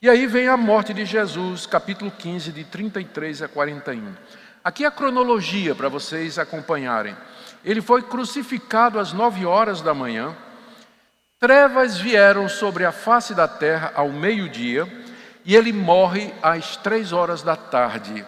E 0.00 0.08
aí 0.08 0.26
vem 0.26 0.48
a 0.48 0.56
morte 0.56 0.94
de 0.94 1.04
Jesus, 1.04 1.66
capítulo 1.66 2.10
15, 2.10 2.52
de 2.52 2.64
33 2.64 3.42
a 3.42 3.48
41. 3.48 4.14
Aqui 4.62 4.84
a 4.84 4.90
cronologia 4.90 5.74
para 5.74 5.88
vocês 5.88 6.38
acompanharem. 6.38 7.16
Ele 7.64 7.80
foi 7.80 8.02
crucificado 8.02 8.98
às 8.98 9.12
nove 9.12 9.46
horas 9.46 9.80
da 9.80 9.94
manhã, 9.94 10.36
trevas 11.38 11.96
vieram 11.96 12.46
sobre 12.46 12.84
a 12.84 12.92
face 12.92 13.34
da 13.34 13.48
terra 13.48 13.92
ao 13.94 14.10
meio-dia, 14.10 14.86
e 15.44 15.56
ele 15.56 15.72
morre 15.72 16.32
às 16.42 16.76
três 16.76 17.10
horas 17.10 17.42
da 17.42 17.56
tarde. 17.56 18.24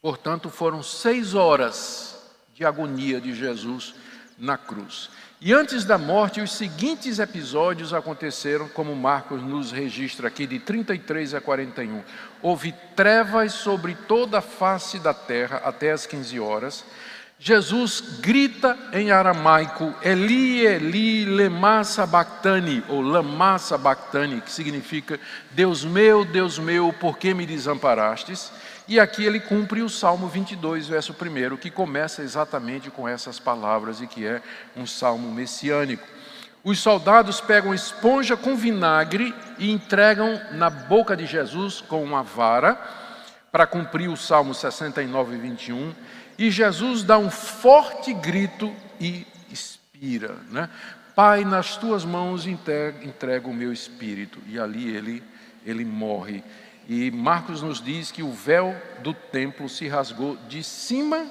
Portanto, 0.00 0.48
foram 0.48 0.82
seis 0.82 1.34
horas 1.34 2.18
de 2.54 2.64
agonia 2.64 3.20
de 3.20 3.34
Jesus 3.34 3.94
na 4.38 4.56
cruz. 4.56 5.10
E 5.38 5.52
antes 5.52 5.84
da 5.84 5.98
morte, 5.98 6.40
os 6.40 6.52
seguintes 6.52 7.18
episódios 7.18 7.92
aconteceram, 7.92 8.68
como 8.70 8.96
Marcos 8.96 9.42
nos 9.42 9.70
registra 9.70 10.28
aqui, 10.28 10.46
de 10.46 10.58
33 10.58 11.34
a 11.34 11.40
41. 11.42 12.02
Houve 12.40 12.74
trevas 12.94 13.52
sobre 13.52 13.94
toda 13.94 14.38
a 14.38 14.42
face 14.42 14.98
da 14.98 15.12
terra 15.12 15.60
até 15.62 15.92
as 15.92 16.06
15 16.06 16.40
horas. 16.40 16.84
Jesus 17.38 18.00
grita 18.20 18.78
em 18.94 19.10
aramaico, 19.10 19.94
Eli, 20.02 20.64
Eli, 20.66 21.26
lema 21.26 21.84
sabachthani, 21.84 22.82
ou 22.88 23.02
lama 23.02 23.58
sabachthani, 23.58 24.40
que 24.40 24.50
significa, 24.50 25.20
Deus 25.50 25.84
meu, 25.84 26.24
Deus 26.24 26.58
meu, 26.58 26.94
por 26.94 27.18
que 27.18 27.34
me 27.34 27.44
desamparastes? 27.44 28.50
E 28.88 29.00
aqui 29.00 29.24
ele 29.24 29.40
cumpre 29.40 29.82
o 29.82 29.88
Salmo 29.88 30.28
22, 30.28 30.86
verso 30.86 31.12
1, 31.12 31.56
que 31.56 31.70
começa 31.70 32.22
exatamente 32.22 32.90
com 32.90 33.08
essas 33.08 33.40
palavras 33.40 34.00
e 34.00 34.06
que 34.06 34.24
é 34.26 34.40
um 34.76 34.86
salmo 34.86 35.30
messiânico. 35.32 36.06
Os 36.62 36.78
soldados 36.78 37.40
pegam 37.40 37.74
esponja 37.74 38.36
com 38.36 38.56
vinagre 38.56 39.34
e 39.58 39.70
entregam 39.70 40.40
na 40.52 40.70
boca 40.70 41.16
de 41.16 41.26
Jesus 41.26 41.80
com 41.80 42.02
uma 42.02 42.22
vara, 42.22 42.78
para 43.50 43.66
cumprir 43.66 44.08
o 44.08 44.16
Salmo 44.16 44.52
69, 44.52 45.36
21, 45.38 45.94
e 46.38 46.50
Jesus 46.50 47.02
dá 47.02 47.18
um 47.18 47.30
forte 47.30 48.12
grito 48.12 48.74
e 49.00 49.26
expira. 49.50 50.36
Né? 50.50 50.68
Pai, 51.14 51.44
nas 51.44 51.76
tuas 51.76 52.04
mãos 52.04 52.46
entrego 52.46 53.48
o 53.48 53.54
meu 53.54 53.72
espírito. 53.72 54.38
E 54.46 54.58
ali 54.58 54.94
ele, 54.94 55.22
ele 55.64 55.84
morre. 55.84 56.44
E 56.88 57.10
Marcos 57.10 57.62
nos 57.62 57.80
diz 57.80 58.12
que 58.12 58.22
o 58.22 58.32
véu 58.32 58.74
do 59.02 59.12
templo 59.12 59.68
se 59.68 59.88
rasgou 59.88 60.36
de 60.48 60.62
cima 60.62 61.26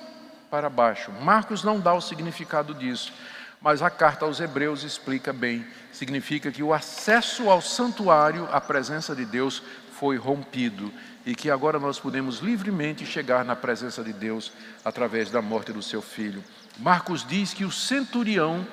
para 0.49 0.69
baixo. 0.69 1.11
Marcos 1.21 1.63
não 1.63 1.79
dá 1.79 1.93
o 1.93 2.01
significado 2.01 2.73
disso, 2.73 3.13
mas 3.61 3.81
a 3.81 3.89
carta 3.89 4.25
aos 4.25 4.39
Hebreus 4.39 4.83
explica 4.83 5.31
bem. 5.31 5.65
Significa 5.93 6.51
que 6.51 6.61
o 6.61 6.73
acesso 6.73 7.49
ao 7.49 7.61
santuário, 7.61 8.49
à 8.51 8.59
presença 8.59 9.15
de 9.15 9.25
Deus, 9.25 9.63
foi 9.93 10.17
rompido 10.17 10.91
e 11.25 11.33
que 11.33 11.49
agora 11.49 11.79
nós 11.79 11.99
podemos 11.99 12.39
livremente 12.39 13.05
chegar 13.05 13.45
na 13.45 13.55
presença 13.55 14.03
de 14.03 14.11
Deus 14.11 14.51
através 14.83 15.31
da 15.31 15.41
morte 15.41 15.71
do 15.71 15.81
seu 15.81 16.01
filho. 16.01 16.43
Marcos 16.77 17.25
diz 17.25 17.53
que 17.53 17.63
o 17.63 17.71
centurião, 17.71 18.67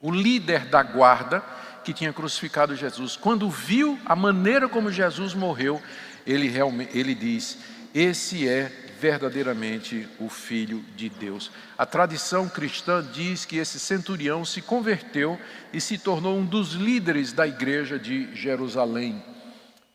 o 0.00 0.10
líder 0.12 0.66
da 0.66 0.82
guarda, 0.82 1.42
que 1.86 1.94
tinha 1.94 2.12
crucificado 2.12 2.74
Jesus, 2.74 3.14
quando 3.14 3.48
viu 3.48 3.96
a 4.04 4.16
maneira 4.16 4.68
como 4.68 4.90
Jesus 4.90 5.34
morreu, 5.34 5.80
ele, 6.26 6.48
realmente, 6.48 6.98
ele 6.98 7.14
diz: 7.14 7.58
Esse 7.94 8.48
é 8.48 8.64
verdadeiramente 8.98 10.08
o 10.18 10.28
Filho 10.28 10.84
de 10.96 11.08
Deus. 11.08 11.48
A 11.78 11.86
tradição 11.86 12.48
cristã 12.48 13.06
diz 13.12 13.44
que 13.44 13.58
esse 13.58 13.78
centurião 13.78 14.44
se 14.44 14.60
converteu 14.60 15.38
e 15.72 15.80
se 15.80 15.96
tornou 15.96 16.36
um 16.36 16.44
dos 16.44 16.72
líderes 16.72 17.32
da 17.32 17.46
igreja 17.46 18.00
de 18.00 18.34
Jerusalém. 18.34 19.22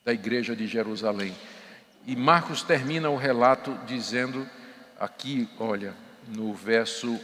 Da 0.02 0.14
igreja 0.14 0.56
de 0.56 0.66
Jerusalém. 0.66 1.36
E 2.06 2.16
Marcos 2.16 2.62
termina 2.62 3.10
o 3.10 3.18
relato 3.18 3.78
dizendo, 3.86 4.48
aqui, 4.98 5.46
olha, 5.58 5.92
no 6.26 6.54
verso 6.54 7.20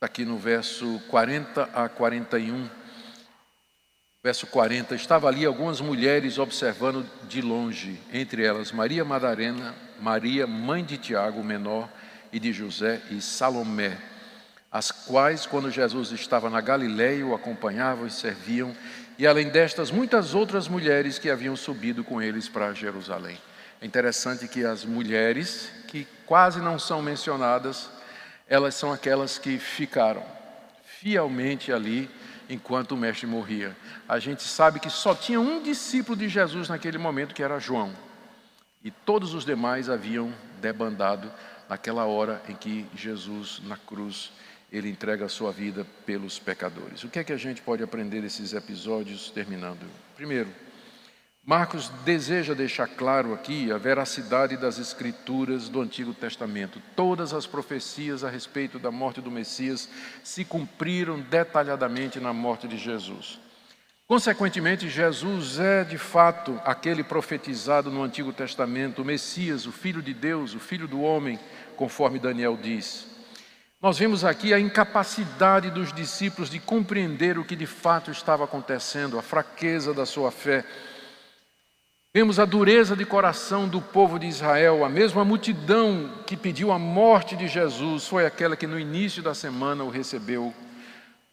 Está 0.00 0.06
aqui 0.06 0.24
no 0.24 0.38
verso 0.38 0.98
40 1.08 1.62
a 1.74 1.86
41. 1.86 2.70
Verso 4.24 4.46
40: 4.46 4.94
Estava 4.94 5.28
ali 5.28 5.44
algumas 5.44 5.78
mulheres 5.82 6.38
observando 6.38 7.06
de 7.28 7.42
longe, 7.42 8.00
entre 8.10 8.42
elas 8.42 8.72
Maria 8.72 9.04
Madalena, 9.04 9.74
Maria, 10.00 10.46
mãe 10.46 10.82
de 10.82 10.96
Tiago, 10.96 11.44
menor, 11.44 11.86
e 12.32 12.40
de 12.40 12.50
José, 12.50 13.02
e 13.10 13.20
Salomé, 13.20 13.98
as 14.72 14.90
quais, 14.90 15.44
quando 15.44 15.70
Jesus 15.70 16.12
estava 16.12 16.48
na 16.48 16.62
Galiléia, 16.62 17.26
o 17.26 17.34
acompanhavam 17.34 18.06
e 18.06 18.10
serviam, 18.10 18.74
e 19.18 19.26
além 19.26 19.50
destas, 19.50 19.90
muitas 19.90 20.34
outras 20.34 20.66
mulheres 20.66 21.18
que 21.18 21.28
haviam 21.28 21.54
subido 21.54 22.02
com 22.02 22.22
eles 22.22 22.48
para 22.48 22.72
Jerusalém. 22.72 23.36
É 23.82 23.84
interessante 23.84 24.48
que 24.48 24.64
as 24.64 24.82
mulheres, 24.82 25.70
que 25.88 26.08
quase 26.24 26.58
não 26.58 26.78
são 26.78 27.02
mencionadas, 27.02 27.99
elas 28.50 28.74
são 28.74 28.92
aquelas 28.92 29.38
que 29.38 29.60
ficaram 29.60 30.24
fielmente 30.82 31.72
ali 31.72 32.10
enquanto 32.48 32.92
o 32.92 32.96
mestre 32.96 33.24
morria. 33.24 33.76
A 34.08 34.18
gente 34.18 34.42
sabe 34.42 34.80
que 34.80 34.90
só 34.90 35.14
tinha 35.14 35.40
um 35.40 35.62
discípulo 35.62 36.18
de 36.18 36.28
Jesus 36.28 36.68
naquele 36.68 36.98
momento, 36.98 37.32
que 37.32 37.44
era 37.44 37.60
João. 37.60 37.94
E 38.82 38.90
todos 38.90 39.34
os 39.34 39.44
demais 39.44 39.88
haviam 39.88 40.34
debandado 40.60 41.30
naquela 41.68 42.06
hora 42.06 42.42
em 42.48 42.54
que 42.56 42.86
Jesus, 42.96 43.62
na 43.64 43.76
cruz, 43.76 44.32
ele 44.72 44.90
entrega 44.90 45.26
a 45.26 45.28
sua 45.28 45.52
vida 45.52 45.86
pelos 46.04 46.40
pecadores. 46.40 47.04
O 47.04 47.08
que 47.08 47.20
é 47.20 47.24
que 47.24 47.32
a 47.32 47.36
gente 47.36 47.62
pode 47.62 47.84
aprender 47.84 48.20
desses 48.20 48.52
episódios, 48.52 49.30
terminando? 49.30 49.86
Primeiro, 50.16 50.48
Marcos 51.44 51.88
deseja 52.04 52.54
deixar 52.54 52.86
claro 52.86 53.32
aqui 53.32 53.72
a 53.72 53.78
veracidade 53.78 54.56
das 54.58 54.78
escrituras 54.78 55.68
do 55.68 55.80
Antigo 55.80 56.12
Testamento. 56.12 56.80
Todas 56.94 57.32
as 57.32 57.46
profecias 57.46 58.22
a 58.22 58.28
respeito 58.28 58.78
da 58.78 58.90
morte 58.90 59.22
do 59.22 59.30
Messias 59.30 59.88
se 60.22 60.44
cumpriram 60.44 61.18
detalhadamente 61.18 62.20
na 62.20 62.32
morte 62.32 62.68
de 62.68 62.76
Jesus. 62.76 63.40
Consequentemente, 64.06 64.88
Jesus 64.88 65.58
é 65.58 65.82
de 65.82 65.96
fato 65.96 66.60
aquele 66.64 67.02
profetizado 67.02 67.90
no 67.90 68.02
Antigo 68.02 68.32
Testamento, 68.32 69.00
o 69.00 69.04
Messias, 69.04 69.66
o 69.66 69.72
Filho 69.72 70.02
de 70.02 70.12
Deus, 70.12 70.54
o 70.54 70.60
Filho 70.60 70.86
do 70.86 71.00
homem, 71.00 71.38
conforme 71.74 72.18
Daniel 72.18 72.58
diz. 72.60 73.06
Nós 73.80 73.98
vemos 73.98 74.26
aqui 74.26 74.52
a 74.52 74.60
incapacidade 74.60 75.70
dos 75.70 75.90
discípulos 75.90 76.50
de 76.50 76.58
compreender 76.58 77.38
o 77.38 77.44
que 77.44 77.56
de 77.56 77.66
fato 77.66 78.10
estava 78.10 78.44
acontecendo, 78.44 79.18
a 79.18 79.22
fraqueza 79.22 79.94
da 79.94 80.04
sua 80.04 80.30
fé. 80.30 80.66
Vemos 82.12 82.40
a 82.40 82.44
dureza 82.44 82.96
de 82.96 83.04
coração 83.04 83.68
do 83.68 83.80
povo 83.80 84.18
de 84.18 84.26
Israel, 84.26 84.84
a 84.84 84.88
mesma 84.88 85.24
multidão 85.24 86.10
que 86.26 86.36
pediu 86.36 86.72
a 86.72 86.78
morte 86.78 87.36
de 87.36 87.46
Jesus 87.46 88.08
foi 88.08 88.26
aquela 88.26 88.56
que 88.56 88.66
no 88.66 88.80
início 88.80 89.22
da 89.22 89.32
semana 89.32 89.84
o 89.84 89.90
recebeu 89.90 90.52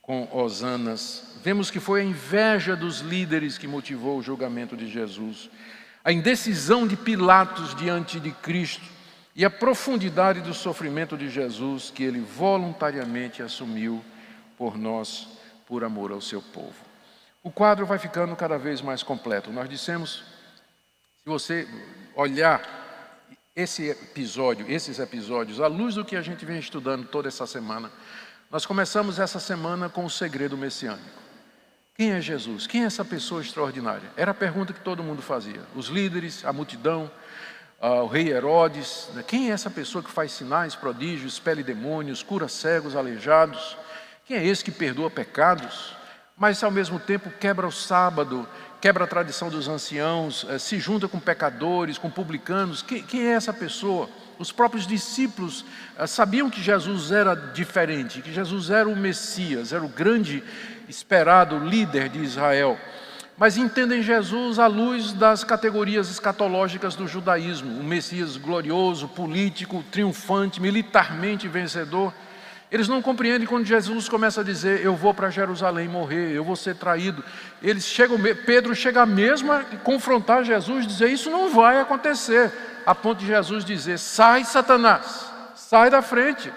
com 0.03 0.27
hosanas. 0.31 1.39
Vemos 1.43 1.71
que 1.71 1.79
foi 1.79 2.01
a 2.01 2.03
inveja 2.03 2.75
dos 2.75 2.99
líderes 2.99 3.57
que 3.57 3.67
motivou 3.67 4.19
o 4.19 4.21
julgamento 4.21 4.77
de 4.77 4.87
Jesus, 4.87 5.49
a 6.05 6.11
indecisão 6.11 6.85
de 6.85 6.95
Pilatos 6.95 7.73
diante 7.73 8.19
de 8.19 8.29
Cristo 8.29 8.85
e 9.35 9.43
a 9.43 9.49
profundidade 9.49 10.41
do 10.41 10.53
sofrimento 10.53 11.17
de 11.17 11.27
Jesus 11.27 11.89
que 11.89 12.03
ele 12.03 12.19
voluntariamente 12.19 13.41
assumiu 13.41 14.05
por 14.55 14.77
nós, 14.77 15.27
por 15.65 15.83
amor 15.83 16.11
ao 16.11 16.21
seu 16.21 16.39
povo. 16.39 16.75
O 17.41 17.49
quadro 17.49 17.83
vai 17.83 17.97
ficando 17.97 18.35
cada 18.35 18.59
vez 18.59 18.79
mais 18.79 19.01
completo. 19.01 19.51
Nós 19.51 19.67
dissemos, 19.67 20.36
se 21.27 21.29
você 21.29 21.67
olhar 22.15 22.61
esse 23.53 23.89
episódio, 23.89 24.65
esses 24.71 24.97
episódios, 24.97 25.59
à 25.59 25.67
luz 25.67 25.95
do 25.95 26.05
que 26.05 26.15
a 26.15 26.21
gente 26.21 26.45
vem 26.45 26.57
estudando 26.57 27.05
toda 27.05 27.27
essa 27.27 27.45
semana, 27.45 27.91
nós 28.49 28.65
começamos 28.65 29.19
essa 29.19 29.37
semana 29.37 29.89
com 29.89 30.05
o 30.05 30.09
segredo 30.09 30.57
messiânico. 30.57 31.19
Quem 31.97 32.13
é 32.13 32.21
Jesus? 32.21 32.65
Quem 32.65 32.83
é 32.83 32.85
essa 32.85 33.03
pessoa 33.03 33.41
extraordinária? 33.41 34.09
Era 34.15 34.31
a 34.31 34.33
pergunta 34.33 34.71
que 34.71 34.79
todo 34.79 35.03
mundo 35.03 35.21
fazia. 35.21 35.59
Os 35.75 35.87
líderes, 35.87 36.45
a 36.45 36.53
multidão, 36.53 37.11
uh, 37.81 38.03
o 38.03 38.07
rei 38.07 38.29
Herodes. 38.29 39.09
Né? 39.13 39.21
Quem 39.27 39.49
é 39.49 39.53
essa 39.53 39.69
pessoa 39.69 40.01
que 40.01 40.09
faz 40.09 40.31
sinais, 40.31 40.75
prodígios, 40.75 41.33
expele 41.33 41.61
demônios, 41.61 42.23
cura 42.23 42.47
cegos, 42.47 42.95
aleijados? 42.95 43.77
Quem 44.23 44.37
é 44.37 44.45
esse 44.45 44.63
que 44.63 44.71
perdoa 44.71 45.09
pecados, 45.09 45.93
mas 46.37 46.63
ao 46.63 46.71
mesmo 46.71 46.99
tempo 47.01 47.29
quebra 47.31 47.67
o 47.67 47.71
sábado, 47.71 48.47
quebra 48.81 49.03
a 49.03 49.07
tradição 49.07 49.49
dos 49.49 49.67
anciãos, 49.67 50.43
uh, 50.43 50.59
se 50.59 50.79
junta 50.79 51.07
com 51.07 51.19
pecadores, 51.19 51.97
com 51.97 52.09
publicanos? 52.09 52.81
Quem, 52.81 53.27
é 53.27 53.31
essa 53.31 53.53
pessoa? 53.53 54.09
Os 54.39 54.51
próprios 54.51 54.85
discípulos 54.85 55.65
uh, 55.99 56.07
sabiam 56.07 56.49
que 56.49 56.61
Jesus 56.61 57.11
era 57.11 57.35
diferente, 57.35 58.21
que 58.21 58.33
Jesus 58.33 58.69
era 58.69 58.87
o 58.87 58.95
Messias, 58.95 59.73
era 59.73 59.83
o 59.83 59.89
grande 59.89 60.43
esperado 60.87 61.59
líder 61.59 62.09
de 62.09 62.23
Israel 62.23 62.77
mas 63.37 63.55
entendem 63.55 64.01
Jesus 64.01 64.57
à 64.57 64.65
luz 64.65 65.13
das 65.13 65.43
categorias 65.43 66.09
escatológicas 66.09 66.95
do 66.95 67.07
judaísmo, 67.07 67.79
o 67.79 67.83
Messias 67.83 68.35
glorioso, 68.35 69.07
político, 69.07 69.85
triunfante, 69.91 70.59
militarmente 70.59 71.47
vencedor. 71.47 72.11
Eles 72.69 72.87
não 72.87 73.01
compreendem 73.01 73.47
quando 73.47 73.65
Jesus 73.65 74.09
começa 74.09 74.41
a 74.41 74.43
dizer: 74.43 74.83
Eu 74.83 74.95
vou 74.95 75.13
para 75.13 75.29
Jerusalém 75.29 75.87
morrer, 75.87 76.31
eu 76.31 76.43
vou 76.43 76.55
ser 76.55 76.75
traído. 76.75 77.23
Eles 77.63 77.85
chegam, 77.85 78.17
Pedro 78.45 78.75
chega 78.75 79.05
mesmo 79.05 79.51
a 79.51 79.63
confrontar 79.83 80.43
Jesus, 80.43 80.85
dizer: 80.85 81.09
Isso 81.09 81.29
não 81.29 81.49
vai 81.49 81.79
acontecer, 81.79 82.51
a 82.85 82.93
ponto 82.93 83.19
de 83.19 83.27
Jesus 83.27 83.63
dizer: 83.63 83.97
Sai, 83.97 84.43
Satanás, 84.43 85.31
sai 85.55 85.89
da 85.89 86.01
frente. 86.01 86.51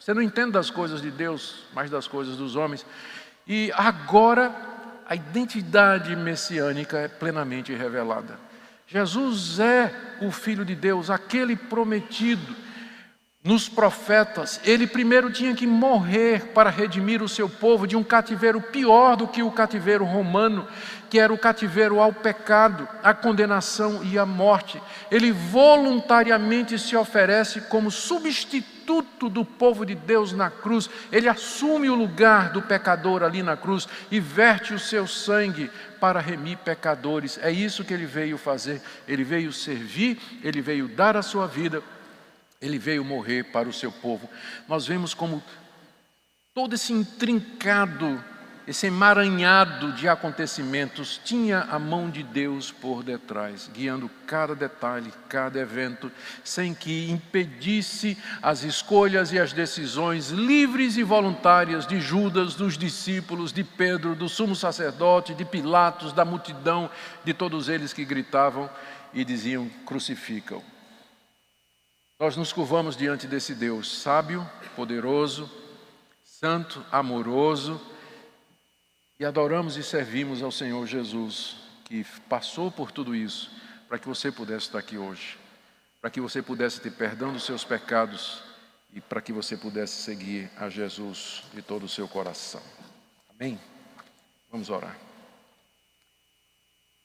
Você 0.00 0.14
não 0.14 0.22
entende 0.22 0.52
das 0.52 0.70
coisas 0.70 1.02
de 1.02 1.10
Deus, 1.10 1.64
mas 1.74 1.90
das 1.90 2.08
coisas 2.08 2.36
dos 2.36 2.56
homens. 2.56 2.84
E 3.46 3.70
agora 3.76 4.52
a 5.06 5.14
identidade 5.14 6.16
messiânica 6.16 6.98
é 6.98 7.08
plenamente 7.08 7.74
revelada. 7.74 8.38
Jesus 8.86 9.58
é 9.60 9.94
o 10.20 10.30
Filho 10.30 10.64
de 10.64 10.74
Deus, 10.74 11.10
aquele 11.10 11.56
prometido 11.56 12.56
nos 13.44 13.68
profetas. 13.68 14.60
Ele 14.64 14.86
primeiro 14.86 15.30
tinha 15.32 15.54
que 15.54 15.66
morrer 15.66 16.52
para 16.54 16.70
redimir 16.70 17.22
o 17.22 17.28
seu 17.28 17.48
povo 17.48 17.86
de 17.86 17.96
um 17.96 18.04
cativeiro 18.04 18.60
pior 18.60 19.16
do 19.16 19.26
que 19.26 19.42
o 19.42 19.50
cativeiro 19.50 20.04
romano, 20.04 20.66
que 21.10 21.18
era 21.18 21.32
o 21.32 21.38
cativeiro 21.38 22.00
ao 22.00 22.12
pecado, 22.12 22.88
à 23.02 23.12
condenação 23.12 24.00
e 24.04 24.16
à 24.16 24.24
morte. 24.24 24.80
Ele 25.10 25.32
voluntariamente 25.32 26.78
se 26.78 26.96
oferece 26.96 27.62
como 27.62 27.90
substituto 27.90 29.28
do 29.28 29.44
povo 29.44 29.84
de 29.84 29.96
Deus 29.96 30.32
na 30.32 30.48
cruz. 30.48 30.88
Ele 31.10 31.28
assume 31.28 31.90
o 31.90 31.96
lugar 31.96 32.50
do 32.50 32.62
pecador 32.62 33.24
ali 33.24 33.42
na 33.42 33.56
cruz 33.56 33.88
e 34.10 34.20
verte 34.20 34.72
o 34.72 34.78
seu 34.78 35.06
sangue 35.06 35.68
para 36.00 36.20
remir 36.20 36.58
pecadores. 36.58 37.38
É 37.42 37.50
isso 37.50 37.84
que 37.84 37.92
ele 37.92 38.06
veio 38.06 38.38
fazer. 38.38 38.80
Ele 39.06 39.24
veio 39.24 39.52
servir, 39.52 40.18
ele 40.44 40.60
veio 40.60 40.86
dar 40.86 41.16
a 41.16 41.22
sua 41.22 41.46
vida 41.48 41.82
ele 42.62 42.78
veio 42.78 43.04
morrer 43.04 43.42
para 43.44 43.68
o 43.68 43.72
seu 43.72 43.90
povo. 43.90 44.30
Nós 44.68 44.86
vemos 44.86 45.12
como 45.12 45.42
todo 46.54 46.74
esse 46.74 46.92
intrincado, 46.92 48.22
esse 48.68 48.86
emaranhado 48.86 49.92
de 49.92 50.08
acontecimentos 50.08 51.20
tinha 51.24 51.62
a 51.62 51.78
mão 51.80 52.08
de 52.08 52.22
Deus 52.22 52.70
por 52.70 53.02
detrás, 53.02 53.68
guiando 53.74 54.08
cada 54.24 54.54
detalhe, 54.54 55.12
cada 55.28 55.58
evento, 55.58 56.12
sem 56.44 56.72
que 56.72 57.10
impedisse 57.10 58.16
as 58.40 58.62
escolhas 58.62 59.32
e 59.32 59.40
as 59.40 59.52
decisões 59.52 60.28
livres 60.28 60.96
e 60.96 61.02
voluntárias 61.02 61.84
de 61.84 62.00
Judas, 62.00 62.54
dos 62.54 62.78
discípulos, 62.78 63.52
de 63.52 63.64
Pedro, 63.64 64.14
do 64.14 64.28
sumo 64.28 64.54
sacerdote, 64.54 65.34
de 65.34 65.44
Pilatos, 65.44 66.12
da 66.12 66.24
multidão, 66.24 66.88
de 67.24 67.34
todos 67.34 67.68
eles 67.68 67.92
que 67.92 68.04
gritavam 68.04 68.70
e 69.12 69.24
diziam: 69.24 69.68
crucificam. 69.84 70.62
Nós 72.22 72.36
nos 72.36 72.52
curvamos 72.52 72.96
diante 72.96 73.26
desse 73.26 73.52
Deus 73.52 74.00
sábio, 74.00 74.48
poderoso, 74.76 75.50
santo, 76.22 76.86
amoroso 76.92 77.80
e 79.18 79.24
adoramos 79.24 79.76
e 79.76 79.82
servimos 79.82 80.40
ao 80.40 80.52
Senhor 80.52 80.86
Jesus, 80.86 81.56
que 81.84 82.04
passou 82.28 82.70
por 82.70 82.92
tudo 82.92 83.12
isso 83.12 83.50
para 83.88 83.98
que 83.98 84.06
você 84.06 84.30
pudesse 84.30 84.66
estar 84.66 84.78
aqui 84.78 84.96
hoje, 84.96 85.36
para 86.00 86.10
que 86.10 86.20
você 86.20 86.40
pudesse 86.40 86.80
ter 86.80 86.92
perdão 86.92 87.32
dos 87.32 87.42
seus 87.42 87.64
pecados 87.64 88.40
e 88.94 89.00
para 89.00 89.20
que 89.20 89.32
você 89.32 89.56
pudesse 89.56 89.94
seguir 89.94 90.48
a 90.56 90.68
Jesus 90.68 91.42
de 91.52 91.60
todo 91.60 91.86
o 91.86 91.88
seu 91.88 92.06
coração. 92.06 92.62
Amém? 93.30 93.58
Vamos 94.48 94.70
orar. 94.70 94.96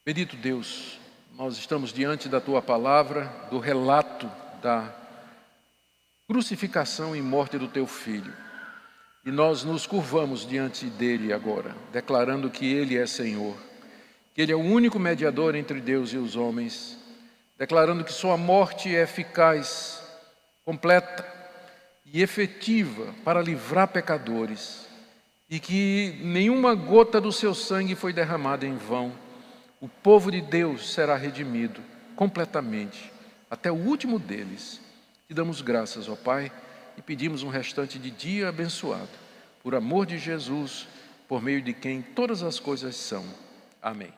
Bendito 0.06 0.36
Deus, 0.36 1.00
nós 1.34 1.58
estamos 1.58 1.92
diante 1.92 2.30
da 2.30 2.40
tua 2.40 2.62
palavra, 2.62 3.26
do 3.50 3.58
relato 3.58 4.30
da 4.62 5.07
crucificação 6.28 7.16
e 7.16 7.22
morte 7.22 7.58
do 7.58 7.70
teu 7.70 7.88
filho. 7.88 8.34
E 9.26 9.32
nós 9.32 9.64
nos 9.64 9.88
curvamos 9.88 10.46
diante 10.46 10.86
dele 10.88 11.32
agora, 11.32 11.74
declarando 11.92 12.50
que 12.50 12.66
ele 12.66 12.98
é 12.98 13.08
Senhor, 13.08 13.56
que 14.34 14.42
ele 14.42 14.52
é 14.52 14.56
o 14.56 14.60
único 14.60 15.00
mediador 15.00 15.56
entre 15.56 15.80
Deus 15.80 16.12
e 16.12 16.18
os 16.18 16.36
homens, 16.36 16.98
declarando 17.58 18.04
que 18.04 18.12
sua 18.12 18.36
morte 18.36 18.94
é 18.94 19.04
eficaz, 19.04 20.04
completa 20.66 21.26
e 22.06 22.22
efetiva 22.22 23.14
para 23.24 23.42
livrar 23.42 23.88
pecadores, 23.88 24.86
e 25.50 25.62
que 25.62 26.20
nenhuma 26.22 26.76
gota 26.76 27.22
do 27.22 27.32
seu 27.32 27.56
sangue 27.56 27.96
foi 27.96 28.12
derramada 28.12 28.66
em 28.66 28.76
vão. 28.76 29.14
O 29.80 29.88
povo 29.88 30.30
de 30.30 30.42
Deus 30.42 30.94
será 30.94 31.16
redimido 31.16 31.82
completamente, 32.18 33.14
até 33.50 33.72
o 33.72 33.76
último 33.76 34.20
deles 34.20 34.87
te 35.28 35.34
damos 35.34 35.62
graças, 35.62 36.08
ó 36.08 36.16
Pai, 36.16 36.50
e 36.98 37.02
pedimos 37.02 37.44
um 37.44 37.50
restante 37.50 38.00
de 38.00 38.10
dia 38.10 38.48
abençoado, 38.48 39.10
por 39.62 39.76
amor 39.76 40.06
de 40.06 40.18
Jesus, 40.18 40.88
por 41.28 41.42
meio 41.42 41.62
de 41.62 41.74
quem 41.74 42.02
todas 42.02 42.44
as 42.44 42.62
coisas 42.62 42.96
são. 42.96 43.26
Amém. 43.82 44.14